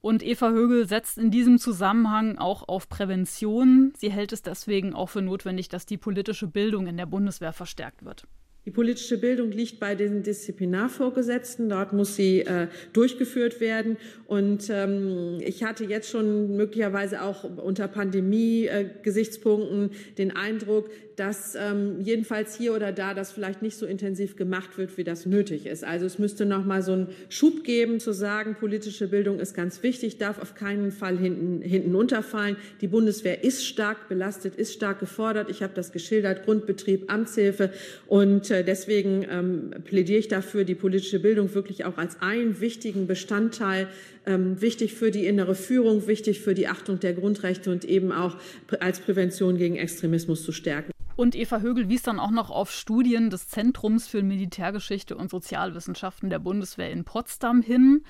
Und 0.00 0.24
Eva 0.24 0.50
Högel 0.50 0.88
setzt 0.88 1.18
in 1.18 1.30
diesem 1.30 1.58
Zusammenhang 1.58 2.38
auch 2.38 2.66
auf 2.66 2.88
Prävention. 2.88 3.92
Sie 3.96 4.10
hält 4.10 4.32
es 4.32 4.42
deswegen 4.42 4.94
auch 4.94 5.10
für 5.10 5.22
notwendig, 5.22 5.68
dass 5.68 5.86
die 5.86 5.98
politische 5.98 6.48
Bildung 6.48 6.86
in 6.86 6.96
der 6.96 7.06
Bundeswehr 7.06 7.52
verstärkt 7.52 8.04
wird. 8.04 8.26
Die 8.64 8.70
politische 8.70 9.18
Bildung 9.18 9.50
liegt 9.50 9.80
bei 9.80 9.96
den 9.96 10.22
Disziplinarvorgesetzten. 10.22 11.68
Dort 11.68 11.92
muss 11.92 12.14
sie 12.14 12.42
äh, 12.42 12.68
durchgeführt 12.92 13.60
werden. 13.60 13.96
Und 14.26 14.70
ähm, 14.70 15.38
ich 15.40 15.64
hatte 15.64 15.82
jetzt 15.84 16.08
schon 16.08 16.56
möglicherweise 16.56 17.22
auch 17.22 17.42
unter 17.42 17.88
Pandemie-Gesichtspunkten 17.88 19.90
äh, 19.90 20.14
den 20.16 20.36
Eindruck, 20.36 20.88
dass 21.22 21.54
ähm, 21.54 22.00
jedenfalls 22.00 22.56
hier 22.56 22.74
oder 22.74 22.90
da 22.90 23.14
das 23.14 23.30
vielleicht 23.30 23.62
nicht 23.62 23.76
so 23.76 23.86
intensiv 23.86 24.34
gemacht 24.34 24.76
wird, 24.76 24.98
wie 24.98 25.04
das 25.04 25.24
nötig 25.24 25.66
ist. 25.66 25.84
Also 25.84 26.04
es 26.04 26.18
müsste 26.18 26.46
noch 26.46 26.64
mal 26.64 26.82
so 26.82 26.94
einen 26.94 27.06
Schub 27.28 27.62
geben, 27.62 28.00
zu 28.00 28.10
sagen, 28.10 28.56
politische 28.58 29.06
Bildung 29.06 29.38
ist 29.38 29.54
ganz 29.54 29.84
wichtig, 29.84 30.18
darf 30.18 30.42
auf 30.42 30.56
keinen 30.56 30.90
Fall 30.90 31.16
hinten, 31.16 31.62
hinten 31.62 31.94
unterfallen. 31.94 32.56
Die 32.80 32.88
Bundeswehr 32.88 33.44
ist 33.44 33.64
stark 33.64 34.08
belastet, 34.08 34.56
ist 34.56 34.72
stark 34.72 34.98
gefordert. 34.98 35.48
Ich 35.48 35.62
habe 35.62 35.72
das 35.76 35.92
geschildert, 35.92 36.44
Grundbetrieb, 36.44 37.04
Amtshilfe. 37.06 37.70
Und 38.08 38.50
äh, 38.50 38.64
deswegen 38.64 39.24
ähm, 39.30 39.70
plädiere 39.84 40.18
ich 40.18 40.26
dafür, 40.26 40.64
die 40.64 40.74
politische 40.74 41.20
Bildung 41.20 41.54
wirklich 41.54 41.84
auch 41.84 41.98
als 41.98 42.20
einen 42.20 42.60
wichtigen 42.60 43.06
Bestandteil 43.06 43.86
ähm, 44.26 44.60
wichtig 44.60 44.94
für 44.94 45.10
die 45.10 45.26
innere 45.26 45.54
Führung, 45.54 46.06
wichtig 46.06 46.40
für 46.40 46.54
die 46.54 46.68
Achtung 46.68 47.00
der 47.00 47.12
Grundrechte 47.14 47.70
und 47.70 47.84
eben 47.84 48.12
auch 48.12 48.36
als 48.80 49.00
Prävention 49.00 49.56
gegen 49.56 49.76
Extremismus 49.76 50.44
zu 50.44 50.52
stärken. 50.52 50.92
Und 51.16 51.34
Eva 51.34 51.60
Högel 51.60 51.88
wies 51.88 52.02
dann 52.02 52.18
auch 52.18 52.30
noch 52.30 52.50
auf 52.50 52.70
Studien 52.70 53.30
des 53.30 53.48
Zentrums 53.48 54.08
für 54.08 54.22
Militärgeschichte 54.22 55.16
und 55.16 55.30
Sozialwissenschaften 55.30 56.30
der 56.30 56.38
Bundeswehr 56.38 56.90
in 56.90 57.04
Potsdam 57.04 57.62
hin. 57.62 58.02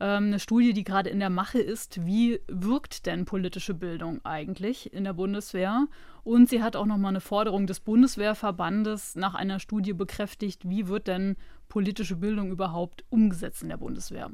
Ähm, 0.00 0.26
eine 0.26 0.38
Studie, 0.38 0.72
die 0.72 0.84
gerade 0.84 1.10
in 1.10 1.20
der 1.20 1.30
Mache 1.30 1.60
ist. 1.60 2.04
Wie 2.04 2.40
wirkt 2.48 3.06
denn 3.06 3.24
politische 3.24 3.74
Bildung 3.74 4.24
eigentlich 4.24 4.92
in 4.92 5.04
der 5.04 5.12
Bundeswehr? 5.12 5.86
Und 6.24 6.48
sie 6.48 6.62
hat 6.62 6.76
auch 6.76 6.86
noch 6.86 6.98
mal 6.98 7.08
eine 7.08 7.20
Forderung 7.20 7.66
des 7.66 7.80
Bundeswehrverbandes 7.80 9.16
nach 9.16 9.34
einer 9.34 9.60
Studie 9.60 9.92
bekräftigt. 9.92 10.68
Wie 10.68 10.88
wird 10.88 11.06
denn 11.06 11.36
politische 11.68 12.16
Bildung 12.16 12.50
überhaupt 12.50 13.04
umgesetzt 13.08 13.62
in 13.62 13.68
der 13.68 13.76
Bundeswehr? 13.76 14.30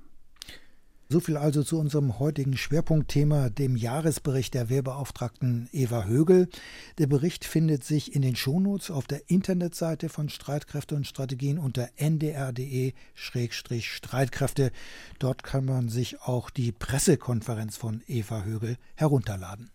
So 1.15 1.21
viel 1.21 1.37
also 1.37 1.63
zu 1.63 1.79
unserem 1.79 2.19
heutigen 2.19 2.57
Schwerpunktthema, 2.57 3.49
dem 3.49 3.77
Jahresbericht 3.77 4.53
der 4.53 4.69
Wehrbeauftragten 4.69 5.69
Eva 5.71 6.07
Högel. 6.07 6.49
Der 6.99 7.07
Bericht 7.07 7.45
findet 7.45 7.85
sich 7.85 8.17
in 8.17 8.23
den 8.23 8.35
Shownotes 8.35 8.91
auf 8.91 9.07
der 9.07 9.31
Internetseite 9.31 10.09
von 10.09 10.29
Streitkräfte 10.29 10.97
und 10.97 11.07
Strategien 11.07 11.61
unter 11.61 11.89
ndr.de-streitkräfte. 11.95 14.73
Dort 15.21 15.45
kann 15.45 15.67
man 15.67 15.89
sich 15.89 16.21
auch 16.21 16.51
die 16.51 16.73
Pressekonferenz 16.73 17.77
von 17.77 18.03
Eva 18.09 18.43
Högel 18.43 18.77
herunterladen. 18.97 19.71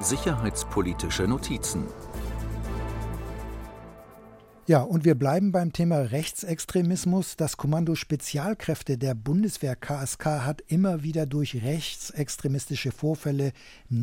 Sicherheitspolitische 0.00 1.26
Notizen 1.26 1.86
ja, 4.68 4.80
und 4.80 5.04
wir 5.04 5.14
bleiben 5.14 5.52
beim 5.52 5.72
Thema 5.72 5.98
Rechtsextremismus. 5.98 7.36
Das 7.36 7.56
Kommando 7.56 7.94
Spezialkräfte 7.94 8.98
der 8.98 9.14
Bundeswehr 9.14 9.76
KSK 9.76 10.24
hat 10.24 10.64
immer 10.66 11.04
wieder 11.04 11.24
durch 11.24 11.62
rechtsextremistische 11.62 12.90
Vorfälle 12.90 13.52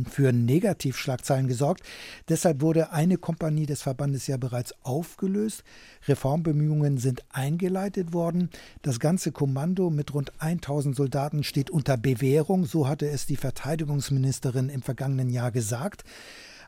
für 0.09 0.31
Negativschlagzeilen 0.31 1.49
gesorgt. 1.49 1.83
Deshalb 2.29 2.61
wurde 2.61 2.93
eine 2.93 3.17
Kompanie 3.17 3.65
des 3.65 3.81
Verbandes 3.81 4.27
ja 4.27 4.37
bereits 4.37 4.73
aufgelöst. 4.83 5.65
Reformbemühungen 6.07 6.97
sind 6.97 7.25
eingeleitet 7.29 8.13
worden. 8.13 8.49
Das 8.83 9.01
ganze 9.01 9.33
Kommando 9.33 9.89
mit 9.89 10.13
rund 10.13 10.31
1000 10.39 10.95
Soldaten 10.95 11.43
steht 11.43 11.71
unter 11.71 11.97
Bewährung. 11.97 12.63
So 12.65 12.87
hatte 12.87 13.09
es 13.09 13.25
die 13.25 13.35
Verteidigungsministerin 13.35 14.69
im 14.69 14.81
vergangenen 14.81 15.29
Jahr 15.29 15.51
gesagt. 15.51 16.05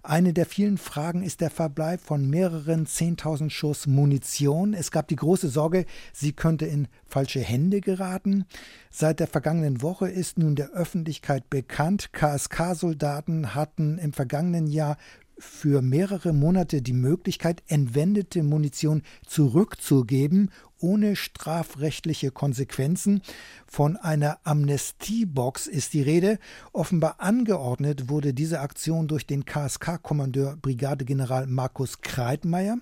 Eine 0.08 0.34
der 0.34 0.45
vielen 0.45 0.78
Fragen 0.78 1.24
ist 1.24 1.41
der 1.41 1.49
Verbleib 1.49 1.99
von 1.99 2.30
mehreren 2.30 2.86
10.000 2.86 3.49
Schuss 3.49 3.88
Munition. 3.88 4.76
Es 4.76 4.91
gab 4.91 5.08
die 5.08 5.16
große 5.16 5.49
Sorge, 5.49 5.86
sie 6.14 6.32
könnte 6.32 6.68
in 6.68 6.88
falsche 7.08 7.39
Hände 7.39 7.82
geraten. 7.82 8.45
Seit 8.91 9.20
der 9.20 9.26
vergangenen 9.26 9.82
Woche 9.82 10.08
ist 10.08 10.38
nun 10.38 10.56
der 10.56 10.70
Öffentlichkeit 10.70 11.49
bekannt, 11.49 12.14
KSK-Soldaten 12.14 13.56
hatten 13.56 13.97
im 13.97 14.14
vergangenen 14.14 14.68
Jahr 14.68 14.97
für 15.38 15.81
mehrere 15.81 16.33
Monate 16.33 16.81
die 16.81 16.93
Möglichkeit, 16.93 17.63
entwendete 17.67 18.43
Munition 18.43 19.03
zurückzugeben 19.25 20.49
ohne 20.79 21.15
strafrechtliche 21.15 22.31
Konsequenzen. 22.31 23.21
Von 23.65 23.97
einer 23.97 24.39
Amnestiebox 24.43 25.67
ist 25.67 25.93
die 25.93 26.01
Rede. 26.01 26.38
Offenbar 26.73 27.15
angeordnet 27.19 28.09
wurde 28.09 28.33
diese 28.33 28.59
Aktion 28.59 29.07
durch 29.07 29.25
den 29.25 29.45
KSK-Kommandeur 29.45 30.57
Brigadegeneral 30.61 31.47
Markus 31.47 32.01
Kreitmeier. 32.01 32.77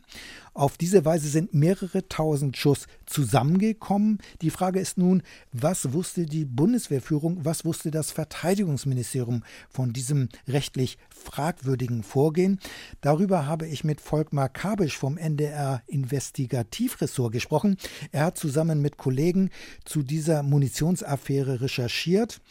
Auf 0.54 0.78
diese 0.78 1.06
Weise 1.06 1.30
sind 1.30 1.54
mehrere 1.54 2.08
tausend 2.08 2.58
Schuss 2.58 2.88
zusammengekommen. 3.06 4.20
Die 4.42 4.52
Frage 4.52 4.80
ist 4.80 4.98
nun, 4.98 5.24
was 5.52 5.94
wusste 5.94 6.26
die 6.26 6.46
Bundeswehrführung, 6.46 7.44
was 7.44 7.66
wusste 7.66 7.90
das 7.90 8.12
Verteidigungsministerium 8.12 9.44
von 9.70 9.94
diesem 9.94 10.30
rechtlich 10.48 10.98
fragwürdigen 11.24 12.04
Vorgehen? 12.04 12.60
Darüber 13.02 13.48
habe 13.48 13.68
ich 13.68 13.84
mit 13.84 14.02
Volkmar 14.02 14.50
Kabisch 14.50 14.98
vom 14.98 15.18
NDR 15.18 15.82
Investigativressort 15.88 17.32
gesprochen. 17.32 17.78
Er 18.12 18.26
hat 18.26 18.38
zusammen 18.38 18.82
mit 18.82 18.98
Kollegen 18.98 19.50
zu 19.86 20.04
dieser 20.04 20.44
Munitionsaffäre 20.44 21.62
recherchiert. 21.62 22.42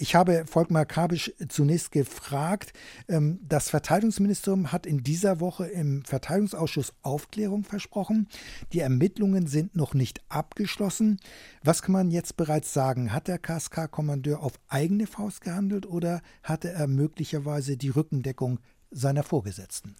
Ich 0.00 0.14
habe 0.14 0.44
Volkmar 0.46 0.86
Kabisch 0.86 1.32
zunächst 1.48 1.90
gefragt, 1.90 2.72
ähm, 3.08 3.40
das 3.42 3.68
Verteidigungsministerium 3.68 4.70
hat 4.70 4.86
in 4.86 5.02
dieser 5.02 5.40
Woche 5.40 5.66
im 5.66 6.04
Verteidigungsausschuss 6.04 6.94
Aufklärung 7.02 7.64
versprochen. 7.64 8.28
Die 8.72 8.78
Ermittlungen 8.78 9.48
sind 9.48 9.74
noch 9.74 9.94
nicht 9.94 10.20
abgeschlossen. 10.28 11.18
Was 11.64 11.82
kann 11.82 11.92
man 11.94 12.12
jetzt 12.12 12.36
bereits 12.36 12.72
sagen? 12.72 13.12
Hat 13.12 13.26
der 13.26 13.40
KSK-Kommandeur 13.40 14.40
auf 14.40 14.60
eigene 14.68 15.08
Faust 15.08 15.40
gehandelt 15.40 15.84
oder 15.84 16.22
hatte 16.44 16.70
er 16.70 16.86
möglicherweise 16.86 17.76
die 17.76 17.88
Rückendeckung 17.88 18.60
seiner 18.90 19.22
Vorgesetzten? 19.22 19.96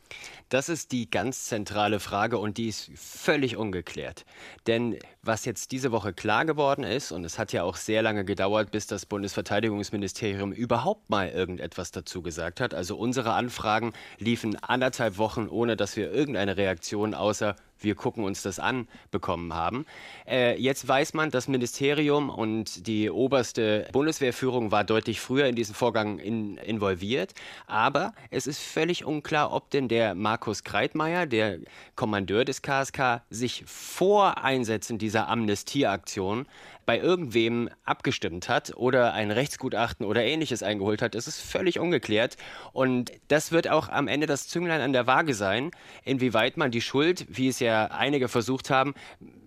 Das 0.49 0.69
ist 0.69 0.93
die 0.93 1.11
ganz 1.11 1.45
zentrale 1.47 2.01
Frage 2.01 2.39
und 2.39 2.57
die 2.57 2.69
ist 2.69 2.91
völlig 2.95 3.57
ungeklärt. 3.57 4.25
Denn 4.67 4.97
was 5.29 5.45
jetzt 5.45 5.71
diese 5.71 5.93
Woche 5.93 6.13
klar 6.13 6.45
geworden 6.45 6.83
ist, 6.83 7.13
und 7.13 7.25
es 7.25 7.39
hat 7.39 7.53
ja 7.53 7.63
auch 7.63 7.77
sehr 7.77 8.03
lange 8.03 8.25
gedauert, 8.25 8.73
bis 8.73 8.89
das 8.89 9.07
Bundesverteidigungsministerium 9.07 10.51
überhaupt 10.51 11.09
mal 11.09 11.29
irgendetwas 11.29 11.93
dazu 11.93 12.23
gesagt 12.23 12.61
hat. 12.61 12.75
Also 12.75 12.97
unsere 12.97 13.35
Anfragen 13.35 13.93
liefen 14.19 14.57
anderthalb 14.61 15.19
Wochen, 15.19 15.47
ohne 15.49 15.77
dass 15.77 15.97
wir 15.97 16.11
irgendeine 16.11 16.57
Reaktion 16.57 17.15
außer 17.15 17.55
wir 17.81 17.95
gucken 17.95 18.25
uns 18.25 18.43
das 18.43 18.59
an 18.59 18.89
bekommen 19.11 19.55
haben. 19.55 19.87
Äh, 20.27 20.61
jetzt 20.61 20.87
weiß 20.87 21.15
man, 21.15 21.31
das 21.31 21.49
Ministerium 21.49 22.31
und 22.31 22.87
die 22.87 23.11
oberste 23.11 23.89
Bundeswehrführung 23.93 24.71
war 24.71 24.85
deutlich 24.85 25.21
früher 25.21 25.47
in 25.47 25.55
diesen 25.55 25.75
Vorgang 25.75 26.19
in, 26.19 26.57
involviert. 26.59 27.35
Aber 27.67 28.15
es 28.31 28.47
ist 28.47 28.61
völlig 28.61 29.05
unklar, 29.05 29.53
ob 29.53 29.71
denn 29.71 29.89
der 29.89 30.15
Markus 30.15 30.65
Kreitmeier, 30.65 31.27
der 31.27 31.59
Kommandeur 31.95 32.45
des 32.45 32.63
KSK, 32.63 33.23
sich 33.31 33.65
vor 33.67 34.43
Einsetzen 34.43 34.99
dieser 34.99 35.18
Amnestieaktion 35.27 36.47
bei 36.87 36.99
irgendwem 36.99 37.69
abgestimmt 37.85 38.49
hat 38.49 38.75
oder 38.77 39.13
ein 39.13 39.31
Rechtsgutachten 39.31 40.07
oder 40.07 40.23
ähnliches 40.25 40.63
eingeholt 40.63 41.03
hat, 41.03 41.15
ist 41.15 41.41
völlig 41.41 41.79
ungeklärt. 41.79 42.37
Und 42.73 43.13
das 43.29 43.53
wird 43.53 43.69
auch 43.69 43.89
am 43.89 44.09
Ende 44.09 44.27
das 44.27 44.49
Zünglein 44.49 44.81
an 44.81 44.93
der 44.93 45.07
Waage 45.07 45.35
sein, 45.35 45.71
inwieweit 46.05 46.57
man 46.57 46.71
die 46.71 46.81
Schuld, 46.81 47.27
wie 47.29 47.49
es 47.49 47.59
ja 47.59 47.87
einige 47.87 48.29
versucht 48.29 48.71
haben, 48.71 48.95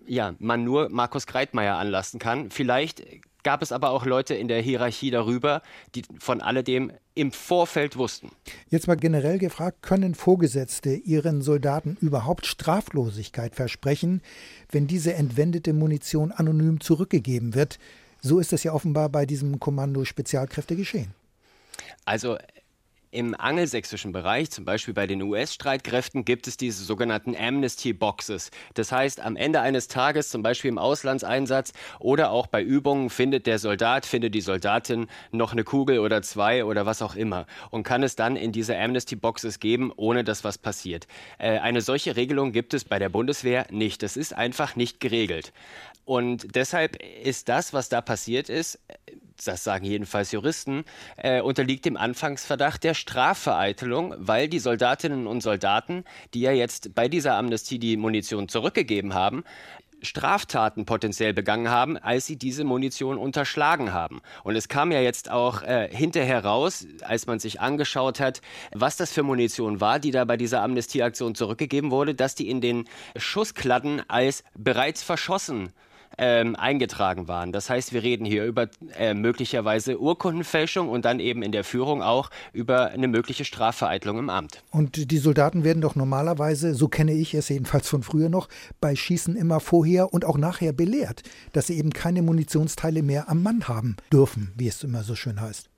ja, 0.06 0.34
man 0.38 0.62
nur 0.64 0.88
Markus 0.90 1.26
Kreitmeier 1.26 1.76
anlasten 1.76 2.20
kann. 2.20 2.50
Vielleicht 2.50 3.02
gab 3.42 3.62
es 3.62 3.72
aber 3.72 3.90
auch 3.90 4.06
Leute 4.06 4.34
in 4.34 4.48
der 4.48 4.60
Hierarchie 4.60 5.10
darüber, 5.10 5.62
die 5.94 6.02
von 6.18 6.40
alledem 6.40 6.92
im 7.14 7.32
Vorfeld 7.32 7.96
wussten. 7.96 8.30
Jetzt 8.68 8.86
mal 8.86 8.96
generell 8.96 9.38
gefragt, 9.38 9.82
können 9.82 10.14
Vorgesetzte 10.14 10.94
ihren 10.94 11.42
Soldaten 11.42 11.96
überhaupt 12.00 12.46
Straflosigkeit 12.46 13.54
versprechen, 13.54 14.22
wenn 14.70 14.86
diese 14.86 15.14
entwendete 15.14 15.72
Munition 15.72 16.32
anonym 16.32 16.80
zurückgegeben 16.80 17.54
wird? 17.54 17.78
So 18.20 18.38
ist 18.38 18.52
es 18.52 18.62
ja 18.62 18.72
offenbar 18.72 19.08
bei 19.08 19.26
diesem 19.26 19.58
Kommando 19.58 20.04
Spezialkräfte 20.04 20.76
geschehen. 20.76 21.12
Also 22.04 22.38
im 23.12 23.38
angelsächsischen 23.38 24.10
Bereich, 24.10 24.50
zum 24.50 24.64
Beispiel 24.64 24.94
bei 24.94 25.06
den 25.06 25.20
US-Streitkräften, 25.22 26.24
gibt 26.24 26.48
es 26.48 26.56
diese 26.56 26.82
sogenannten 26.82 27.36
Amnesty 27.36 27.92
Boxes. 27.92 28.50
Das 28.72 28.90
heißt, 28.90 29.20
am 29.20 29.36
Ende 29.36 29.60
eines 29.60 29.86
Tages, 29.86 30.30
zum 30.30 30.42
Beispiel 30.42 30.70
im 30.70 30.78
Auslandseinsatz 30.78 31.74
oder 32.00 32.30
auch 32.30 32.46
bei 32.46 32.62
Übungen, 32.62 33.10
findet 33.10 33.46
der 33.46 33.58
Soldat, 33.58 34.06
findet 34.06 34.34
die 34.34 34.40
Soldatin 34.40 35.08
noch 35.30 35.52
eine 35.52 35.62
Kugel 35.62 35.98
oder 35.98 36.22
zwei 36.22 36.64
oder 36.64 36.86
was 36.86 37.02
auch 37.02 37.14
immer 37.14 37.46
und 37.70 37.82
kann 37.82 38.02
es 38.02 38.16
dann 38.16 38.34
in 38.34 38.50
diese 38.50 38.78
Amnesty 38.78 39.14
Boxes 39.14 39.60
geben, 39.60 39.92
ohne 39.94 40.24
dass 40.24 40.42
was 40.42 40.56
passiert. 40.56 41.06
Äh, 41.38 41.58
eine 41.58 41.82
solche 41.82 42.16
Regelung 42.16 42.52
gibt 42.52 42.72
es 42.72 42.84
bei 42.84 42.98
der 42.98 43.10
Bundeswehr 43.10 43.66
nicht. 43.70 44.02
Das 44.02 44.16
ist 44.16 44.34
einfach 44.34 44.74
nicht 44.74 45.00
geregelt. 45.00 45.52
Und 46.06 46.56
deshalb 46.56 46.96
ist 47.22 47.50
das, 47.50 47.74
was 47.74 47.90
da 47.90 48.00
passiert 48.00 48.48
ist, 48.48 48.78
das 49.44 49.64
sagen 49.64 49.84
jedenfalls 49.84 50.32
Juristen, 50.32 50.84
äh, 51.16 51.40
unterliegt 51.40 51.84
dem 51.84 51.96
Anfangsverdacht 51.96 52.84
der 52.84 52.94
Strafvereitelung, 52.94 54.14
weil 54.18 54.48
die 54.48 54.58
Soldatinnen 54.58 55.26
und 55.26 55.42
Soldaten, 55.42 56.04
die 56.34 56.40
ja 56.40 56.52
jetzt 56.52 56.94
bei 56.94 57.08
dieser 57.08 57.36
Amnestie 57.36 57.78
die 57.78 57.96
Munition 57.96 58.48
zurückgegeben 58.48 59.14
haben, 59.14 59.44
Straftaten 60.02 60.84
potenziell 60.84 61.32
begangen 61.32 61.70
haben, 61.70 61.96
als 61.96 62.26
sie 62.26 62.36
diese 62.36 62.64
Munition 62.64 63.18
unterschlagen 63.18 63.92
haben. 63.92 64.20
Und 64.42 64.56
es 64.56 64.68
kam 64.68 64.92
ja 64.92 65.00
jetzt 65.00 65.30
auch 65.30 65.62
äh, 65.62 65.88
hinterher 65.90 66.44
raus, 66.44 66.86
als 67.02 67.26
man 67.26 67.38
sich 67.38 67.60
angeschaut 67.60 68.20
hat, 68.20 68.42
was 68.72 68.96
das 68.96 69.12
für 69.12 69.22
Munition 69.22 69.80
war, 69.80 69.98
die 70.00 70.10
da 70.10 70.24
bei 70.24 70.36
dieser 70.36 70.62
Amnestieaktion 70.62 71.34
zurückgegeben 71.34 71.90
wurde, 71.90 72.14
dass 72.14 72.34
die 72.34 72.50
in 72.50 72.60
den 72.60 72.88
Schusskladden 73.16 74.02
als 74.08 74.44
bereits 74.56 75.02
verschossen 75.02 75.72
ähm, 76.18 76.56
eingetragen 76.56 77.28
waren. 77.28 77.52
Das 77.52 77.70
heißt, 77.70 77.92
wir 77.92 78.02
reden 78.02 78.24
hier 78.24 78.44
über 78.44 78.68
äh, 78.98 79.14
möglicherweise 79.14 80.00
Urkundenfälschung 80.00 80.88
und 80.88 81.04
dann 81.04 81.20
eben 81.20 81.42
in 81.42 81.52
der 81.52 81.64
Führung 81.64 82.02
auch 82.02 82.30
über 82.52 82.90
eine 82.90 83.08
mögliche 83.08 83.44
Strafvereitlung 83.44 84.18
im 84.18 84.30
Amt. 84.30 84.62
Und 84.70 85.10
die 85.10 85.18
Soldaten 85.18 85.64
werden 85.64 85.80
doch 85.80 85.94
normalerweise, 85.94 86.74
so 86.74 86.88
kenne 86.88 87.12
ich 87.12 87.34
es 87.34 87.48
jedenfalls 87.48 87.88
von 87.88 88.02
früher 88.02 88.28
noch, 88.28 88.48
bei 88.80 88.94
Schießen 88.94 89.36
immer 89.36 89.60
vorher 89.60 90.12
und 90.12 90.24
auch 90.24 90.38
nachher 90.38 90.72
belehrt, 90.72 91.22
dass 91.52 91.66
sie 91.66 91.78
eben 91.78 91.90
keine 91.90 92.22
Munitionsteile 92.22 93.02
mehr 93.02 93.28
am 93.28 93.42
Mann 93.42 93.68
haben 93.68 93.96
dürfen, 94.12 94.52
wie 94.56 94.68
es 94.68 94.82
immer 94.82 95.02
so 95.02 95.14
schön 95.14 95.40
heißt. 95.40 95.71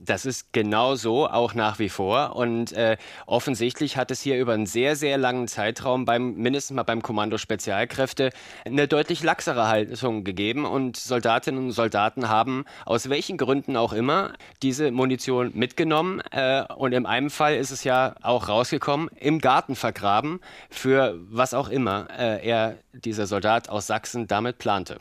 Das 0.00 0.26
ist 0.26 0.52
genau 0.52 0.94
so, 0.94 1.26
auch 1.26 1.54
nach 1.54 1.80
wie 1.80 1.88
vor. 1.88 2.36
Und 2.36 2.72
äh, 2.72 2.96
offensichtlich 3.26 3.96
hat 3.96 4.12
es 4.12 4.20
hier 4.20 4.38
über 4.38 4.52
einen 4.52 4.66
sehr, 4.66 4.94
sehr 4.94 5.18
langen 5.18 5.48
Zeitraum 5.48 6.04
beim, 6.04 6.34
mindestens 6.34 6.76
mal 6.76 6.84
beim 6.84 7.02
Kommando 7.02 7.36
Spezialkräfte, 7.36 8.30
eine 8.64 8.86
deutlich 8.86 9.24
laxere 9.24 9.66
Haltung 9.66 10.22
gegeben. 10.22 10.64
Und 10.64 10.96
Soldatinnen 10.96 11.66
und 11.66 11.72
Soldaten 11.72 12.28
haben 12.28 12.64
aus 12.86 13.08
welchen 13.08 13.38
Gründen 13.38 13.76
auch 13.76 13.92
immer 13.92 14.34
diese 14.62 14.92
Munition 14.92 15.50
mitgenommen. 15.54 16.20
Äh, 16.30 16.62
und 16.76 16.92
in 16.92 17.04
einem 17.04 17.30
Fall 17.30 17.56
ist 17.56 17.72
es 17.72 17.82
ja 17.82 18.14
auch 18.22 18.48
rausgekommen, 18.48 19.08
im 19.16 19.40
Garten 19.40 19.74
vergraben, 19.74 20.40
für 20.70 21.18
was 21.28 21.54
auch 21.54 21.68
immer 21.68 22.06
äh, 22.16 22.46
er, 22.46 22.76
dieser 22.92 23.26
Soldat 23.26 23.68
aus 23.68 23.88
Sachsen, 23.88 24.28
damit 24.28 24.58
plante 24.58 24.98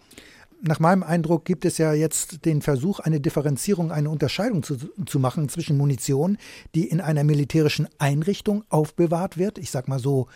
nach 0.62 0.80
meinem 0.80 1.04
Eindruck 1.04 1.46
gibt 1.46 1.66
es 1.66 1.78
ja 1.78 1.94
jetzt 1.94 2.46
den 2.46 2.62
Versuch, 2.62 3.00
eine 3.00 3.20
Differenzierung, 3.20 3.92
eine 3.92 4.10
Unterscheidung 4.10 4.64
zu, 4.64 4.78
zu 5.06 5.20
machen 5.20 5.50
zwischen 5.50 5.78
Munition, 5.78 6.38
die 6.76 6.88
in 6.88 7.02
einer 7.02 7.24
militärischen 7.24 7.88
Einrichtung 8.00 8.64
aufbewahrt 8.70 9.38
wird, 9.38 9.58
ich 9.58 9.72
sag 9.72 9.88
mal 9.88 10.00
so 10.00 10.28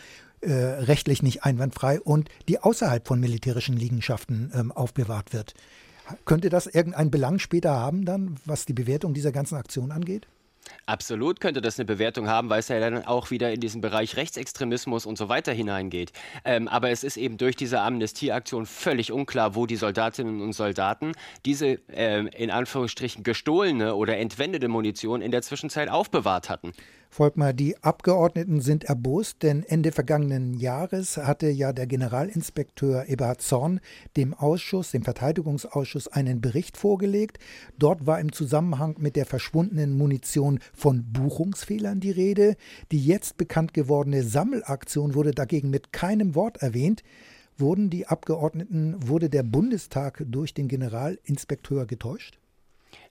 äh, 0.41 0.51
rechtlich 0.51 1.23
nicht 1.23 1.43
einwandfrei, 1.43 1.99
und 1.99 2.29
die 2.47 2.59
außerhalb 2.59 3.07
von 3.07 3.19
militärischen 3.19 3.75
Liegenschaften 3.75 4.51
ähm, 4.55 4.71
aufbewahrt 4.71 5.33
wird. 5.33 5.53
Könnte 6.25 6.49
das 6.49 6.67
irgendeinen 6.67 7.11
Belang 7.11 7.39
später 7.39 7.71
haben, 7.71 8.05
dann, 8.05 8.35
was 8.45 8.65
die 8.65 8.73
Bewertung 8.73 9.13
dieser 9.13 9.31
ganzen 9.31 9.55
Aktion 9.55 9.91
angeht? 9.91 10.27
Absolut 10.85 11.39
könnte 11.39 11.61
das 11.61 11.79
eine 11.79 11.85
Bewertung 11.85 12.27
haben, 12.27 12.49
weil 12.49 12.59
es 12.59 12.67
ja 12.67 12.79
dann 12.79 13.05
auch 13.05 13.31
wieder 13.31 13.51
in 13.53 13.59
diesen 13.59 13.81
Bereich 13.81 14.17
Rechtsextremismus 14.17 15.05
und 15.05 15.17
so 15.17 15.29
weiter 15.29 15.53
hineingeht. 15.53 16.11
Ähm, 16.45 16.67
aber 16.67 16.89
es 16.89 17.03
ist 17.03 17.17
eben 17.17 17.37
durch 17.37 17.55
diese 17.55 17.81
Amnestieaktion 17.81 18.65
völlig 18.65 19.11
unklar, 19.11 19.55
wo 19.55 19.65
die 19.65 19.75
Soldatinnen 19.75 20.41
und 20.41 20.53
Soldaten 20.53 21.13
diese 21.45 21.79
äh, 21.89 22.25
in 22.35 22.51
Anführungsstrichen 22.51 23.23
gestohlene 23.23 23.95
oder 23.95 24.17
entwendete 24.17 24.67
Munition 24.67 25.21
in 25.21 25.31
der 25.31 25.41
Zwischenzeit 25.41 25.89
aufbewahrt 25.89 26.49
hatten. 26.49 26.73
Volkmar, 27.13 27.51
die 27.51 27.75
Abgeordneten 27.83 28.61
sind 28.61 28.85
erbost, 28.85 29.43
denn 29.43 29.63
Ende 29.63 29.91
vergangenen 29.91 30.53
Jahres 30.53 31.17
hatte 31.17 31.49
ja 31.49 31.73
der 31.73 31.85
Generalinspekteur 31.85 33.09
Eberhard 33.09 33.41
Zorn 33.41 33.81
dem 34.15 34.33
Ausschuss, 34.33 34.91
dem 34.91 35.03
Verteidigungsausschuss, 35.03 36.07
einen 36.07 36.39
Bericht 36.39 36.77
vorgelegt. 36.77 37.37
Dort 37.77 38.07
war 38.07 38.21
im 38.21 38.31
Zusammenhang 38.31 38.95
mit 38.97 39.17
der 39.17 39.25
verschwundenen 39.25 39.97
Munition 39.97 40.59
von 40.73 41.03
Buchungsfehlern 41.11 41.99
die 41.99 42.11
Rede. 42.11 42.55
Die 42.93 43.05
jetzt 43.05 43.35
bekannt 43.35 43.73
gewordene 43.73 44.23
Sammelaktion 44.23 45.13
wurde 45.13 45.31
dagegen 45.31 45.69
mit 45.69 45.91
keinem 45.91 46.33
Wort 46.33 46.61
erwähnt. 46.61 47.03
Wurden 47.57 47.89
die 47.89 48.07
Abgeordneten, 48.07 48.95
wurde 49.05 49.29
der 49.29 49.43
Bundestag 49.43 50.23
durch 50.25 50.53
den 50.53 50.69
Generalinspekteur 50.69 51.85
getäuscht? 51.85 52.40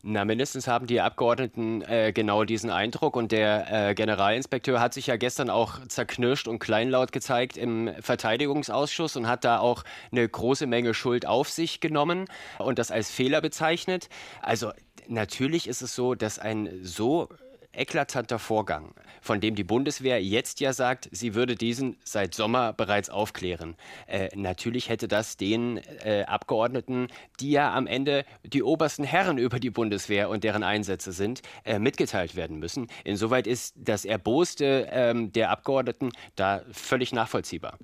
Na, 0.02 0.24
mindestens 0.24 0.66
haben 0.66 0.86
die 0.86 1.02
Abgeordneten 1.02 1.82
äh, 1.82 2.12
genau 2.14 2.44
diesen 2.44 2.70
Eindruck 2.70 3.16
und 3.16 3.32
der 3.32 3.90
äh, 3.90 3.94
Generalinspekteur 3.94 4.80
hat 4.80 4.94
sich 4.94 5.08
ja 5.08 5.16
gestern 5.16 5.50
auch 5.50 5.86
zerknirscht 5.88 6.48
und 6.48 6.58
kleinlaut 6.58 7.12
gezeigt 7.12 7.58
im 7.58 7.90
Verteidigungsausschuss 8.00 9.16
und 9.16 9.28
hat 9.28 9.44
da 9.44 9.58
auch 9.58 9.84
eine 10.10 10.26
große 10.26 10.66
Menge 10.66 10.94
Schuld 10.94 11.26
auf 11.26 11.50
sich 11.50 11.80
genommen 11.80 12.24
und 12.58 12.78
das 12.78 12.90
als 12.90 13.10
Fehler 13.10 13.42
bezeichnet. 13.42 14.08
Also 14.40 14.72
natürlich 15.06 15.68
ist 15.68 15.82
es 15.82 15.94
so, 15.94 16.14
dass 16.14 16.38
ein 16.38 16.80
so 16.82 17.28
eklatanter 17.72 18.38
Vorgang, 18.38 18.94
von 19.20 19.40
dem 19.40 19.54
die 19.54 19.64
Bundeswehr 19.64 20.22
jetzt 20.22 20.60
ja 20.60 20.72
sagt, 20.72 21.08
sie 21.12 21.34
würde 21.34 21.54
diesen 21.54 21.96
seit 22.04 22.34
Sommer 22.34 22.72
bereits 22.72 23.10
aufklären. 23.10 23.76
Äh, 24.06 24.28
natürlich 24.34 24.88
hätte 24.88 25.08
das 25.08 25.36
den 25.36 25.78
äh, 26.04 26.24
Abgeordneten, 26.26 27.08
die 27.38 27.50
ja 27.50 27.72
am 27.72 27.86
Ende 27.86 28.24
die 28.44 28.62
obersten 28.62 29.04
Herren 29.04 29.38
über 29.38 29.60
die 29.60 29.70
Bundeswehr 29.70 30.28
und 30.28 30.44
deren 30.44 30.62
Einsätze 30.62 31.12
sind, 31.12 31.42
äh, 31.64 31.78
mitgeteilt 31.78 32.36
werden 32.36 32.58
müssen. 32.58 32.88
Insoweit 33.04 33.46
ist 33.46 33.74
das 33.76 34.04
Erboste 34.04 34.88
ähm, 34.90 35.32
der 35.32 35.50
Abgeordneten 35.50 36.10
da 36.36 36.62
völlig 36.72 37.12
nachvollziehbar. 37.12 37.78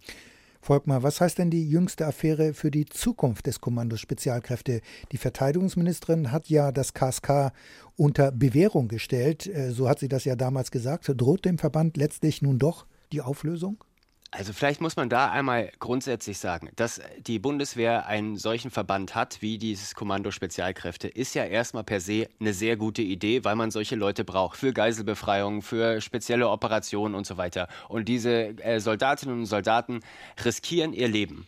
Volkmar, 0.66 1.04
was 1.04 1.20
heißt 1.20 1.38
denn 1.38 1.48
die 1.48 1.70
jüngste 1.70 2.08
Affäre 2.08 2.52
für 2.52 2.72
die 2.72 2.86
Zukunft 2.86 3.46
des 3.46 3.60
Kommandos 3.60 4.00
Spezialkräfte? 4.00 4.80
Die 5.12 5.16
Verteidigungsministerin 5.16 6.32
hat 6.32 6.48
ja 6.48 6.72
das 6.72 6.92
KSK 6.92 7.52
unter 7.94 8.32
Bewährung 8.32 8.88
gestellt. 8.88 9.46
Äh, 9.46 9.70
so 9.70 9.88
hat 9.88 10.00
sie 10.00 10.08
das 10.08 10.24
ja 10.24 10.34
damals 10.34 10.72
gesagt. 10.72 11.08
Droht 11.16 11.44
dem 11.44 11.58
Verband 11.58 11.96
letztlich 11.96 12.42
nun 12.42 12.58
doch 12.58 12.86
die 13.12 13.22
Auflösung? 13.22 13.84
Also 14.32 14.52
vielleicht 14.52 14.80
muss 14.80 14.96
man 14.96 15.08
da 15.08 15.30
einmal 15.30 15.70
grundsätzlich 15.78 16.38
sagen, 16.38 16.70
dass 16.74 17.00
die 17.18 17.38
Bundeswehr 17.38 18.06
einen 18.06 18.36
solchen 18.36 18.70
Verband 18.70 19.14
hat 19.14 19.40
wie 19.40 19.56
dieses 19.56 19.94
Kommando 19.94 20.30
Spezialkräfte, 20.30 21.08
ist 21.08 21.34
ja 21.34 21.44
erstmal 21.44 21.84
per 21.84 22.00
se 22.00 22.28
eine 22.40 22.52
sehr 22.52 22.76
gute 22.76 23.02
Idee, 23.02 23.44
weil 23.44 23.54
man 23.54 23.70
solche 23.70 23.94
Leute 23.94 24.24
braucht 24.24 24.58
für 24.58 24.72
Geiselbefreiungen, 24.72 25.62
für 25.62 26.00
spezielle 26.00 26.48
Operationen 26.48 27.14
und 27.14 27.26
so 27.26 27.36
weiter. 27.36 27.68
Und 27.88 28.08
diese 28.08 28.58
äh, 28.62 28.80
Soldatinnen 28.80 29.38
und 29.38 29.46
Soldaten 29.46 30.00
riskieren 30.44 30.92
ihr 30.92 31.08
Leben. 31.08 31.46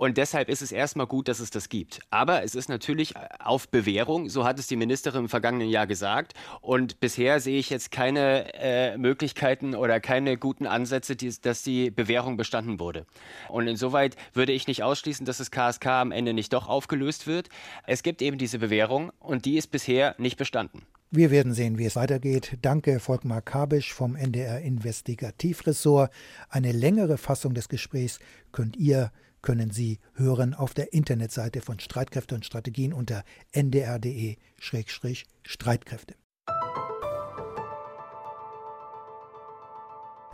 Und 0.00 0.16
deshalb 0.16 0.48
ist 0.48 0.62
es 0.62 0.72
erstmal 0.72 1.06
gut, 1.06 1.28
dass 1.28 1.40
es 1.40 1.50
das 1.50 1.68
gibt. 1.68 2.00
Aber 2.08 2.42
es 2.42 2.54
ist 2.54 2.70
natürlich 2.70 3.12
auf 3.38 3.68
Bewährung, 3.68 4.30
so 4.30 4.46
hat 4.46 4.58
es 4.58 4.66
die 4.66 4.76
Ministerin 4.76 5.24
im 5.24 5.28
vergangenen 5.28 5.68
Jahr 5.68 5.86
gesagt. 5.86 6.32
Und 6.62 7.00
bisher 7.00 7.38
sehe 7.38 7.58
ich 7.58 7.68
jetzt 7.68 7.90
keine 7.90 8.54
äh, 8.54 8.96
Möglichkeiten 8.96 9.74
oder 9.74 10.00
keine 10.00 10.38
guten 10.38 10.66
Ansätze, 10.66 11.16
die, 11.16 11.30
dass 11.42 11.62
die 11.62 11.90
Bewährung 11.90 12.38
bestanden 12.38 12.80
wurde. 12.80 13.04
Und 13.50 13.68
insoweit 13.68 14.16
würde 14.32 14.52
ich 14.52 14.66
nicht 14.66 14.82
ausschließen, 14.82 15.26
dass 15.26 15.36
das 15.36 15.50
KSK 15.50 15.86
am 15.88 16.12
Ende 16.12 16.32
nicht 16.32 16.54
doch 16.54 16.66
aufgelöst 16.66 17.26
wird. 17.26 17.50
Es 17.86 18.02
gibt 18.02 18.22
eben 18.22 18.38
diese 18.38 18.58
Bewährung 18.58 19.12
und 19.18 19.44
die 19.44 19.58
ist 19.58 19.66
bisher 19.66 20.14
nicht 20.16 20.38
bestanden. 20.38 20.80
Wir 21.10 21.30
werden 21.30 21.52
sehen, 21.52 21.76
wie 21.76 21.84
es 21.84 21.96
weitergeht. 21.96 22.56
Danke, 22.62 23.00
Volkmar 23.00 23.42
Kabisch 23.42 23.92
vom 23.92 24.16
NDR 24.16 24.62
Investigativressort. 24.62 26.10
Eine 26.48 26.72
längere 26.72 27.18
Fassung 27.18 27.52
des 27.52 27.68
Gesprächs 27.68 28.18
könnt 28.50 28.78
ihr 28.78 29.12
können 29.42 29.70
Sie 29.70 29.98
hören 30.14 30.54
auf 30.54 30.74
der 30.74 30.92
Internetseite 30.92 31.60
von 31.60 31.80
Streitkräfte 31.80 32.34
und 32.34 32.44
Strategien 32.44 32.92
unter 32.92 33.24
ndr.de-streitkräfte. 33.52 36.14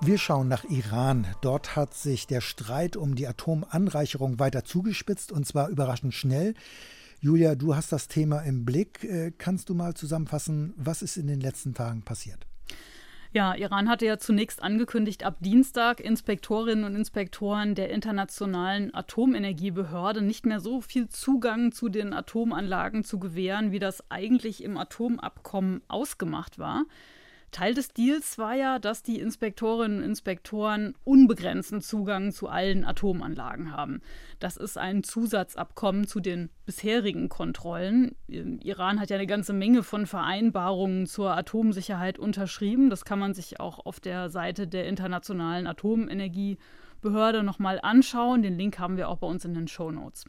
Wir 0.03 0.19
schauen 0.19 0.49
nach 0.49 0.65
Iran. 0.65 1.27
Dort 1.41 1.75
hat 1.75 1.95
sich 1.95 2.27
der 2.27 2.43
Streit 2.43 2.97
um 2.97 3.15
die 3.15 3.27
Atomanreicherung 3.27 4.39
weiter 4.39 4.63
zugespitzt 4.63 5.33
und 5.33 5.47
zwar 5.47 5.69
überraschend 5.69 6.13
schnell. 6.13 6.55
Julia, 7.21 7.55
du 7.55 7.75
hast 7.75 7.93
das 7.93 8.07
Thema 8.07 8.41
im 8.41 8.67
Blick. 8.67 9.05
Äh, 9.05 9.33
kannst 9.37 9.71
du 9.71 9.75
mal 9.75 9.95
zusammenfassen, 9.95 10.75
was 10.77 11.01
ist 11.01 11.17
in 11.17 11.27
den 11.27 11.41
letzten 11.41 11.73
Tagen 11.73 12.03
passiert? 12.03 12.47
Ja, 13.37 13.55
Iran 13.55 13.91
hatte 13.91 14.07
ja 14.07 14.17
zunächst 14.17 14.63
angekündigt, 14.63 15.23
ab 15.23 15.37
Dienstag 15.41 16.01
Inspektorinnen 16.01 16.87
und 16.87 16.97
Inspektoren 16.97 17.75
der 17.75 17.91
Internationalen 17.91 18.95
Atomenergiebehörde 18.95 20.23
nicht 20.23 20.47
mehr 20.47 20.59
so 20.59 20.81
viel 20.81 21.11
Zugang 21.11 21.71
zu 21.71 21.91
den 21.91 22.15
Atomanlagen 22.15 23.05
zu 23.05 23.19
gewähren, 23.19 23.73
wie 23.73 23.79
das 23.79 24.11
eigentlich 24.11 24.65
im 24.65 24.79
Atomabkommen 24.79 25.83
ausgemacht 25.87 26.59
war. 26.59 26.85
Teil 27.51 27.75
des 27.75 27.89
Deals 27.89 28.39
war 28.39 28.55
ja, 28.55 28.79
dass 28.79 29.03
die 29.03 29.19
Inspektorinnen 29.19 29.99
und 29.99 30.05
Inspektoren 30.05 30.95
unbegrenzten 31.05 31.81
Zugang 31.81 32.33
zu 32.33 32.49
allen 32.49 32.85
Atomanlagen 32.85 33.73
haben. 33.73 34.03
Das 34.41 34.57
ist 34.57 34.77
ein 34.77 35.03
Zusatzabkommen 35.03 36.07
zu 36.07 36.21
den 36.21 36.51
bisherigen 36.67 37.29
Kontrollen. 37.29 38.15
Iran 38.29 39.01
hat 39.01 39.11
ja 39.11 39.17
eine 39.17 39.27
ganze 39.27 39.53
Menge 39.53 39.83
von 39.83 40.07
Vereinbarungen 40.07 41.07
zur 41.07 41.37
Atomsicherheit 41.37 42.19
unterschrieben. 42.19 42.91
Das 42.91 43.05
kann 43.05 43.19
man 43.19 43.33
sich 43.33 43.61
auch 43.61 43.85
auf 43.87 44.01
der 44.01 44.29
Seite 44.29 44.67
der 44.67 44.87
Internationalen 44.87 45.67
Atomenergiebehörde 45.67 47.43
nochmal 47.43 47.81
anschauen. 47.83 48.43
Den 48.43 48.59
Link 48.59 48.79
haben 48.79 48.97
wir 48.97 49.09
auch 49.09 49.19
bei 49.19 49.27
uns 49.27 49.45
in 49.45 49.55
den 49.55 49.69
Show 49.69 49.91
Notes. 49.91 50.25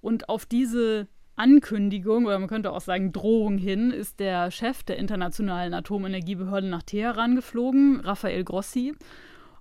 Und 0.00 0.28
auf 0.28 0.46
diese 0.46 1.06
Ankündigung 1.36 2.26
oder 2.26 2.38
man 2.38 2.48
könnte 2.48 2.72
auch 2.72 2.80
sagen 2.80 3.12
Drohung 3.12 3.58
hin, 3.58 3.90
ist 3.90 4.20
der 4.20 4.50
Chef 4.50 4.82
der 4.82 4.98
Internationalen 4.98 5.74
Atomenergiebehörde 5.74 6.68
nach 6.68 6.82
Teheran 6.82 7.36
geflogen, 7.36 8.00
Rafael 8.00 8.44
Grossi. 8.44 8.94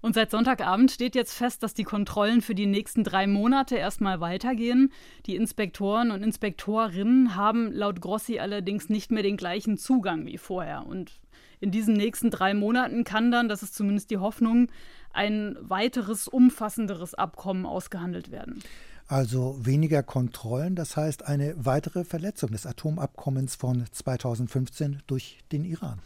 Und 0.02 0.16
seit 0.16 0.32
Sonntagabend 0.32 0.90
steht 0.92 1.14
jetzt 1.14 1.34
fest, 1.34 1.62
dass 1.62 1.76
die 1.76 1.84
Kontrollen 1.84 2.42
für 2.42 2.56
die 2.56 2.66
nächsten 2.66 3.04
drei 3.04 3.28
Monate 3.28 3.76
erstmal 3.76 4.20
weitergehen. 4.20 4.92
Die 5.28 5.36
Inspektoren 5.36 6.10
und 6.10 6.24
Inspektorinnen 6.24 7.36
haben 7.36 7.72
laut 7.72 8.02
Grossi 8.02 8.40
allerdings 8.40 8.90
nicht 8.90 9.12
mehr 9.12 9.22
den 9.22 9.38
gleichen 9.38 9.78
Zugang 9.78 10.26
wie 10.26 10.40
vorher. 10.40 10.88
Und 10.88 11.12
in 11.60 11.70
diesen 11.70 11.94
nächsten 11.94 12.32
drei 12.32 12.56
Monaten 12.56 13.04
kann 13.04 13.32
dann, 13.32 13.48
das 13.48 13.62
ist 13.62 13.76
zumindest 13.76 14.10
die 14.10 14.18
Hoffnung, 14.18 14.72
ein 15.14 15.56
weiteres, 15.62 16.28
umfassenderes 16.28 17.14
Abkommen 17.14 17.68
ausgehandelt 17.68 18.32
werden. 18.32 18.64
Also 19.12 19.58
weniger 19.60 20.04
Kontrollen, 20.04 20.74
das 20.74 20.96
heißt 20.96 21.28
eine 21.28 21.54
weitere 21.58 22.06
Verletzung 22.06 22.52
des 22.52 22.66
Atomabkommens 22.66 23.58
von 23.58 23.84
2015 23.92 25.04
durch 25.06 25.40
den 25.52 25.66
Iran. 25.66 26.00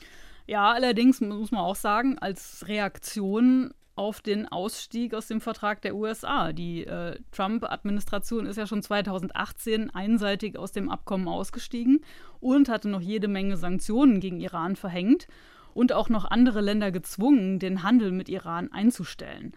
Ja, 0.47 0.71
allerdings 0.71 1.21
muss 1.21 1.51
man 1.51 1.61
auch 1.61 1.75
sagen, 1.75 2.17
als 2.17 2.67
Reaktion 2.67 3.75
auf 3.93 4.21
den 4.21 4.47
Ausstieg 4.47 5.13
aus 5.13 5.27
dem 5.27 5.39
Vertrag 5.39 5.83
der 5.83 5.95
USA. 5.95 6.51
Die 6.51 6.87
äh, 6.87 7.19
Trump-Administration 7.31 8.47
ist 8.47 8.57
ja 8.57 8.65
schon 8.65 8.81
2018 8.81 9.91
einseitig 9.91 10.57
aus 10.57 10.71
dem 10.71 10.89
Abkommen 10.89 11.27
ausgestiegen 11.27 12.03
und 12.39 12.69
hatte 12.69 12.89
noch 12.89 13.01
jede 13.01 13.27
Menge 13.27 13.57
Sanktionen 13.57 14.19
gegen 14.19 14.39
Iran 14.39 14.75
verhängt 14.75 15.27
und 15.75 15.93
auch 15.93 16.09
noch 16.09 16.25
andere 16.25 16.61
Länder 16.61 16.91
gezwungen, 16.91 17.59
den 17.59 17.83
Handel 17.83 18.11
mit 18.11 18.29
Iran 18.29 18.71
einzustellen. 18.71 19.53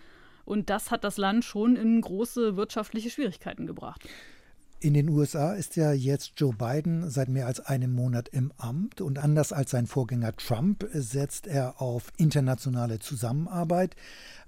Und 0.48 0.70
das 0.70 0.90
hat 0.90 1.04
das 1.04 1.18
Land 1.18 1.44
schon 1.44 1.76
in 1.76 2.00
große 2.00 2.56
wirtschaftliche 2.56 3.10
Schwierigkeiten 3.10 3.66
gebracht. 3.66 4.08
In 4.80 4.94
den 4.94 5.08
USA 5.08 5.54
ist 5.54 5.74
ja 5.74 5.92
jetzt 5.92 6.34
Joe 6.36 6.54
Biden 6.54 7.10
seit 7.10 7.28
mehr 7.28 7.48
als 7.48 7.58
einem 7.58 7.92
Monat 7.92 8.28
im 8.28 8.52
Amt 8.58 9.00
und 9.00 9.18
anders 9.18 9.52
als 9.52 9.72
sein 9.72 9.88
Vorgänger 9.88 10.36
Trump 10.36 10.88
setzt 10.92 11.48
er 11.48 11.82
auf 11.82 12.12
internationale 12.16 13.00
Zusammenarbeit. 13.00 13.96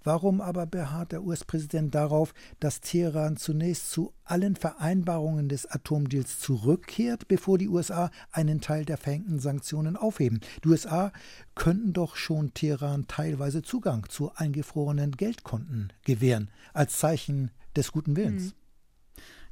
Warum 0.05 0.41
aber 0.41 0.67
beharrt 0.67 1.11
der 1.11 1.25
US-Präsident 1.25 1.97
darauf, 1.97 2.33
dass 2.61 2.81
Teheran 2.81 3.39
zunächst 3.39 3.91
zu 3.91 4.13
allen 4.23 4.55
Vereinbarungen 4.55 5.49
des 5.49 5.67
Atomdeals 5.67 6.39
zurückkehrt, 6.39 7.27
bevor 7.27 7.59
die 7.59 7.69
USA 7.69 8.13
einen 8.31 8.61
Teil 8.61 8.85
der 8.85 8.99
verhängten 8.99 9.41
Sanktionen 9.41 9.97
aufheben? 9.97 10.39
Die 10.63 10.69
USA 10.69 11.13
könnten 11.57 11.93
doch 11.93 12.15
schon 12.15 12.55
Teheran 12.55 13.09
teilweise 13.09 13.63
Zugang 13.63 14.09
zu 14.09 14.31
eingefrorenen 14.37 15.11
Geldkonten 15.11 15.93
gewähren, 16.05 16.51
als 16.73 16.99
Zeichen 16.99 17.51
des 17.75 17.91
guten 17.91 18.15
Willens. 18.15 18.45
Mhm. 18.45 18.60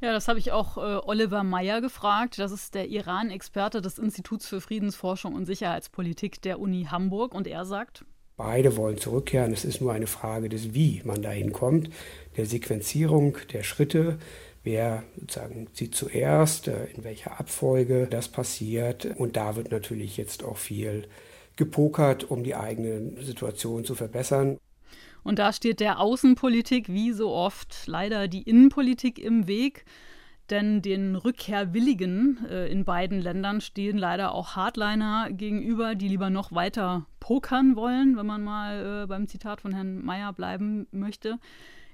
Ja, 0.01 0.13
das 0.13 0.29
habe 0.29 0.39
ich 0.39 0.53
auch 0.53 0.77
äh, 0.77 1.01
Oliver 1.05 1.43
Meyer 1.43 1.81
gefragt. 1.81 2.39
Das 2.39 2.53
ist 2.53 2.75
der 2.75 2.89
Iran-Experte 2.89 3.81
des 3.81 3.99
Instituts 3.99 4.47
für 4.47 4.61
Friedensforschung 4.61 5.35
und 5.35 5.47
Sicherheitspolitik 5.47 6.41
der 6.43 6.61
Uni 6.61 6.87
Hamburg. 6.91 7.35
Und 7.35 7.49
er 7.49 7.65
sagt, 7.65 8.05
Beide 8.39 8.77
wollen 8.77 8.99
zurückkehren. 8.99 9.53
Es 9.53 9.65
ist 9.65 9.81
nur 9.81 9.93
eine 9.93 10.07
Frage 10.07 10.49
des 10.49 10.73
Wie 10.73 11.03
man 11.05 11.23
dahin 11.23 11.53
kommt, 11.53 11.91
der 12.37 12.47
Sequenzierung 12.47 13.37
der 13.53 13.65
Schritte. 13.65 14.19
Wer 14.63 15.03
sozusagen 15.19 15.67
sieht 15.73 15.97
zuerst, 15.97 16.69
äh, 16.69 16.85
in 16.95 17.03
welcher 17.03 17.41
Abfolge 17.41 18.07
das 18.07 18.29
passiert. 18.29 19.07
Und 19.17 19.37
da 19.37 19.57
wird 19.57 19.73
natürlich 19.73 20.17
jetzt 20.17 20.45
auch 20.45 20.57
viel 20.57 21.09
gepokert, 21.57 22.31
um 22.31 22.45
die 22.45 22.55
eigene 22.55 23.21
Situation 23.25 23.85
zu 23.85 23.97
verbessern. 23.97 24.59
Und 25.29 25.39
da 25.39 25.53
steht 25.53 25.81
der 25.81 26.01
Außenpolitik 26.01 26.89
wie 26.89 27.13
so 27.13 27.29
oft 27.35 27.87
leider 27.87 28.29
die 28.29 28.45
Innenpolitik 28.45 29.19
im 29.19 29.47
Weg. 29.47 29.85
Denn 30.49 30.81
den 30.81 31.17
Rückkehrwilligen 31.17 32.47
äh, 32.49 32.69
in 32.69 32.87
beiden 32.87 33.21
Ländern 33.21 33.61
stehen 33.61 33.99
leider 33.99 34.33
auch 34.33 34.57
Hardliner 34.57 35.29
gegenüber, 35.31 35.95
die 35.95 36.09
lieber 36.09 36.31
noch 36.31 36.53
weiter 36.53 37.05
pokern 37.21 37.77
wollen, 37.77 38.17
wenn 38.17 38.25
man 38.25 38.43
mal 38.43 39.03
äh, 39.03 39.07
beim 39.07 39.27
Zitat 39.27 39.61
von 39.61 39.75
Herrn 39.75 40.03
Mayer 40.03 40.33
bleiben 40.33 40.87
möchte. 40.93 41.39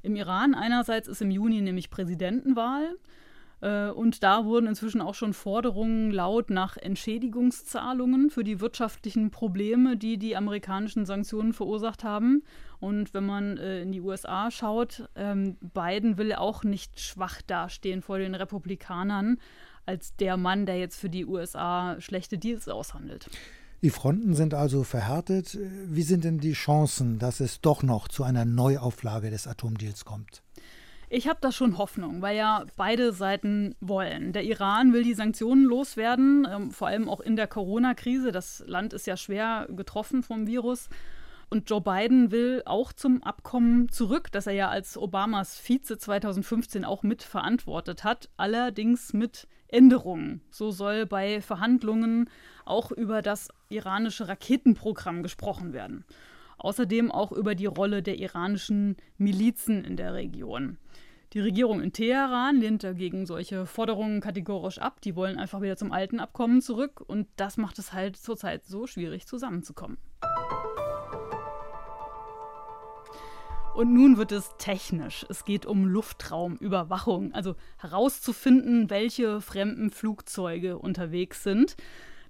Im 0.04 0.14
Iran 0.14 0.54
einerseits 0.54 1.08
ist 1.08 1.20
im 1.20 1.32
Juni 1.32 1.60
nämlich 1.60 1.90
Präsidentenwahl. 1.90 2.94
Äh, 3.64 3.88
und 3.90 4.22
da 4.22 4.44
wurden 4.44 4.66
inzwischen 4.66 5.00
auch 5.00 5.14
schon 5.14 5.32
Forderungen 5.32 6.10
laut 6.10 6.50
nach 6.50 6.76
Entschädigungszahlungen 6.76 8.30
für 8.30 8.44
die 8.44 8.60
wirtschaftlichen 8.60 9.30
Probleme, 9.30 9.96
die 9.96 10.18
die 10.18 10.36
amerikanischen 10.36 11.06
Sanktionen 11.06 11.52
verursacht 11.52 12.04
haben. 12.04 12.42
Und 12.84 13.14
wenn 13.14 13.24
man 13.24 13.56
äh, 13.56 13.80
in 13.80 13.92
die 13.92 14.02
USA 14.02 14.50
schaut, 14.50 15.08
ähm, 15.16 15.56
Biden 15.62 16.18
will 16.18 16.34
auch 16.34 16.64
nicht 16.64 17.00
schwach 17.00 17.40
dastehen 17.40 18.02
vor 18.02 18.18
den 18.18 18.34
Republikanern 18.34 19.38
als 19.86 20.14
der 20.16 20.36
Mann, 20.36 20.66
der 20.66 20.78
jetzt 20.78 21.00
für 21.00 21.08
die 21.08 21.24
USA 21.24 21.96
schlechte 21.98 22.36
Deals 22.36 22.68
aushandelt. 22.68 23.30
Die 23.80 23.88
Fronten 23.88 24.34
sind 24.34 24.52
also 24.52 24.84
verhärtet. 24.84 25.58
Wie 25.86 26.02
sind 26.02 26.24
denn 26.24 26.40
die 26.40 26.52
Chancen, 26.52 27.18
dass 27.18 27.40
es 27.40 27.62
doch 27.62 27.82
noch 27.82 28.06
zu 28.06 28.22
einer 28.22 28.44
Neuauflage 28.44 29.30
des 29.30 29.46
Atomdeals 29.46 30.04
kommt? 30.04 30.42
Ich 31.08 31.26
habe 31.26 31.38
da 31.40 31.52
schon 31.52 31.78
Hoffnung, 31.78 32.20
weil 32.20 32.36
ja 32.36 32.66
beide 32.76 33.14
Seiten 33.14 33.76
wollen. 33.80 34.34
Der 34.34 34.44
Iran 34.44 34.92
will 34.92 35.04
die 35.04 35.14
Sanktionen 35.14 35.64
loswerden, 35.64 36.46
ähm, 36.50 36.70
vor 36.70 36.88
allem 36.88 37.08
auch 37.08 37.20
in 37.20 37.36
der 37.36 37.46
Corona-Krise. 37.46 38.30
Das 38.30 38.62
Land 38.66 38.92
ist 38.92 39.06
ja 39.06 39.16
schwer 39.16 39.68
getroffen 39.70 40.22
vom 40.22 40.46
Virus. 40.46 40.90
Und 41.54 41.70
Joe 41.70 41.80
Biden 41.80 42.32
will 42.32 42.62
auch 42.66 42.92
zum 42.92 43.22
Abkommen 43.22 43.88
zurück, 43.88 44.32
das 44.32 44.48
er 44.48 44.54
ja 44.54 44.70
als 44.70 44.98
Obamas 44.98 45.56
Vize 45.56 45.96
2015 45.96 46.84
auch 46.84 47.04
mitverantwortet 47.04 48.02
hat, 48.02 48.28
allerdings 48.36 49.12
mit 49.12 49.46
Änderungen. 49.68 50.40
So 50.50 50.72
soll 50.72 51.06
bei 51.06 51.40
Verhandlungen 51.40 52.28
auch 52.64 52.90
über 52.90 53.22
das 53.22 53.50
iranische 53.68 54.26
Raketenprogramm 54.26 55.22
gesprochen 55.22 55.72
werden. 55.72 56.04
Außerdem 56.58 57.12
auch 57.12 57.30
über 57.30 57.54
die 57.54 57.66
Rolle 57.66 58.02
der 58.02 58.18
iranischen 58.18 58.96
Milizen 59.16 59.84
in 59.84 59.96
der 59.96 60.12
Region. 60.12 60.78
Die 61.34 61.40
Regierung 61.40 61.80
in 61.80 61.92
Teheran 61.92 62.56
lehnt 62.56 62.82
dagegen 62.82 63.26
solche 63.26 63.64
Forderungen 63.66 64.20
kategorisch 64.20 64.78
ab. 64.78 65.00
Die 65.02 65.14
wollen 65.14 65.38
einfach 65.38 65.60
wieder 65.60 65.76
zum 65.76 65.92
alten 65.92 66.18
Abkommen 66.18 66.62
zurück 66.62 67.00
und 67.00 67.28
das 67.36 67.58
macht 67.58 67.78
es 67.78 67.92
halt 67.92 68.16
zurzeit 68.16 68.64
so 68.64 68.88
schwierig 68.88 69.28
zusammenzukommen. 69.28 69.98
Und 73.74 73.92
nun 73.92 74.18
wird 74.18 74.30
es 74.30 74.52
technisch. 74.56 75.26
Es 75.28 75.44
geht 75.44 75.66
um 75.66 75.84
Luftraumüberwachung, 75.84 77.34
also 77.34 77.56
herauszufinden, 77.78 78.88
welche 78.88 79.40
fremden 79.40 79.90
Flugzeuge 79.90 80.78
unterwegs 80.78 81.42
sind. 81.42 81.74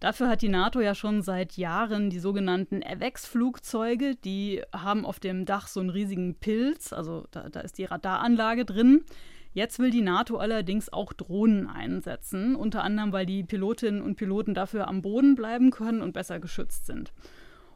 Dafür 0.01 0.29
hat 0.29 0.41
die 0.41 0.49
NATO 0.49 0.81
ja 0.81 0.95
schon 0.95 1.21
seit 1.21 1.59
Jahren 1.59 2.09
die 2.09 2.19
sogenannten 2.19 2.83
AVEX-Flugzeuge. 2.83 4.17
Die 4.17 4.63
haben 4.75 5.05
auf 5.05 5.21
dem 5.21 5.45
Dach 5.45 5.69
so 5.69 5.81
einen 5.81 5.91
riesigen 5.91 6.35
Pilz, 6.35 6.95
also 6.95 7.27
da, 7.31 7.51
da 7.51 7.61
ist 7.61 7.77
die 7.77 7.85
Radaranlage 7.85 8.65
drin. 8.65 9.05
Jetzt 9.53 9.79
will 9.79 9.91
die 9.91 10.01
NATO 10.01 10.39
allerdings 10.39 10.93
auch 10.93 11.13
Drohnen 11.13 11.69
einsetzen, 11.69 12.57
unter 12.57 12.83
anderem 12.83 13.13
weil 13.13 13.27
die 13.27 13.45
Pilotinnen 13.45 14.01
und 14.01 14.17
Piloten 14.17 14.55
dafür 14.55 14.89
am 14.89 15.03
Boden 15.03 15.35
bleiben 15.35 15.71
können 15.71 16.01
und 16.01 16.13
besser 16.13 16.41
geschützt 16.41 16.87
sind. 16.87 17.13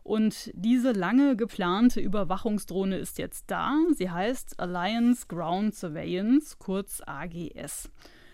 Und 0.09 0.50
diese 0.54 0.92
lange 0.92 1.36
geplante 1.36 2.00
Überwachungsdrohne 2.00 2.96
ist 2.96 3.18
jetzt 3.18 3.50
da. 3.50 3.76
Sie 3.94 4.11
heißt 4.11 4.59
Alliance 4.59 5.26
Ground 5.28 5.74
Surveillance, 5.74 6.56
kurz 6.59 7.02
AGS. 7.04 7.90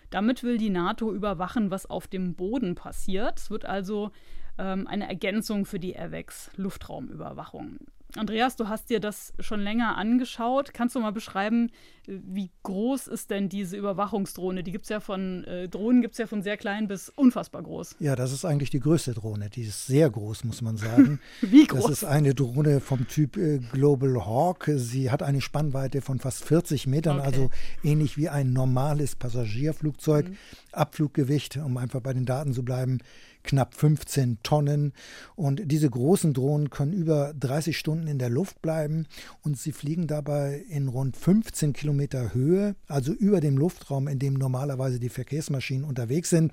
Damit 0.09 0.41
will 0.43 0.57
die 0.57 0.69
NATO 0.69 1.13
überwachen, 1.13 1.71
was 1.71 1.85
auf 1.85 2.07
dem 2.07 2.33
Boden 2.33 2.75
passiert. 2.75 3.39
Es 3.39 3.49
wird 3.49 3.65
also 3.65 4.11
ähm, 4.57 4.87
eine 4.87 5.09
Ergänzung 5.09 5.65
für 5.65 5.77
die 5.77 5.99
AVEX 5.99 6.49
Luftraumüberwachung. 6.55 7.79
Andreas, 8.15 8.55
du 8.55 8.69
hast 8.69 8.89
dir 8.89 8.99
das 8.99 9.33
schon 9.39 9.59
länger 9.59 9.97
angeschaut. 9.97 10.73
Kannst 10.73 10.95
du 10.95 10.99
mal 10.99 11.11
beschreiben, 11.11 11.69
wie 12.07 12.49
groß 12.63 13.07
ist 13.07 13.29
denn 13.29 13.49
diese 13.49 13.75
Überwachungsdrohne? 13.75 14.63
Die 14.63 14.71
gibt 14.71 14.85
es 14.85 14.89
ja 14.89 14.99
von 14.99 15.43
äh, 15.45 15.67
Drohnen 15.67 16.01
gibt 16.01 16.13
es 16.13 16.19
ja 16.19 16.27
von 16.27 16.41
sehr 16.41 16.55
klein 16.55 16.87
bis 16.87 17.09
unfassbar 17.09 17.63
groß. 17.63 17.97
Ja, 17.99 18.15
das 18.15 18.31
ist 18.31 18.45
eigentlich 18.45 18.69
die 18.69 18.79
größte 18.79 19.13
Drohne. 19.13 19.49
Die 19.49 19.63
ist 19.63 19.87
sehr 19.87 20.09
groß, 20.09 20.43
muss 20.45 20.61
man 20.61 20.77
sagen. 20.77 21.19
wie 21.41 21.65
groß? 21.65 21.83
Das 21.83 21.91
ist 21.91 22.03
eine 22.05 22.33
Drohne 22.33 22.79
vom 22.79 23.07
Typ 23.07 23.37
äh, 23.37 23.59
Global 23.71 24.25
Hawk. 24.25 24.69
Sie 24.75 25.11
hat 25.11 25.21
eine 25.21 25.41
Spannweite 25.41 26.01
von 26.01 26.19
fast 26.19 26.45
40 26.45 26.87
Metern, 26.87 27.17
okay. 27.17 27.25
also 27.25 27.49
ähnlich 27.83 28.17
wie 28.17 28.29
ein 28.29 28.53
normales 28.53 29.15
Passagierflugzeug. 29.15 30.29
Mhm. 30.29 30.37
Abfluggewicht, 30.71 31.57
um 31.57 31.77
einfach 31.77 32.01
bei 32.01 32.13
den 32.13 32.25
Daten 32.25 32.53
zu 32.53 32.63
bleiben, 32.63 32.99
knapp 33.45 33.75
15 33.75 34.39
Tonnen. 34.43 34.93
Und 35.35 35.61
diese 35.65 35.89
großen 35.89 36.33
Drohnen 36.33 36.69
können 36.69 36.93
über 36.93 37.33
30 37.33 37.77
Stunden 37.77 38.07
in 38.07 38.19
der 38.19 38.29
Luft 38.29 38.61
bleiben 38.61 39.05
und 39.41 39.57
sie 39.57 39.71
fliegen 39.71 40.07
dabei 40.07 40.63
in 40.69 40.87
rund 40.87 41.15
15 41.15 41.73
Kilometer 41.73 42.33
Höhe, 42.33 42.75
also 42.87 43.13
über 43.13 43.39
dem 43.39 43.57
Luftraum, 43.57 44.07
in 44.07 44.19
dem 44.19 44.33
normalerweise 44.33 44.99
die 44.99 45.09
Verkehrsmaschinen 45.09 45.85
unterwegs 45.85 46.29
sind. 46.29 46.51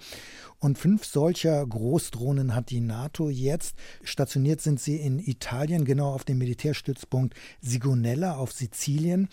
Und 0.63 0.79
fünf 0.79 1.05
solcher 1.05 1.67
Großdrohnen 1.67 2.55
hat 2.55 2.71
die 2.71 2.79
NATO 2.79 3.29
jetzt. 3.29 3.75
Stationiert 4.05 4.61
sind 4.61 4.79
sie 4.79 4.95
in 4.95 5.19
Italien, 5.19 5.85
genau 5.85 6.13
auf 6.15 6.23
dem 6.23 6.39
Militärstützpunkt 6.39 7.35
Sigonella 7.61 8.37
auf 8.37 8.53
Sizilien. 8.53 9.29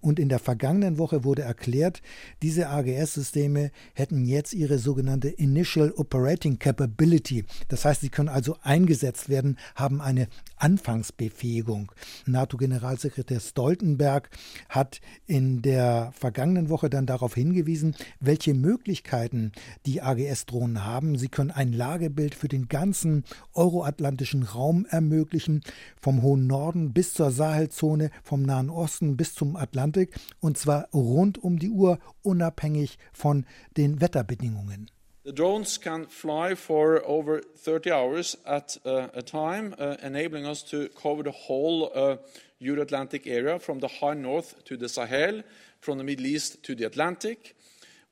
Und 0.00 0.18
in 0.18 0.28
der 0.28 0.40
vergangenen 0.40 0.98
Woche 0.98 1.22
wurde 1.22 1.42
erklärt, 1.42 2.02
diese 2.42 2.68
AGS-Systeme 2.68 3.70
hätten 3.94 4.24
jetzt 4.24 4.54
ihre 4.54 4.78
sogenannte 4.78 5.28
Initial 5.28 5.92
Operating 5.92 6.58
Capability. 6.58 7.44
Das 7.68 7.84
heißt, 7.84 8.00
sie 8.00 8.08
können 8.08 8.28
also 8.28 8.56
eingesetzt 8.62 9.28
werden, 9.28 9.58
haben 9.76 10.00
eine 10.00 10.26
Anfangsbefähigung. 10.56 11.92
NATO-Generalsekretär 12.26 13.38
Stoltenberg 13.38 14.30
hat 14.68 15.00
in 15.28 15.62
der 15.62 16.10
vergangenen 16.18 16.70
Woche 16.70 16.90
dann 16.90 17.06
darauf 17.06 17.36
hingewiesen, 17.36 17.94
welche 18.18 18.52
Möglichkeiten 18.52 19.52
die 19.86 20.02
AGS-Drohnen 20.02 20.71
haben. 20.84 21.16
Sie 21.18 21.28
können 21.28 21.50
ein 21.50 21.72
Lagebild 21.72 22.34
für 22.34 22.48
den 22.48 22.68
ganzen 22.68 23.24
euroatlantischen 23.54 24.42
Raum 24.42 24.86
ermöglichen, 24.88 25.62
vom 26.00 26.22
hohen 26.22 26.46
Norden 26.46 26.92
bis 26.92 27.14
zur 27.14 27.30
Sahelzone, 27.30 28.10
vom 28.22 28.42
Nahen 28.42 28.70
Osten 28.70 29.16
bis 29.16 29.34
zum 29.34 29.56
Atlantik, 29.56 30.14
und 30.40 30.58
zwar 30.58 30.88
rund 30.92 31.42
um 31.42 31.58
die 31.58 31.70
Uhr, 31.70 31.98
unabhängig 32.22 32.98
von 33.12 33.46
den 33.76 34.00
Wetterbedingungen. 34.00 34.90
The 35.24 35.32
drones 35.32 35.80
can 35.80 36.08
fly 36.08 36.56
for 36.56 37.00
over 37.06 37.40
30 37.40 37.92
hours 37.92 38.36
at 38.44 38.76
uh, 38.84 39.06
a 39.14 39.22
time, 39.22 39.72
uh, 39.78 39.94
enabling 40.02 40.46
us 40.46 40.64
to 40.64 40.88
cover 41.00 41.22
the 41.22 41.30
whole 41.30 41.92
uh, 41.94 42.16
Euro-Atlantic 42.58 43.28
area 43.28 43.60
from 43.60 43.78
the 43.78 43.86
high 43.86 44.14
north 44.14 44.64
to 44.64 44.76
the 44.76 44.88
Sahel, 44.88 45.42
from 45.80 45.98
the 45.98 46.04
Middle 46.04 46.26
East 46.26 46.64
to 46.64 46.74
the 46.74 46.84
Atlantic. 46.84 47.54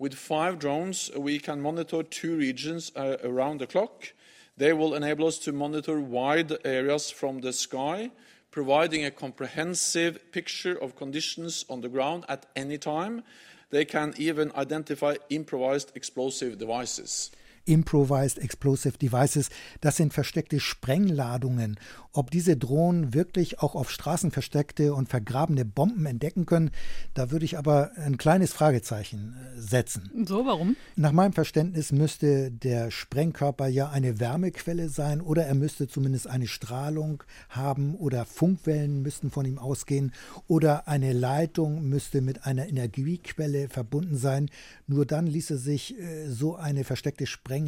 With 0.01 0.15
five 0.15 0.59
drones, 0.59 1.13
we 1.17 1.39
can 1.39 1.61
monitor 1.61 2.03
two 2.03 2.35
regions 2.37 2.91
uh, 2.97 3.19
around 3.23 3.61
the 3.61 3.69
clock. 3.69 4.13
They 4.57 4.73
will 4.73 4.95
enable 4.95 5.29
us 5.29 5.39
to 5.41 5.53
monitor 5.53 6.01
wide 6.01 6.53
areas 6.65 7.13
from 7.13 7.43
the 7.43 7.53
sky, 7.53 8.11
providing 8.51 9.05
a 9.05 9.13
comprehensive 9.13 10.33
picture 10.33 10.75
of 10.75 10.97
conditions 10.97 11.65
on 11.71 11.83
the 11.83 11.89
ground 11.89 12.25
at 12.29 12.47
any 12.57 12.79
time 12.79 13.23
They 13.71 13.85
can 13.85 14.15
even 14.19 14.51
identify 14.55 15.17
improvised 15.31 15.93
explosive 15.95 16.59
devices. 16.59 17.31
Improvised 17.71 18.39
Explosive 18.39 18.99
Devices. 18.99 19.49
Das 19.81 19.97
sind 19.97 20.13
versteckte 20.13 20.59
Sprengladungen. 20.59 21.79
Ob 22.13 22.33
diese 22.33 22.57
Drohnen 22.57 23.15
wirklich 23.15 23.61
auch 23.61 23.77
auf 23.77 23.93
Straßen 23.93 24.33
versteckte 24.33 24.93
und 24.95 25.09
vergrabene 25.09 25.65
Bomben 25.65 26.07
entdecken 26.07 26.47
können, 26.47 26.73
da 27.15 27.31
würde 27.31 27.45
ich 27.45 27.57
aber 27.57 27.93
ein 27.95 28.19
kleines 28.19 28.53
Fragezeichen 28.53 29.37
äh, 29.37 29.61
setzen. 29.61 30.11
So, 30.27 30.45
warum? 30.45 30.75
Nach 30.97 31.13
meinem 31.13 31.33
Verständnis 31.33 31.93
müsste 31.93 32.51
der 32.51 32.91
Sprengkörper 32.91 33.69
ja 33.69 33.89
eine 33.91 34.19
Wärmequelle 34.19 34.89
sein 34.89 35.21
oder 35.21 35.47
er 35.47 35.55
müsste 35.55 35.87
zumindest 35.87 36.27
eine 36.27 36.49
Strahlung 36.49 37.23
haben 37.49 37.95
oder 37.95 38.25
Funkwellen 38.25 39.03
müssten 39.03 39.31
von 39.31 39.47
ihm 39.47 39.59
ausgehen 39.59 40.13
oder 40.49 40.89
eine 40.89 41.13
Leitung 41.13 41.89
müsste 41.89 42.21
mit 42.21 42.45
einer 42.45 42.69
Energiequelle 42.69 43.69
verbunden 43.69 44.17
sein. 44.17 44.51
Nur 44.89 45.07
dann 45.07 45.29
ließe 45.29 45.57
sich 45.57 45.97
äh, 45.97 46.27
so 46.29 46.57
eine 46.57 46.83
versteckte 46.83 47.27
Sprengladung 47.27 47.60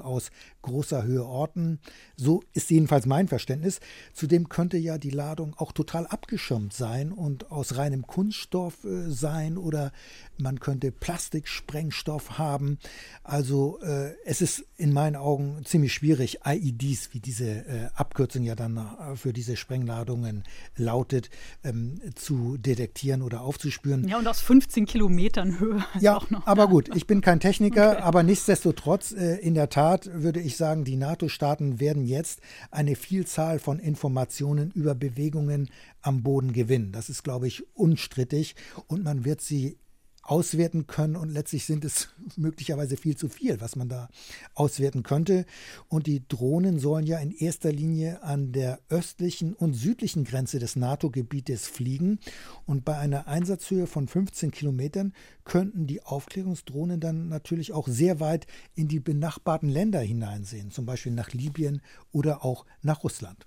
aus 0.00 0.30
großer 0.62 1.02
Höhe 1.02 1.24
orten. 1.24 1.78
So 2.16 2.42
ist 2.52 2.70
jedenfalls 2.70 3.06
mein 3.06 3.28
Verständnis. 3.28 3.40
Verständnis. 3.40 3.80
Zudem 4.12 4.48
könnte 4.48 4.76
ja 4.76 4.98
die 4.98 5.10
Ladung 5.10 5.54
auch 5.56 5.72
total 5.72 6.06
abgeschirmt 6.06 6.72
sein 6.72 7.12
und 7.12 7.50
aus 7.50 7.76
reinem 7.76 8.06
Kunststoff 8.06 8.84
äh, 8.84 9.10
sein 9.10 9.56
oder 9.56 9.92
man 10.40 10.60
könnte 10.60 10.92
Plastiksprengstoff 10.92 12.38
haben. 12.38 12.78
Also 13.22 13.78
äh, 13.80 14.14
es 14.24 14.40
ist 14.40 14.64
in 14.76 14.92
meinen 14.92 15.16
Augen 15.16 15.62
ziemlich 15.64 15.92
schwierig, 15.92 16.40
IEDs, 16.46 17.10
wie 17.12 17.20
diese 17.20 17.48
äh, 17.48 17.88
Abkürzung 17.94 18.42
ja 18.44 18.54
dann 18.54 18.76
äh, 18.76 19.16
für 19.16 19.32
diese 19.32 19.56
Sprengladungen 19.56 20.44
lautet, 20.76 21.30
ähm, 21.64 22.00
zu 22.14 22.56
detektieren 22.56 23.22
oder 23.22 23.42
aufzuspüren. 23.42 24.08
Ja, 24.08 24.18
und 24.18 24.26
aus 24.26 24.40
15 24.40 24.86
Kilometern 24.86 25.60
Höhe. 25.60 25.84
Ja, 26.00 26.20
aber 26.44 26.68
gut, 26.68 26.94
ich 26.94 27.06
bin 27.06 27.20
kein 27.20 27.40
Techniker, 27.40 27.92
okay. 27.92 28.02
aber 28.02 28.22
nichtsdestotrotz, 28.22 29.12
äh, 29.12 29.36
in 29.36 29.54
der 29.54 29.68
Tat 29.68 30.10
würde 30.12 30.40
ich 30.40 30.56
sagen, 30.56 30.84
die 30.84 30.96
NATO-Staaten 30.96 31.80
werden 31.80 32.04
jetzt 32.04 32.40
eine 32.70 32.96
Vielzahl 32.96 33.30
Vielzahl 33.40 33.58
von 33.58 33.78
Informationen 33.78 34.70
über 34.70 34.94
Bewegungen 34.94 35.68
am 36.00 36.22
Boden 36.22 36.52
gewinnen. 36.52 36.90
Das 36.90 37.08
ist, 37.08 37.22
glaube 37.22 37.46
ich, 37.46 37.64
unstrittig 37.76 38.54
und 38.86 39.04
man 39.04 39.24
wird 39.24 39.40
sie 39.40 39.78
auswerten 40.22 40.86
können 40.86 41.16
und 41.16 41.30
letztlich 41.30 41.64
sind 41.66 41.84
es 41.84 42.08
möglicherweise 42.36 42.96
viel 42.96 43.16
zu 43.16 43.28
viel, 43.28 43.60
was 43.60 43.76
man 43.76 43.88
da 43.88 44.08
auswerten 44.54 45.02
könnte. 45.02 45.46
Und 45.88 46.06
die 46.06 46.26
Drohnen 46.26 46.78
sollen 46.78 47.06
ja 47.06 47.18
in 47.18 47.32
erster 47.32 47.72
Linie 47.72 48.22
an 48.22 48.52
der 48.52 48.80
östlichen 48.88 49.54
und 49.54 49.74
südlichen 49.74 50.24
Grenze 50.24 50.58
des 50.58 50.76
NATO-Gebietes 50.76 51.66
fliegen 51.66 52.18
und 52.66 52.84
bei 52.84 52.96
einer 52.96 53.26
Einsatzhöhe 53.26 53.86
von 53.86 54.08
15 54.08 54.50
Kilometern 54.50 55.12
könnten 55.44 55.86
die 55.86 56.02
Aufklärungsdrohnen 56.02 57.00
dann 57.00 57.28
natürlich 57.28 57.72
auch 57.72 57.88
sehr 57.88 58.20
weit 58.20 58.46
in 58.74 58.88
die 58.88 59.00
benachbarten 59.00 59.68
Länder 59.68 60.00
hineinsehen, 60.00 60.70
zum 60.70 60.86
Beispiel 60.86 61.12
nach 61.12 61.32
Libyen 61.32 61.82
oder 62.12 62.44
auch 62.44 62.66
nach 62.82 63.02
Russland. 63.02 63.46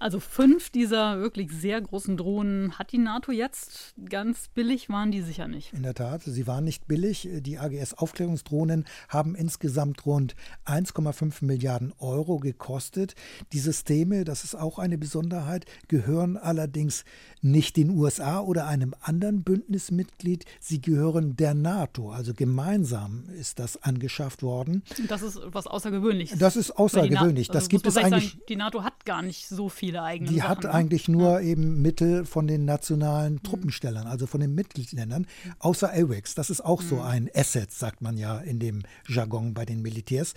Also 0.00 0.20
fünf 0.20 0.70
dieser 0.70 1.18
wirklich 1.18 1.50
sehr 1.50 1.80
großen 1.80 2.16
Drohnen 2.16 2.78
hat 2.78 2.92
die 2.92 2.98
NATO 2.98 3.32
jetzt. 3.32 3.94
Ganz 4.08 4.48
billig 4.48 4.88
waren 4.88 5.10
die 5.10 5.22
sicher 5.22 5.48
nicht. 5.48 5.72
In 5.72 5.82
der 5.82 5.94
Tat, 5.94 6.22
sie 6.22 6.46
waren 6.46 6.64
nicht 6.64 6.86
billig. 6.86 7.28
Die 7.32 7.58
AGS-Aufklärungsdrohnen 7.58 8.84
haben 9.08 9.34
insgesamt 9.34 10.06
rund 10.06 10.36
1,5 10.66 11.44
Milliarden 11.44 11.92
Euro 11.98 12.38
gekostet. 12.38 13.14
Die 13.52 13.58
Systeme, 13.58 14.24
das 14.24 14.44
ist 14.44 14.54
auch 14.54 14.78
eine 14.78 14.98
Besonderheit, 14.98 15.66
gehören 15.88 16.36
allerdings 16.36 17.04
nicht 17.40 17.76
den 17.76 17.90
USA 17.90 18.40
oder 18.40 18.66
einem 18.66 18.94
anderen 19.00 19.42
Bündnismitglied. 19.42 20.44
Sie 20.60 20.80
gehören 20.80 21.36
der 21.36 21.54
NATO. 21.54 22.10
Also 22.10 22.34
gemeinsam 22.34 23.24
ist 23.30 23.58
das 23.58 23.82
angeschafft 23.82 24.42
worden. 24.42 24.82
Das 25.08 25.22
ist 25.22 25.40
was 25.46 25.66
Außergewöhnliches. 25.66 26.38
Das 26.38 26.56
ist 26.56 26.70
außergewöhnlich. 26.72 27.48
Das 27.48 27.56
also 27.56 27.68
gibt 27.68 27.86
es 27.86 27.96
eigentlich. 27.96 28.30
Sagen, 28.30 28.42
die 28.48 28.56
NATO 28.56 28.84
hat 28.84 29.04
gar 29.04 29.22
nicht 29.22 29.48
so 29.48 29.68
viel 29.68 29.87
viele 29.88 30.02
eigene 30.02 30.30
Die 30.30 30.38
Sachen, 30.38 30.48
hat 30.48 30.64
ne? 30.64 30.74
eigentlich 30.74 31.08
nur 31.08 31.40
ja. 31.40 31.48
eben 31.48 31.80
Mittel 31.80 32.24
von 32.26 32.46
den 32.46 32.64
nationalen 32.64 33.34
mhm. 33.34 33.42
Truppenstellern, 33.42 34.06
also 34.06 34.26
von 34.26 34.40
den 34.40 34.54
Mitgliedsländern, 34.54 35.26
außer 35.58 35.90
AWACS. 35.92 36.34
Das 36.34 36.50
ist 36.50 36.60
auch 36.60 36.82
mhm. 36.82 36.88
so 36.88 37.00
ein 37.00 37.30
Asset, 37.34 37.72
sagt 37.72 38.02
man 38.02 38.16
ja 38.18 38.38
in 38.38 38.58
dem 38.58 38.82
Jargon 39.06 39.54
bei 39.54 39.64
den 39.64 39.80
Militärs. 39.80 40.34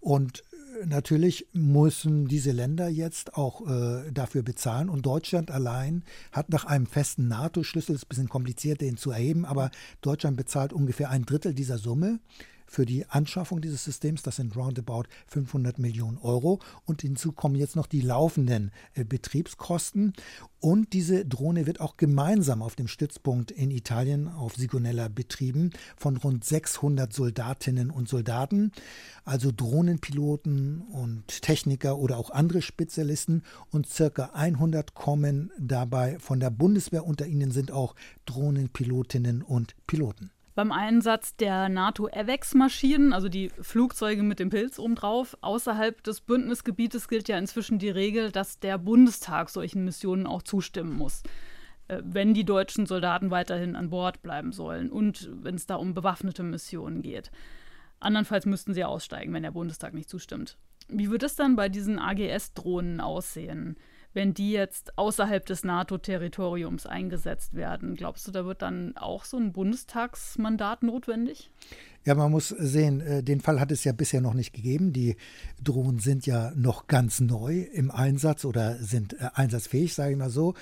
Und 0.00 0.44
äh, 0.80 0.86
natürlich 0.86 1.48
müssen 1.52 2.28
diese 2.28 2.52
Länder 2.52 2.88
jetzt 2.88 3.34
auch 3.34 3.68
äh, 3.68 4.10
dafür 4.12 4.42
bezahlen. 4.42 4.88
Und 4.88 5.04
Deutschland 5.04 5.50
allein 5.50 6.04
hat 6.30 6.50
nach 6.50 6.64
einem 6.64 6.86
festen 6.86 7.26
NATO-Schlüssel, 7.26 7.96
ist 7.96 8.04
ein 8.04 8.08
bisschen 8.08 8.28
kompliziert, 8.28 8.80
den 8.80 8.96
zu 8.96 9.10
erheben, 9.10 9.44
aber 9.44 9.70
Deutschland 10.00 10.36
bezahlt 10.36 10.72
ungefähr 10.72 11.10
ein 11.10 11.24
Drittel 11.24 11.54
dieser 11.54 11.78
Summe 11.78 12.20
für 12.72 12.86
die 12.86 13.06
Anschaffung 13.06 13.60
dieses 13.60 13.84
Systems. 13.84 14.22
Das 14.22 14.36
sind 14.36 14.56
roundabout 14.56 15.04
500 15.26 15.78
Millionen 15.78 16.16
Euro. 16.18 16.60
Und 16.86 17.02
hinzu 17.02 17.32
kommen 17.32 17.54
jetzt 17.54 17.76
noch 17.76 17.86
die 17.86 18.00
laufenden 18.00 18.70
äh, 18.94 19.04
Betriebskosten. 19.04 20.14
Und 20.58 20.94
diese 20.94 21.26
Drohne 21.26 21.66
wird 21.66 21.80
auch 21.80 21.98
gemeinsam 21.98 22.62
auf 22.62 22.74
dem 22.74 22.88
Stützpunkt 22.88 23.50
in 23.50 23.70
Italien 23.70 24.26
auf 24.28 24.54
Sigonella 24.54 25.08
betrieben 25.08 25.70
von 25.96 26.16
rund 26.16 26.44
600 26.44 27.12
Soldatinnen 27.12 27.90
und 27.90 28.08
Soldaten, 28.08 28.72
also 29.24 29.50
Drohnenpiloten 29.54 30.80
und 30.80 31.42
Techniker 31.42 31.98
oder 31.98 32.16
auch 32.16 32.30
andere 32.30 32.62
Spezialisten. 32.62 33.42
Und 33.70 33.86
circa 33.86 34.30
100 34.32 34.94
kommen 34.94 35.50
dabei 35.58 36.18
von 36.18 36.40
der 36.40 36.50
Bundeswehr. 36.50 37.04
Unter 37.04 37.26
ihnen 37.26 37.50
sind 37.50 37.70
auch 37.70 37.94
Drohnenpilotinnen 38.24 39.42
und 39.42 39.74
Piloten 39.86 40.30
beim 40.54 40.72
Einsatz 40.72 41.36
der 41.36 41.68
NATO-AVEX-Maschinen, 41.68 43.12
also 43.12 43.28
die 43.28 43.50
Flugzeuge 43.60 44.22
mit 44.22 44.38
dem 44.38 44.50
Pilz 44.50 44.78
obendrauf. 44.78 45.36
Außerhalb 45.40 46.02
des 46.02 46.20
Bündnisgebietes 46.20 47.08
gilt 47.08 47.28
ja 47.28 47.38
inzwischen 47.38 47.78
die 47.78 47.90
Regel, 47.90 48.30
dass 48.30 48.58
der 48.58 48.78
Bundestag 48.78 49.48
solchen 49.48 49.84
Missionen 49.84 50.26
auch 50.26 50.42
zustimmen 50.42 50.92
muss, 50.92 51.22
äh, 51.88 52.02
wenn 52.04 52.34
die 52.34 52.44
deutschen 52.44 52.86
Soldaten 52.86 53.30
weiterhin 53.30 53.76
an 53.76 53.90
Bord 53.90 54.22
bleiben 54.22 54.52
sollen 54.52 54.90
und 54.90 55.30
wenn 55.32 55.54
es 55.54 55.66
da 55.66 55.76
um 55.76 55.94
bewaffnete 55.94 56.42
Missionen 56.42 57.02
geht. 57.02 57.30
Andernfalls 58.00 58.46
müssten 58.46 58.74
sie 58.74 58.84
aussteigen, 58.84 59.32
wenn 59.32 59.44
der 59.44 59.52
Bundestag 59.52 59.94
nicht 59.94 60.10
zustimmt. 60.10 60.58
Wie 60.88 61.10
wird 61.10 61.22
es 61.22 61.36
dann 61.36 61.56
bei 61.56 61.68
diesen 61.68 61.98
AGS-Drohnen 61.98 63.00
aussehen? 63.00 63.76
Wenn 64.14 64.34
die 64.34 64.52
jetzt 64.52 64.98
außerhalb 64.98 65.44
des 65.46 65.64
NATO-Territoriums 65.64 66.86
eingesetzt 66.86 67.54
werden. 67.54 67.94
Glaubst 67.94 68.26
du, 68.26 68.30
da 68.30 68.44
wird 68.44 68.62
dann 68.62 68.96
auch 68.96 69.24
so 69.24 69.36
ein 69.36 69.52
Bundestagsmandat 69.52 70.82
notwendig? 70.82 71.50
Ja, 72.04 72.16
man 72.16 72.32
muss 72.32 72.48
sehen, 72.48 73.00
äh, 73.00 73.22
den 73.22 73.40
Fall 73.40 73.60
hat 73.60 73.70
es 73.70 73.84
ja 73.84 73.92
bisher 73.92 74.20
noch 74.20 74.34
nicht 74.34 74.52
gegeben. 74.52 74.92
Die 74.92 75.14
Drohnen 75.62 76.00
sind 76.00 76.26
ja 76.26 76.52
noch 76.56 76.88
ganz 76.88 77.20
neu 77.20 77.60
im 77.60 77.92
Einsatz 77.92 78.44
oder 78.44 78.76
sind 78.78 79.12
äh, 79.14 79.28
einsatzfähig, 79.34 79.94
sage 79.94 80.12
ich 80.12 80.18
mal 80.18 80.28
so. 80.28 80.54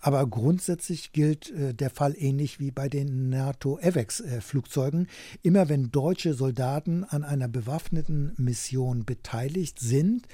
Aber 0.00 0.26
grundsätzlich 0.26 1.12
gilt 1.12 1.50
äh, 1.52 1.72
der 1.72 1.90
Fall 1.90 2.16
ähnlich 2.18 2.58
wie 2.58 2.72
bei 2.72 2.88
den 2.88 3.28
NATO-AVEX-Flugzeugen. 3.28 5.06
Immer 5.42 5.68
wenn 5.68 5.92
deutsche 5.92 6.34
Soldaten 6.34 7.04
an 7.04 7.22
einer 7.22 7.46
bewaffneten 7.46 8.32
Mission 8.36 9.04
beteiligt 9.04 9.78
sind 9.78 10.26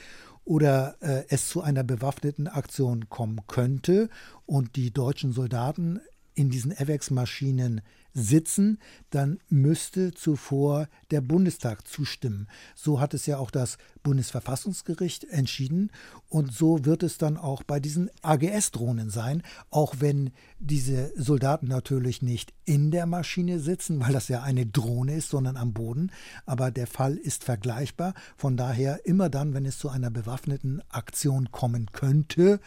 oder 0.45 0.97
äh, 1.01 1.24
es 1.28 1.49
zu 1.49 1.62
einer 1.62 1.84
bewaffneten 1.84 2.49
Aktion 2.49 3.09
kommen 3.09 3.40
könnte 3.47 4.09
und 4.47 4.76
die 4.76 4.92
deutschen 4.92 5.32
Soldaten 5.32 6.01
in 6.35 6.51
diesen 6.51 6.72
AWACS-Maschinen 6.72 7.80
sitzen, 8.14 8.78
dann 9.11 9.41
müsste 9.49 10.14
zuvor 10.14 10.89
der 11.11 11.20
Bundestag 11.20 11.87
zustimmen. 11.87 12.47
So 12.76 13.01
hat 13.01 13.12
es 13.12 13.26
ja 13.26 13.39
auch 13.39 13.51
das 13.51 13.76
Bundesverfassungsgericht 14.05 15.24
entschieden 15.24 15.91
und 16.28 16.53
so 16.53 16.85
wird 16.85 17.03
es 17.03 17.18
dann 17.18 17.37
auch 17.37 17.64
bei 17.64 17.80
diesen 17.80 18.11
AGS-Drohnen 18.22 19.11
sein, 19.11 19.43
auch 19.70 19.97
wenn 19.99 20.30
diese 20.61 21.12
Soldaten 21.16 21.66
natürlich 21.66 22.22
nicht 22.22 22.55
in 22.64 22.93
der 22.93 23.07
Maschine 23.07 23.59
sitzen, 23.59 24.01
weil 24.01 24.12
das 24.12 24.28
ja 24.28 24.43
eine 24.43 24.66
Drohne 24.66 25.16
ist, 25.16 25.30
sondern 25.30 25.57
am 25.57 25.72
Boden. 25.72 26.12
Aber 26.47 26.70
der 26.70 26.87
Fall 26.87 27.16
ist 27.16 27.45
vergleichbar. 27.45 28.14
Von 28.37 28.57
daher 28.57 29.05
immer 29.07 29.28
dann, 29.28 29.55
wenn 29.55 29.66
es 29.66 29.78
zu 29.78 29.89
einer 29.89 30.11
bewaffneten 30.11 30.82
Aktion 30.89 31.51
kommen 31.51 31.91
könnte, 31.93 32.61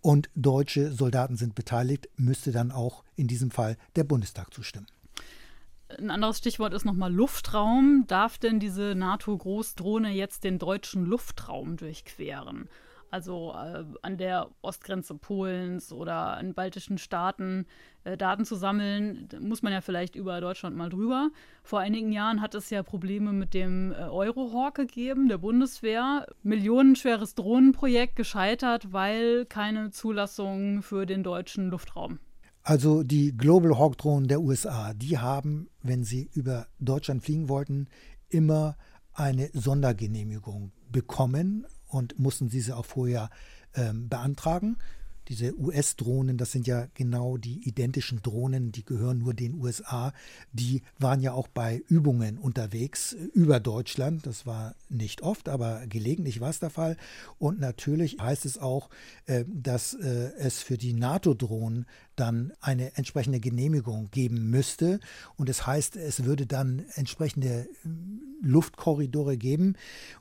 und 0.00 0.30
deutsche 0.34 0.92
Soldaten 0.92 1.36
sind 1.36 1.54
beteiligt, 1.54 2.08
müsste 2.16 2.52
dann 2.52 2.70
auch 2.70 3.04
in 3.16 3.26
diesem 3.26 3.50
Fall 3.50 3.76
der 3.96 4.04
Bundestag 4.04 4.52
zustimmen. 4.54 4.86
Ein 5.88 6.10
anderes 6.10 6.38
Stichwort 6.38 6.74
ist 6.74 6.84
nochmal 6.84 7.12
Luftraum. 7.12 8.04
Darf 8.06 8.36
denn 8.36 8.60
diese 8.60 8.94
NATO-Großdrohne 8.94 10.10
jetzt 10.10 10.44
den 10.44 10.58
deutschen 10.58 11.06
Luftraum 11.06 11.76
durchqueren? 11.76 12.68
Also 13.10 13.52
äh, 13.52 13.84
an 14.02 14.16
der 14.16 14.48
Ostgrenze 14.62 15.14
Polens 15.14 15.92
oder 15.92 16.38
in 16.40 16.54
baltischen 16.54 16.98
Staaten 16.98 17.66
äh, 18.04 18.16
Daten 18.16 18.44
zu 18.44 18.54
sammeln, 18.54 19.28
muss 19.40 19.62
man 19.62 19.72
ja 19.72 19.80
vielleicht 19.80 20.16
über 20.16 20.40
Deutschland 20.40 20.76
mal 20.76 20.88
drüber. 20.88 21.30
Vor 21.62 21.80
einigen 21.80 22.12
Jahren 22.12 22.40
hat 22.40 22.54
es 22.54 22.70
ja 22.70 22.82
Probleme 22.82 23.32
mit 23.32 23.54
dem 23.54 23.92
äh, 23.92 23.96
Eurohawk 23.96 24.74
gegeben, 24.74 25.28
der 25.28 25.38
Bundeswehr. 25.38 26.26
Millionenschweres 26.42 27.34
Drohnenprojekt 27.34 28.16
gescheitert, 28.16 28.92
weil 28.92 29.46
keine 29.46 29.90
Zulassung 29.90 30.82
für 30.82 31.06
den 31.06 31.22
deutschen 31.22 31.70
Luftraum. 31.70 32.18
Also 32.62 33.02
die 33.02 33.36
Global 33.36 33.78
Hawk 33.78 33.96
Drohnen 33.96 34.28
der 34.28 34.40
USA, 34.40 34.92
die 34.94 35.18
haben, 35.18 35.68
wenn 35.82 36.04
sie 36.04 36.28
über 36.34 36.66
Deutschland 36.78 37.22
fliegen 37.22 37.48
wollten, 37.48 37.88
immer 38.28 38.76
eine 39.14 39.48
Sondergenehmigung 39.52 40.72
bekommen 40.90 41.66
und 41.88 42.18
mussten 42.18 42.48
diese 42.48 42.76
auch 42.76 42.86
vorher 42.86 43.30
ähm, 43.74 44.08
beantragen. 44.08 44.76
Diese 45.28 45.58
US-Drohnen, 45.58 46.38
das 46.38 46.52
sind 46.52 46.66
ja 46.66 46.86
genau 46.94 47.36
die 47.36 47.68
identischen 47.68 48.22
Drohnen, 48.22 48.72
die 48.72 48.82
gehören 48.82 49.18
nur 49.18 49.34
den 49.34 49.54
USA. 49.60 50.14
Die 50.52 50.80
waren 50.98 51.20
ja 51.20 51.32
auch 51.32 51.48
bei 51.48 51.82
Übungen 51.88 52.38
unterwegs 52.38 53.12
äh, 53.12 53.24
über 53.34 53.60
Deutschland. 53.60 54.26
Das 54.26 54.46
war 54.46 54.74
nicht 54.88 55.20
oft, 55.20 55.50
aber 55.50 55.86
gelegentlich 55.86 56.40
war 56.40 56.48
es 56.48 56.60
der 56.60 56.70
Fall. 56.70 56.96
Und 57.38 57.60
natürlich 57.60 58.16
heißt 58.18 58.46
es 58.46 58.56
auch, 58.56 58.88
äh, 59.26 59.44
dass 59.46 59.92
äh, 59.92 60.32
es 60.38 60.62
für 60.62 60.78
die 60.78 60.94
NATO-Drohnen 60.94 61.84
dann 62.18 62.52
eine 62.60 62.96
entsprechende 62.96 63.40
Genehmigung 63.40 64.10
geben 64.10 64.50
müsste. 64.50 65.00
Und 65.36 65.48
das 65.48 65.66
heißt, 65.66 65.96
es 65.96 66.24
würde 66.24 66.46
dann 66.46 66.84
entsprechende 66.94 67.68
Luftkorridore 68.40 69.36
geben. 69.36 69.74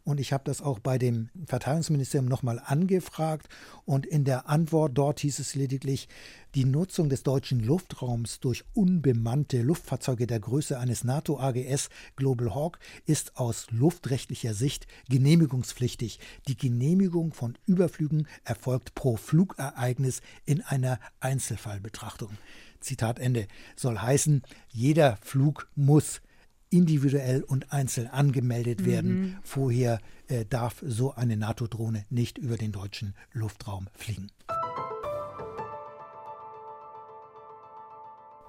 Und 0.04 0.20
ich 0.20 0.34
habe 0.34 0.44
das 0.46 0.62
auch 0.62 0.80
bei 0.80 0.98
dem 0.98 1.30
Verteidigungsministerium 1.46 2.28
nochmal 2.28 2.62
angefragt. 2.64 3.48
Und 3.86 4.06
in 4.06 4.24
der 4.24 4.50
Antwort 4.50 4.98
dort 4.98 5.20
hieß 5.20 5.40
es 5.40 5.56
lediglich, 5.56 6.08
die 6.56 6.66
Nutzung 6.66 7.10
des 7.10 7.24
deutschen 7.24 7.60
Luftraums 7.60 8.40
durch 8.40 8.64
unbemannte 8.74 9.62
Luftfahrzeuge 9.62 10.28
der 10.28 10.40
Größe 10.40 10.80
eines 10.80 11.04
NATO-AGS 11.04 11.90
Global 12.16 12.56
Hawk 12.56 12.80
ist 13.06 13.38
aus 13.38 13.68
luftrechtlicher 13.72 14.54
Sicht 14.54 14.88
genehmigungspflichtig. 15.10 16.20
Die 16.48 16.58
Genehmigung 16.58 17.34
von 17.34 17.58
Überflügen 17.66 18.28
erfolgt 18.44 18.96
pro 18.96 19.18
Flugereignis 19.18 20.22
in 20.46 20.62
einer 20.62 21.00
Einzelfallbetrachtung. 21.20 22.32
Zitat 22.80 23.20
Ende. 23.20 23.48
Soll 23.76 24.00
heißen, 24.00 24.44
jeder 24.70 25.18
Flug 25.22 25.68
muss 25.76 26.22
individuell 26.70 27.44
und 27.44 27.72
einzeln 27.72 28.08
angemeldet 28.08 28.86
werden. 28.86 29.22
Mhm. 29.22 29.36
Vorher 29.44 30.00
äh, 30.28 30.46
darf 30.46 30.84
so 30.86 31.14
eine 31.14 31.38
NATO-Drohne 31.38 32.06
nicht 32.10 32.38
über 32.38 32.58
den 32.58 32.72
deutschen 32.72 33.16
Luftraum 33.32 33.88
fliegen. 33.94 34.30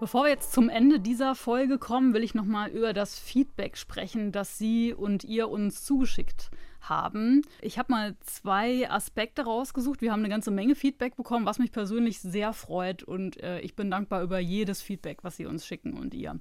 Bevor 0.01 0.25
wir 0.25 0.31
jetzt 0.31 0.53
zum 0.53 0.69
Ende 0.69 1.01
dieser 1.01 1.35
Folge 1.35 1.77
kommen, 1.77 2.15
will 2.15 2.23
ich 2.23 2.33
nochmal 2.33 2.71
über 2.71 2.93
das 2.93 3.19
Feedback 3.19 3.77
sprechen, 3.77 4.31
das 4.31 4.57
Sie 4.57 4.95
und 4.95 5.25
ihr 5.25 5.49
uns 5.49 5.85
zugeschickt 5.85 6.53
haben. 6.81 7.43
Ich 7.61 7.81
habe 7.81 7.91
mal 7.91 8.17
zwei 8.21 8.89
Aspekte 8.89 9.43
rausgesucht. 9.43 10.01
Wir 10.01 10.13
haben 10.13 10.21
eine 10.21 10.29
ganze 10.29 10.53
Menge 10.53 10.77
Feedback 10.77 11.17
bekommen, 11.17 11.47
was 11.47 11.59
mich 11.59 11.73
persönlich 11.73 12.21
sehr 12.21 12.53
freut 12.53 13.03
und 13.03 13.43
äh, 13.43 13.59
ich 13.61 13.75
bin 13.75 13.91
dankbar 13.91 14.23
über 14.23 14.39
jedes 14.39 14.83
Feedback, 14.83 15.25
was 15.25 15.37
Sie 15.37 15.47
uns 15.47 15.67
schicken 15.67 15.95
und 15.95 16.15
ihr. 16.15 16.39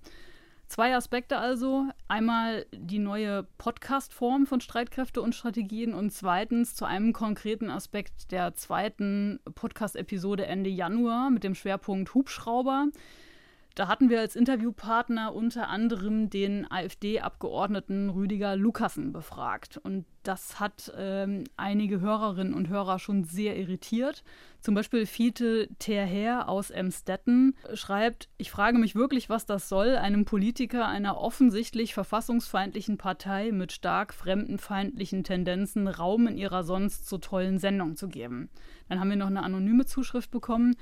Zwei 0.67 0.95
Aspekte 0.95 1.39
also. 1.39 1.87
Einmal 2.07 2.67
die 2.71 2.99
neue 2.99 3.47
Podcast-Form 3.57 4.45
von 4.45 4.61
Streitkräfte 4.61 5.19
und 5.19 5.33
Strategien 5.33 5.95
und 5.95 6.11
zweitens 6.11 6.75
zu 6.75 6.85
einem 6.85 7.11
konkreten 7.11 7.71
Aspekt 7.71 8.31
der 8.31 8.53
zweiten 8.53 9.39
Podcast-Episode 9.55 10.45
Ende 10.45 10.69
Januar 10.69 11.31
mit 11.31 11.43
dem 11.43 11.55
Schwerpunkt 11.55 12.13
Hubschrauber. 12.13 12.89
Da 13.77 13.87
hatten 13.87 14.09
wir 14.09 14.21
als 14.21 14.35
Interviewpartner 14.35 15.35
unter 15.35 15.69
anderem 15.69 16.31
den 16.31 16.65
AfD-Abgeordneten 16.71 18.09
Rüdiger 18.09 18.55
Lukassen 18.55 19.13
befragt. 19.13 19.77
Und 19.77 20.07
das 20.23 20.59
hat 20.59 20.91
ähm, 20.97 21.43
einige 21.57 22.01
Hörerinnen 22.01 22.55
und 22.55 22.69
Hörer 22.69 22.97
schon 22.97 23.23
sehr 23.23 23.55
irritiert. 23.55 24.23
Zum 24.61 24.73
Beispiel 24.73 25.05
Fiete 25.05 25.69
Terher 25.77 26.49
aus 26.49 26.71
Emstetten 26.71 27.55
schreibt, 27.75 28.29
ich 28.39 28.49
frage 28.49 28.79
mich 28.79 28.95
wirklich, 28.95 29.29
was 29.29 29.45
das 29.45 29.69
soll, 29.69 29.95
einem 29.95 30.25
Politiker 30.25 30.87
einer 30.87 31.21
offensichtlich 31.21 31.93
verfassungsfeindlichen 31.93 32.97
Partei 32.97 33.51
mit 33.51 33.71
stark 33.71 34.11
fremdenfeindlichen 34.11 35.23
Tendenzen 35.23 35.87
Raum 35.87 36.25
in 36.25 36.39
ihrer 36.39 36.63
sonst 36.63 37.07
so 37.07 37.19
tollen 37.19 37.59
Sendung 37.59 37.95
zu 37.95 38.07
geben. 38.07 38.49
Dann 38.89 38.99
haben 38.99 39.11
wir 39.11 39.17
noch 39.17 39.27
eine 39.27 39.43
anonyme 39.43 39.85
Zuschrift 39.85 40.31
bekommen. 40.31 40.75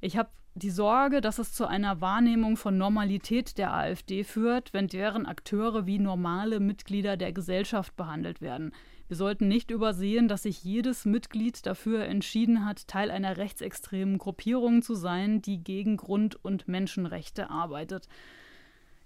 Ich 0.00 0.16
habe 0.16 0.30
die 0.60 0.70
Sorge, 0.70 1.20
dass 1.20 1.38
es 1.38 1.52
zu 1.52 1.66
einer 1.66 2.00
Wahrnehmung 2.00 2.56
von 2.56 2.78
Normalität 2.78 3.58
der 3.58 3.74
AfD 3.74 4.24
führt, 4.24 4.72
wenn 4.72 4.86
deren 4.86 5.26
Akteure 5.26 5.86
wie 5.86 5.98
normale 5.98 6.60
Mitglieder 6.60 7.16
der 7.16 7.32
Gesellschaft 7.32 7.96
behandelt 7.96 8.40
werden. 8.40 8.72
Wir 9.08 9.16
sollten 9.16 9.48
nicht 9.48 9.72
übersehen, 9.72 10.28
dass 10.28 10.44
sich 10.44 10.62
jedes 10.62 11.04
Mitglied 11.04 11.66
dafür 11.66 12.04
entschieden 12.04 12.64
hat, 12.64 12.86
Teil 12.86 13.10
einer 13.10 13.38
rechtsextremen 13.38 14.18
Gruppierung 14.18 14.82
zu 14.82 14.94
sein, 14.94 15.42
die 15.42 15.64
gegen 15.64 15.96
Grund- 15.96 16.38
und 16.44 16.68
Menschenrechte 16.68 17.50
arbeitet. 17.50 18.06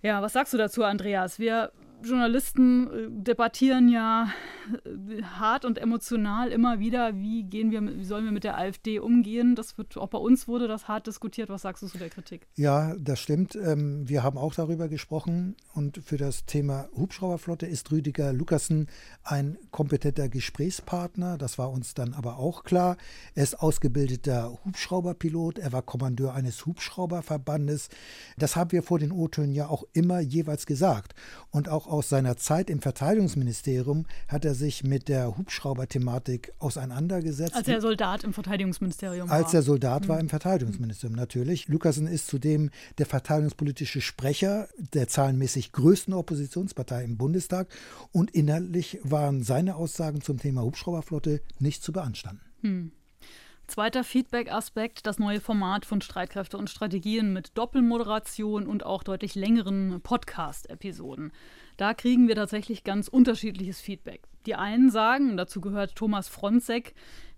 Ja, 0.02 0.20
was 0.20 0.34
sagst 0.34 0.52
du 0.52 0.58
dazu, 0.58 0.84
Andreas? 0.84 1.38
Wir 1.38 1.72
Journalisten 2.04 2.86
äh, 2.86 3.08
debattieren 3.10 3.88
ja 3.88 4.28
äh, 4.84 5.22
hart 5.22 5.64
und 5.64 5.78
emotional 5.78 6.50
immer 6.50 6.78
wieder, 6.78 7.16
wie 7.16 7.44
gehen 7.44 7.70
wir, 7.70 7.82
wie 7.82 8.04
sollen 8.04 8.24
wir 8.24 8.32
mit 8.32 8.44
der 8.44 8.58
AfD 8.58 8.98
umgehen. 8.98 9.54
Das 9.54 9.78
wird 9.78 9.96
auch 9.96 10.08
bei 10.08 10.18
uns 10.18 10.46
wurde 10.48 10.68
das 10.68 10.88
hart 10.88 11.06
diskutiert. 11.06 11.48
Was 11.48 11.62
sagst 11.62 11.82
du 11.82 11.86
zu 11.86 11.98
der 11.98 12.10
Kritik? 12.10 12.46
Ja, 12.56 12.94
das 12.98 13.20
stimmt. 13.20 13.56
Ähm, 13.56 14.08
wir 14.08 14.22
haben 14.22 14.38
auch 14.38 14.54
darüber 14.54 14.88
gesprochen 14.88 15.56
und 15.74 15.98
für 16.04 16.16
das 16.16 16.44
Thema 16.46 16.88
Hubschrauberflotte 16.96 17.66
ist 17.66 17.90
Rüdiger 17.90 18.32
Lukassen 18.32 18.88
ein 19.22 19.56
kompetenter 19.70 20.28
Gesprächspartner. 20.28 21.38
Das 21.38 21.58
war 21.58 21.70
uns 21.70 21.94
dann 21.94 22.14
aber 22.14 22.38
auch 22.38 22.64
klar. 22.64 22.96
Er 23.34 23.42
ist 23.44 23.60
ausgebildeter 23.60 24.58
Hubschrauberpilot. 24.64 25.58
Er 25.58 25.72
war 25.72 25.82
Kommandeur 25.82 26.34
eines 26.34 26.66
Hubschrauberverbandes. 26.66 27.88
Das 28.36 28.56
haben 28.56 28.72
wir 28.72 28.82
vor 28.82 28.98
den 28.98 29.12
O-Tönen 29.12 29.52
ja 29.52 29.68
auch 29.68 29.84
immer 29.92 30.20
jeweils 30.20 30.66
gesagt 30.66 31.14
und 31.50 31.68
auch 31.68 31.86
aus 31.94 32.08
seiner 32.08 32.36
Zeit 32.36 32.70
im 32.70 32.80
Verteidigungsministerium 32.80 34.06
hat 34.28 34.44
er 34.44 34.54
sich 34.54 34.84
mit 34.84 35.08
der 35.08 35.36
Hubschrauber-Thematik 35.36 36.52
auseinandergesetzt. 36.58 37.54
Als 37.54 37.68
er 37.68 37.80
Soldat 37.80 38.24
im 38.24 38.32
Verteidigungsministerium 38.32 39.28
war. 39.28 39.36
Als 39.36 39.54
er 39.54 39.62
Soldat 39.62 40.04
mhm. 40.04 40.08
war 40.08 40.20
im 40.20 40.28
Verteidigungsministerium, 40.28 41.16
natürlich. 41.16 41.68
Lukasen 41.68 42.06
ist 42.06 42.26
zudem 42.26 42.70
der 42.98 43.06
verteidigungspolitische 43.06 44.00
Sprecher 44.00 44.68
der 44.92 45.08
zahlenmäßig 45.08 45.72
größten 45.72 46.14
Oppositionspartei 46.14 47.04
im 47.04 47.16
Bundestag 47.16 47.68
und 48.12 48.30
inhaltlich 48.32 48.98
waren 49.02 49.42
seine 49.42 49.76
Aussagen 49.76 50.20
zum 50.20 50.38
Thema 50.38 50.62
Hubschrauberflotte 50.62 51.40
nicht 51.58 51.82
zu 51.82 51.92
beanstanden. 51.92 52.42
Hm. 52.62 52.92
Zweiter 53.66 54.04
Feedback-Aspekt, 54.04 55.06
das 55.06 55.18
neue 55.18 55.40
Format 55.40 55.86
von 55.86 56.02
Streitkräfte 56.02 56.58
und 56.58 56.68
Strategien 56.68 57.32
mit 57.32 57.56
Doppelmoderation 57.56 58.66
und 58.66 58.84
auch 58.84 59.02
deutlich 59.02 59.34
längeren 59.34 60.00
Podcast-Episoden. 60.02 61.32
Da 61.78 61.94
kriegen 61.94 62.28
wir 62.28 62.34
tatsächlich 62.34 62.84
ganz 62.84 63.08
unterschiedliches 63.08 63.80
Feedback. 63.80 64.22
Die 64.44 64.54
einen 64.54 64.90
sagen, 64.90 65.38
dazu 65.38 65.62
gehört 65.62 65.96
Thomas 65.96 66.28
Fronzek, 66.28 66.94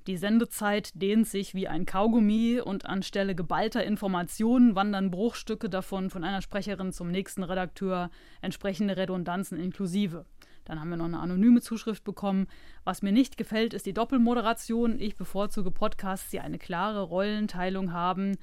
die 0.06 0.16
Sendezeit 0.16 0.90
dehnt 0.94 1.26
sich 1.26 1.54
wie 1.54 1.66
ein 1.66 1.84
Kaugummi 1.84 2.60
und 2.60 2.86
anstelle 2.86 3.34
geballter 3.34 3.82
Informationen 3.82 4.76
wandern 4.76 5.10
Bruchstücke 5.10 5.68
davon 5.68 6.10
von 6.10 6.22
einer 6.22 6.42
Sprecherin 6.42 6.92
zum 6.92 7.10
nächsten 7.10 7.42
Redakteur, 7.42 8.10
entsprechende 8.40 8.96
Redundanzen 8.96 9.58
inklusive. 9.58 10.24
Dann 10.66 10.78
haben 10.78 10.90
wir 10.90 10.96
noch 10.96 11.06
eine 11.06 11.18
anonyme 11.18 11.62
Zuschrift 11.62 12.04
bekommen. 12.04 12.46
Was 12.84 13.02
mir 13.02 13.12
nicht 13.12 13.36
gefällt, 13.38 13.72
ist 13.72 13.86
die 13.86 13.94
Doppelmoderation. 13.94 15.00
Ich 15.00 15.16
bevorzuge 15.16 15.70
Podcasts, 15.70 16.30
die 16.30 16.40
eine 16.40 16.58
klare 16.58 17.02
Rollenteilung 17.02 17.92
haben 17.92 18.36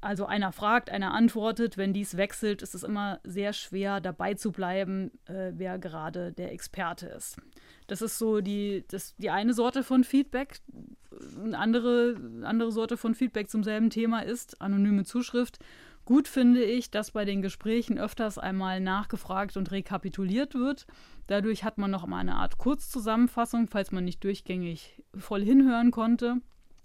also 0.00 0.26
einer 0.26 0.52
fragt, 0.52 0.90
einer 0.90 1.12
antwortet. 1.12 1.76
Wenn 1.76 1.92
dies 1.92 2.16
wechselt, 2.16 2.62
ist 2.62 2.74
es 2.74 2.82
immer 2.82 3.20
sehr 3.24 3.52
schwer, 3.52 4.00
dabei 4.00 4.34
zu 4.34 4.52
bleiben, 4.52 5.10
äh, 5.26 5.52
wer 5.54 5.78
gerade 5.78 6.32
der 6.32 6.52
Experte 6.52 7.06
ist. 7.06 7.36
Das 7.86 8.02
ist 8.02 8.18
so 8.18 8.40
die, 8.40 8.84
das, 8.88 9.16
die 9.16 9.30
eine 9.30 9.54
Sorte 9.54 9.82
von 9.82 10.04
Feedback. 10.04 10.60
Eine 11.42 11.58
andere, 11.58 12.16
andere 12.42 12.70
Sorte 12.70 12.96
von 12.96 13.14
Feedback 13.14 13.50
zum 13.50 13.64
selben 13.64 13.90
Thema 13.90 14.20
ist 14.20 14.60
anonyme 14.60 15.04
Zuschrift. 15.04 15.58
Gut 16.08 16.26
finde 16.26 16.64
ich, 16.64 16.90
dass 16.90 17.10
bei 17.10 17.26
den 17.26 17.42
Gesprächen 17.42 17.98
öfters 17.98 18.38
einmal 18.38 18.80
nachgefragt 18.80 19.58
und 19.58 19.70
rekapituliert 19.70 20.54
wird. 20.54 20.86
Dadurch 21.26 21.64
hat 21.64 21.76
man 21.76 21.90
noch 21.90 22.06
mal 22.06 22.20
eine 22.20 22.36
Art 22.36 22.56
Kurzzusammenfassung, 22.56 23.68
falls 23.68 23.92
man 23.92 24.06
nicht 24.06 24.24
durchgängig 24.24 25.02
voll 25.18 25.44
hinhören 25.44 25.90
konnte. 25.90 26.40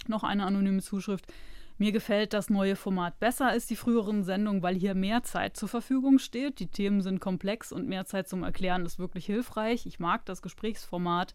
Noch 0.09 0.25
eine 0.25 0.43
anonyme 0.45 0.81
Zuschrift. 0.81 1.31
Mir 1.77 1.93
gefällt 1.93 2.33
das 2.33 2.49
neue 2.49 2.75
Format 2.75 3.17
besser 3.21 3.47
als 3.47 3.65
die 3.65 3.77
früheren 3.77 4.25
Sendungen, 4.25 4.61
weil 4.61 4.75
hier 4.75 4.93
mehr 4.93 5.23
Zeit 5.23 5.55
zur 5.55 5.69
Verfügung 5.69 6.19
steht. 6.19 6.59
Die 6.59 6.67
Themen 6.67 6.99
sind 6.99 7.21
komplex 7.21 7.71
und 7.71 7.87
mehr 7.87 8.03
Zeit 8.03 8.27
zum 8.27 8.43
Erklären 8.43 8.85
ist 8.85 8.99
wirklich 8.99 9.25
hilfreich. 9.25 9.85
Ich 9.85 9.99
mag 9.99 10.25
das 10.25 10.41
Gesprächsformat. 10.41 11.33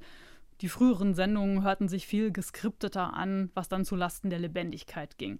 Die 0.60 0.68
früheren 0.68 1.14
Sendungen 1.14 1.62
hörten 1.62 1.88
sich 1.88 2.06
viel 2.06 2.32
geskripteter 2.32 3.14
an, 3.14 3.50
was 3.54 3.70
dann 3.70 3.86
zu 3.86 3.96
Lasten 3.96 4.28
der 4.28 4.40
Lebendigkeit 4.40 5.16
ging. 5.16 5.38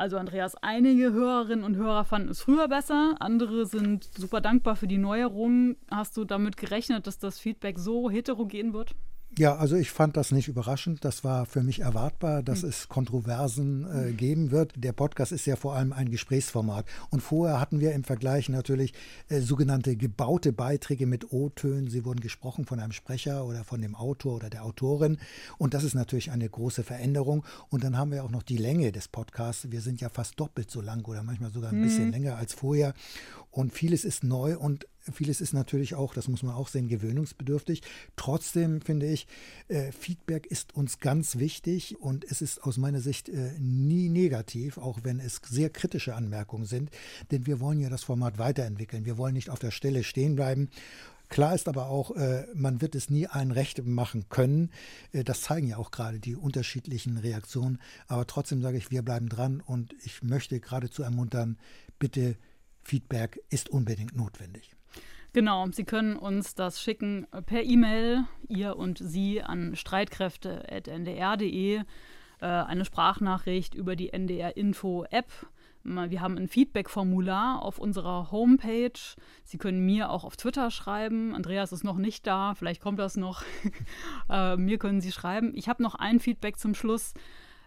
Also 0.00 0.16
Andreas, 0.16 0.56
einige 0.62 1.12
Hörerinnen 1.12 1.62
und 1.62 1.76
Hörer 1.76 2.06
fanden 2.06 2.30
es 2.30 2.40
früher 2.40 2.68
besser, 2.68 3.16
andere 3.20 3.66
sind 3.66 4.04
super 4.04 4.40
dankbar 4.40 4.74
für 4.74 4.86
die 4.86 4.96
Neuerungen. 4.96 5.76
Hast 5.90 6.16
du 6.16 6.24
damit 6.24 6.56
gerechnet, 6.56 7.06
dass 7.06 7.18
das 7.18 7.38
Feedback 7.38 7.78
so 7.78 8.10
heterogen 8.10 8.72
wird? 8.72 8.94
Ja, 9.38 9.56
also 9.56 9.76
ich 9.76 9.92
fand 9.92 10.16
das 10.16 10.32
nicht 10.32 10.48
überraschend. 10.48 11.04
Das 11.04 11.22
war 11.22 11.46
für 11.46 11.62
mich 11.62 11.80
erwartbar, 11.80 12.42
dass 12.42 12.62
mhm. 12.62 12.70
es 12.70 12.88
Kontroversen 12.88 13.86
äh, 14.08 14.12
geben 14.12 14.50
wird. 14.50 14.72
Der 14.76 14.92
Podcast 14.92 15.30
ist 15.30 15.46
ja 15.46 15.54
vor 15.54 15.76
allem 15.76 15.92
ein 15.92 16.10
Gesprächsformat. 16.10 16.84
Und 17.10 17.20
vorher 17.20 17.60
hatten 17.60 17.78
wir 17.78 17.92
im 17.92 18.02
Vergleich 18.02 18.48
natürlich 18.48 18.92
äh, 19.28 19.40
sogenannte 19.40 19.94
gebaute 19.94 20.52
Beiträge 20.52 21.06
mit 21.06 21.32
O-Tönen. 21.32 21.88
Sie 21.88 22.04
wurden 22.04 22.20
gesprochen 22.20 22.64
von 22.64 22.80
einem 22.80 22.92
Sprecher 22.92 23.46
oder 23.46 23.62
von 23.62 23.80
dem 23.80 23.94
Autor 23.94 24.34
oder 24.36 24.50
der 24.50 24.64
Autorin. 24.64 25.18
Und 25.58 25.74
das 25.74 25.84
ist 25.84 25.94
natürlich 25.94 26.32
eine 26.32 26.48
große 26.48 26.82
Veränderung. 26.82 27.44
Und 27.68 27.84
dann 27.84 27.96
haben 27.96 28.10
wir 28.10 28.24
auch 28.24 28.30
noch 28.30 28.42
die 28.42 28.58
Länge 28.58 28.90
des 28.90 29.06
Podcasts. 29.06 29.70
Wir 29.70 29.80
sind 29.80 30.00
ja 30.00 30.08
fast 30.08 30.40
doppelt 30.40 30.72
so 30.72 30.80
lang 30.80 31.06
oder 31.06 31.22
manchmal 31.22 31.52
sogar 31.52 31.70
ein 31.70 31.78
mhm. 31.78 31.84
bisschen 31.84 32.10
länger 32.10 32.36
als 32.36 32.54
vorher. 32.54 32.94
Und 33.52 33.72
vieles 33.72 34.04
ist 34.04 34.24
neu 34.24 34.58
und 34.58 34.86
Vieles 35.12 35.40
ist 35.40 35.52
natürlich 35.52 35.94
auch, 35.94 36.14
das 36.14 36.28
muss 36.28 36.42
man 36.42 36.54
auch 36.54 36.68
sehen, 36.68 36.88
gewöhnungsbedürftig. 36.88 37.82
Trotzdem 38.16 38.80
finde 38.80 39.06
ich, 39.06 39.26
äh, 39.68 39.92
Feedback 39.92 40.46
ist 40.46 40.74
uns 40.74 40.98
ganz 40.98 41.38
wichtig 41.38 42.00
und 42.00 42.24
es 42.24 42.42
ist 42.42 42.62
aus 42.62 42.76
meiner 42.78 43.00
Sicht 43.00 43.28
äh, 43.28 43.52
nie 43.58 44.08
negativ, 44.08 44.78
auch 44.78 45.00
wenn 45.02 45.20
es 45.20 45.40
sehr 45.48 45.70
kritische 45.70 46.14
Anmerkungen 46.14 46.64
sind, 46.64 46.90
denn 47.30 47.46
wir 47.46 47.60
wollen 47.60 47.80
ja 47.80 47.88
das 47.88 48.04
Format 48.04 48.38
weiterentwickeln. 48.38 49.04
Wir 49.04 49.18
wollen 49.18 49.34
nicht 49.34 49.50
auf 49.50 49.58
der 49.58 49.70
Stelle 49.70 50.04
stehen 50.04 50.36
bleiben. 50.36 50.70
Klar 51.30 51.54
ist 51.54 51.68
aber 51.68 51.86
auch, 51.86 52.10
äh, 52.16 52.44
man 52.54 52.80
wird 52.80 52.96
es 52.96 53.08
nie 53.08 53.28
allen 53.28 53.52
Recht 53.52 53.86
machen 53.86 54.28
können. 54.28 54.70
Äh, 55.12 55.22
das 55.22 55.42
zeigen 55.42 55.68
ja 55.68 55.76
auch 55.76 55.92
gerade 55.92 56.18
die 56.18 56.34
unterschiedlichen 56.34 57.16
Reaktionen. 57.16 57.78
Aber 58.08 58.26
trotzdem 58.26 58.60
sage 58.60 58.76
ich, 58.76 58.90
wir 58.90 59.02
bleiben 59.02 59.28
dran 59.28 59.60
und 59.60 59.94
ich 60.04 60.22
möchte 60.24 60.58
geradezu 60.58 61.04
ermuntern, 61.04 61.56
bitte 62.00 62.36
Feedback 62.82 63.40
ist 63.48 63.68
unbedingt 63.68 64.16
notwendig. 64.16 64.74
Genau, 65.32 65.64
Sie 65.70 65.84
können 65.84 66.16
uns 66.16 66.56
das 66.56 66.82
schicken 66.82 67.24
per 67.46 67.62
E-Mail, 67.62 68.24
ihr 68.48 68.76
und 68.76 68.98
Sie, 68.98 69.40
an 69.40 69.76
streitkräfte.ndr.de, 69.76 71.76
äh, 71.76 71.82
eine 72.40 72.84
Sprachnachricht 72.84 73.76
über 73.76 73.94
die 73.94 74.12
NDR-Info-App. 74.12 75.30
Wir 75.82 76.20
haben 76.20 76.36
ein 76.36 76.48
Feedback-Formular 76.48 77.62
auf 77.62 77.78
unserer 77.78 78.30
Homepage. 78.30 78.92
Sie 79.44 79.56
können 79.56 79.86
mir 79.86 80.10
auch 80.10 80.24
auf 80.24 80.36
Twitter 80.36 80.70
schreiben. 80.70 81.34
Andreas 81.34 81.72
ist 81.72 81.84
noch 81.84 81.96
nicht 81.96 82.26
da, 82.26 82.54
vielleicht 82.54 82.82
kommt 82.82 82.98
das 82.98 83.16
noch. 83.16 83.42
äh, 84.28 84.56
mir 84.56 84.78
können 84.78 85.00
Sie 85.00 85.12
schreiben. 85.12 85.52
Ich 85.54 85.68
habe 85.68 85.82
noch 85.82 85.94
ein 85.94 86.20
Feedback 86.20 86.58
zum 86.58 86.74
Schluss, 86.74 87.14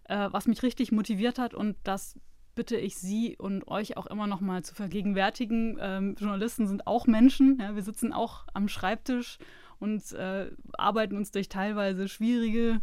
äh, 0.04 0.28
was 0.32 0.48
mich 0.48 0.62
richtig 0.64 0.92
motiviert 0.92 1.40
hat 1.40 1.56
und 1.56 1.76
das 1.84 2.20
bitte 2.56 2.78
ich 2.78 2.96
Sie 2.96 3.36
und 3.38 3.68
euch 3.68 3.98
auch 3.98 4.06
immer 4.08 4.28
noch 4.28 4.42
mal 4.42 4.64
zu 4.64 4.76
vergegenwärtigen. 4.76 5.78
Ähm, 5.82 6.16
Journalisten 6.18 6.68
sind 6.68 6.88
auch 6.88 7.08
Menschen. 7.08 7.60
Ja, 7.60 7.76
wir 7.76 7.84
sitzen 7.84 8.14
auch 8.14 8.46
am 8.54 8.68
Schreibtisch 8.68 9.38
und 9.80 10.12
äh, 10.14 10.52
arbeiten 10.74 11.18
uns 11.18 11.32
durch 11.32 11.50
teilweise 11.50 12.08
schwierige 12.08 12.82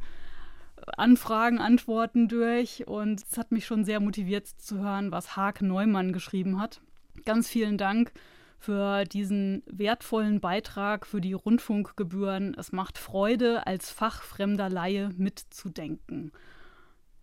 Anfragen, 0.97 1.59
Antworten 1.59 2.29
durch. 2.29 2.87
Und 2.87 3.23
es 3.23 3.39
hat 3.39 3.53
mich 3.53 3.66
schon 3.66 3.85
sehr 3.85 4.01
motiviert 4.01 4.47
zu 4.47 4.79
hören, 4.79 5.12
was 5.12 5.37
Haag 5.37 5.62
Neumann 5.62 6.12
geschrieben 6.12 6.61
hat. 6.61 6.81
Ganz 7.25 7.49
vielen 7.49 7.79
Dank 7.79 8.12
für 8.59 9.05
diesen 9.05 9.62
wertvollen 9.66 10.41
Beitrag 10.41 11.07
für 11.07 11.21
die 11.21 11.33
Rundfunkgebühren. 11.33 12.55
Es 12.59 12.73
macht 12.73 12.99
Freude, 12.99 13.66
als 13.66 13.91
fachfremder 13.91 14.68
Laie 14.68 15.11
mitzudenken. 15.16 16.33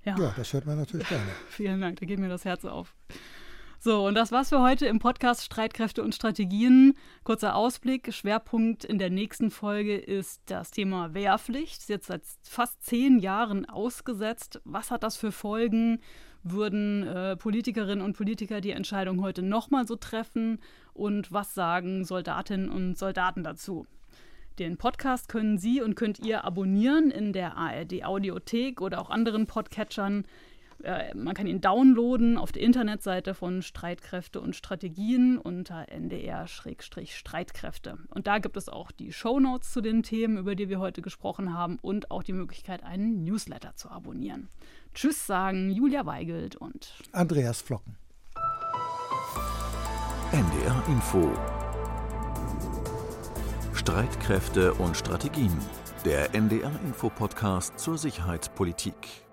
Ja. 0.08 0.16
ja, 0.18 0.34
das 0.38 0.54
hört 0.54 0.66
man 0.66 0.78
natürlich 0.78 1.08
gerne. 1.10 1.26
Vielen 1.50 1.82
Dank, 1.82 2.00
da 2.00 2.06
geht 2.06 2.18
mir 2.18 2.30
das 2.30 2.46
Herz 2.46 2.64
auf. 2.64 2.96
So, 3.80 4.08
und 4.08 4.16
das 4.16 4.32
war's 4.32 4.50
für 4.50 4.62
heute 4.62 4.86
im 4.88 5.00
Podcast 5.00 5.44
Streitkräfte 5.44 6.02
und 6.02 6.16
Strategien. 6.16 6.94
Kurzer 7.26 7.56
Ausblick. 7.56 8.14
Schwerpunkt 8.14 8.86
in 8.86 9.00
der 9.00 9.10
nächsten 9.10 9.52
Folge 9.52 9.98
ist 9.98 10.42
das 10.46 10.72
Thema 10.72 11.14
Wehrpflicht. 11.14 11.82
Ist 11.82 11.90
jetzt 11.90 12.08
seit 12.08 12.24
fast 12.42 12.82
zehn 12.84 13.20
Jahren 13.20 13.66
ausgesetzt. 13.66 14.62
Was 14.64 14.92
hat 14.92 15.04
das 15.04 15.18
für 15.18 15.34
Folgen? 15.34 16.00
Würden 16.42 17.06
äh, 17.06 17.36
Politikerinnen 17.36 18.04
und 18.04 18.16
Politiker 18.16 18.62
die 18.62 18.72
Entscheidung 18.72 19.22
heute 19.22 19.42
nochmal 19.42 19.86
so 19.86 19.98
treffen? 19.98 20.60
Und 20.94 21.34
was 21.34 21.54
sagen 21.54 22.06
Soldatinnen 22.06 22.70
und 22.70 22.98
Soldaten 22.98 23.44
dazu? 23.44 23.86
Den 24.60 24.78
Podcast 24.78 25.30
können 25.30 25.58
Sie 25.60 25.82
und 25.82 25.96
könnt 25.96 26.20
ihr 26.20 26.44
abonnieren 26.44 27.12
in 27.12 27.32
der 27.32 27.56
ARD 27.58 28.04
Audiothek 28.04 28.82
oder 28.82 29.00
auch 29.00 29.12
anderen 29.12 29.46
Podcatchern. 29.46 30.26
Äh, 30.84 31.14
man 31.14 31.36
kann 31.36 31.46
ihn 31.46 31.62
downloaden 31.62 32.40
auf 32.40 32.52
der 32.52 32.64
Internetseite 32.64 33.36
von 33.36 33.62
Streitkräfte 33.62 34.42
und 34.42 34.56
Strategien 34.56 35.38
unter 35.38 35.86
ndr-streitkräfte. 35.90 38.00
Und 38.10 38.26
da 38.26 38.40
gibt 38.40 38.58
es 38.58 38.68
auch 38.68 38.92
die 38.92 39.14
Shownotes 39.14 39.72
zu 39.72 39.82
den 39.82 40.02
Themen, 40.02 40.38
über 40.38 40.56
die 40.56 40.70
wir 40.70 40.80
heute 40.80 41.04
gesprochen 41.04 41.54
haben 41.54 41.78
und 41.80 42.10
auch 42.10 42.24
die 42.24 42.34
Möglichkeit, 42.34 42.84
einen 42.84 43.24
Newsletter 43.24 43.76
zu 43.76 43.92
abonnieren. 43.92 44.50
Tschüss 44.96 45.28
sagen 45.28 45.70
Julia 45.70 46.08
Weigelt 46.08 46.56
und 46.56 46.96
Andreas 47.12 47.62
Flocken. 47.62 47.96
NDR 50.32 50.84
Info 50.88 51.32
Streitkräfte 53.78 54.74
und 54.74 54.98
Strategien. 54.98 55.56
Der 56.04 56.34
NDR 56.34 56.72
Info 56.84 57.10
Podcast 57.10 57.80
zur 57.80 57.98
Sicherheitspolitik. 57.98 59.27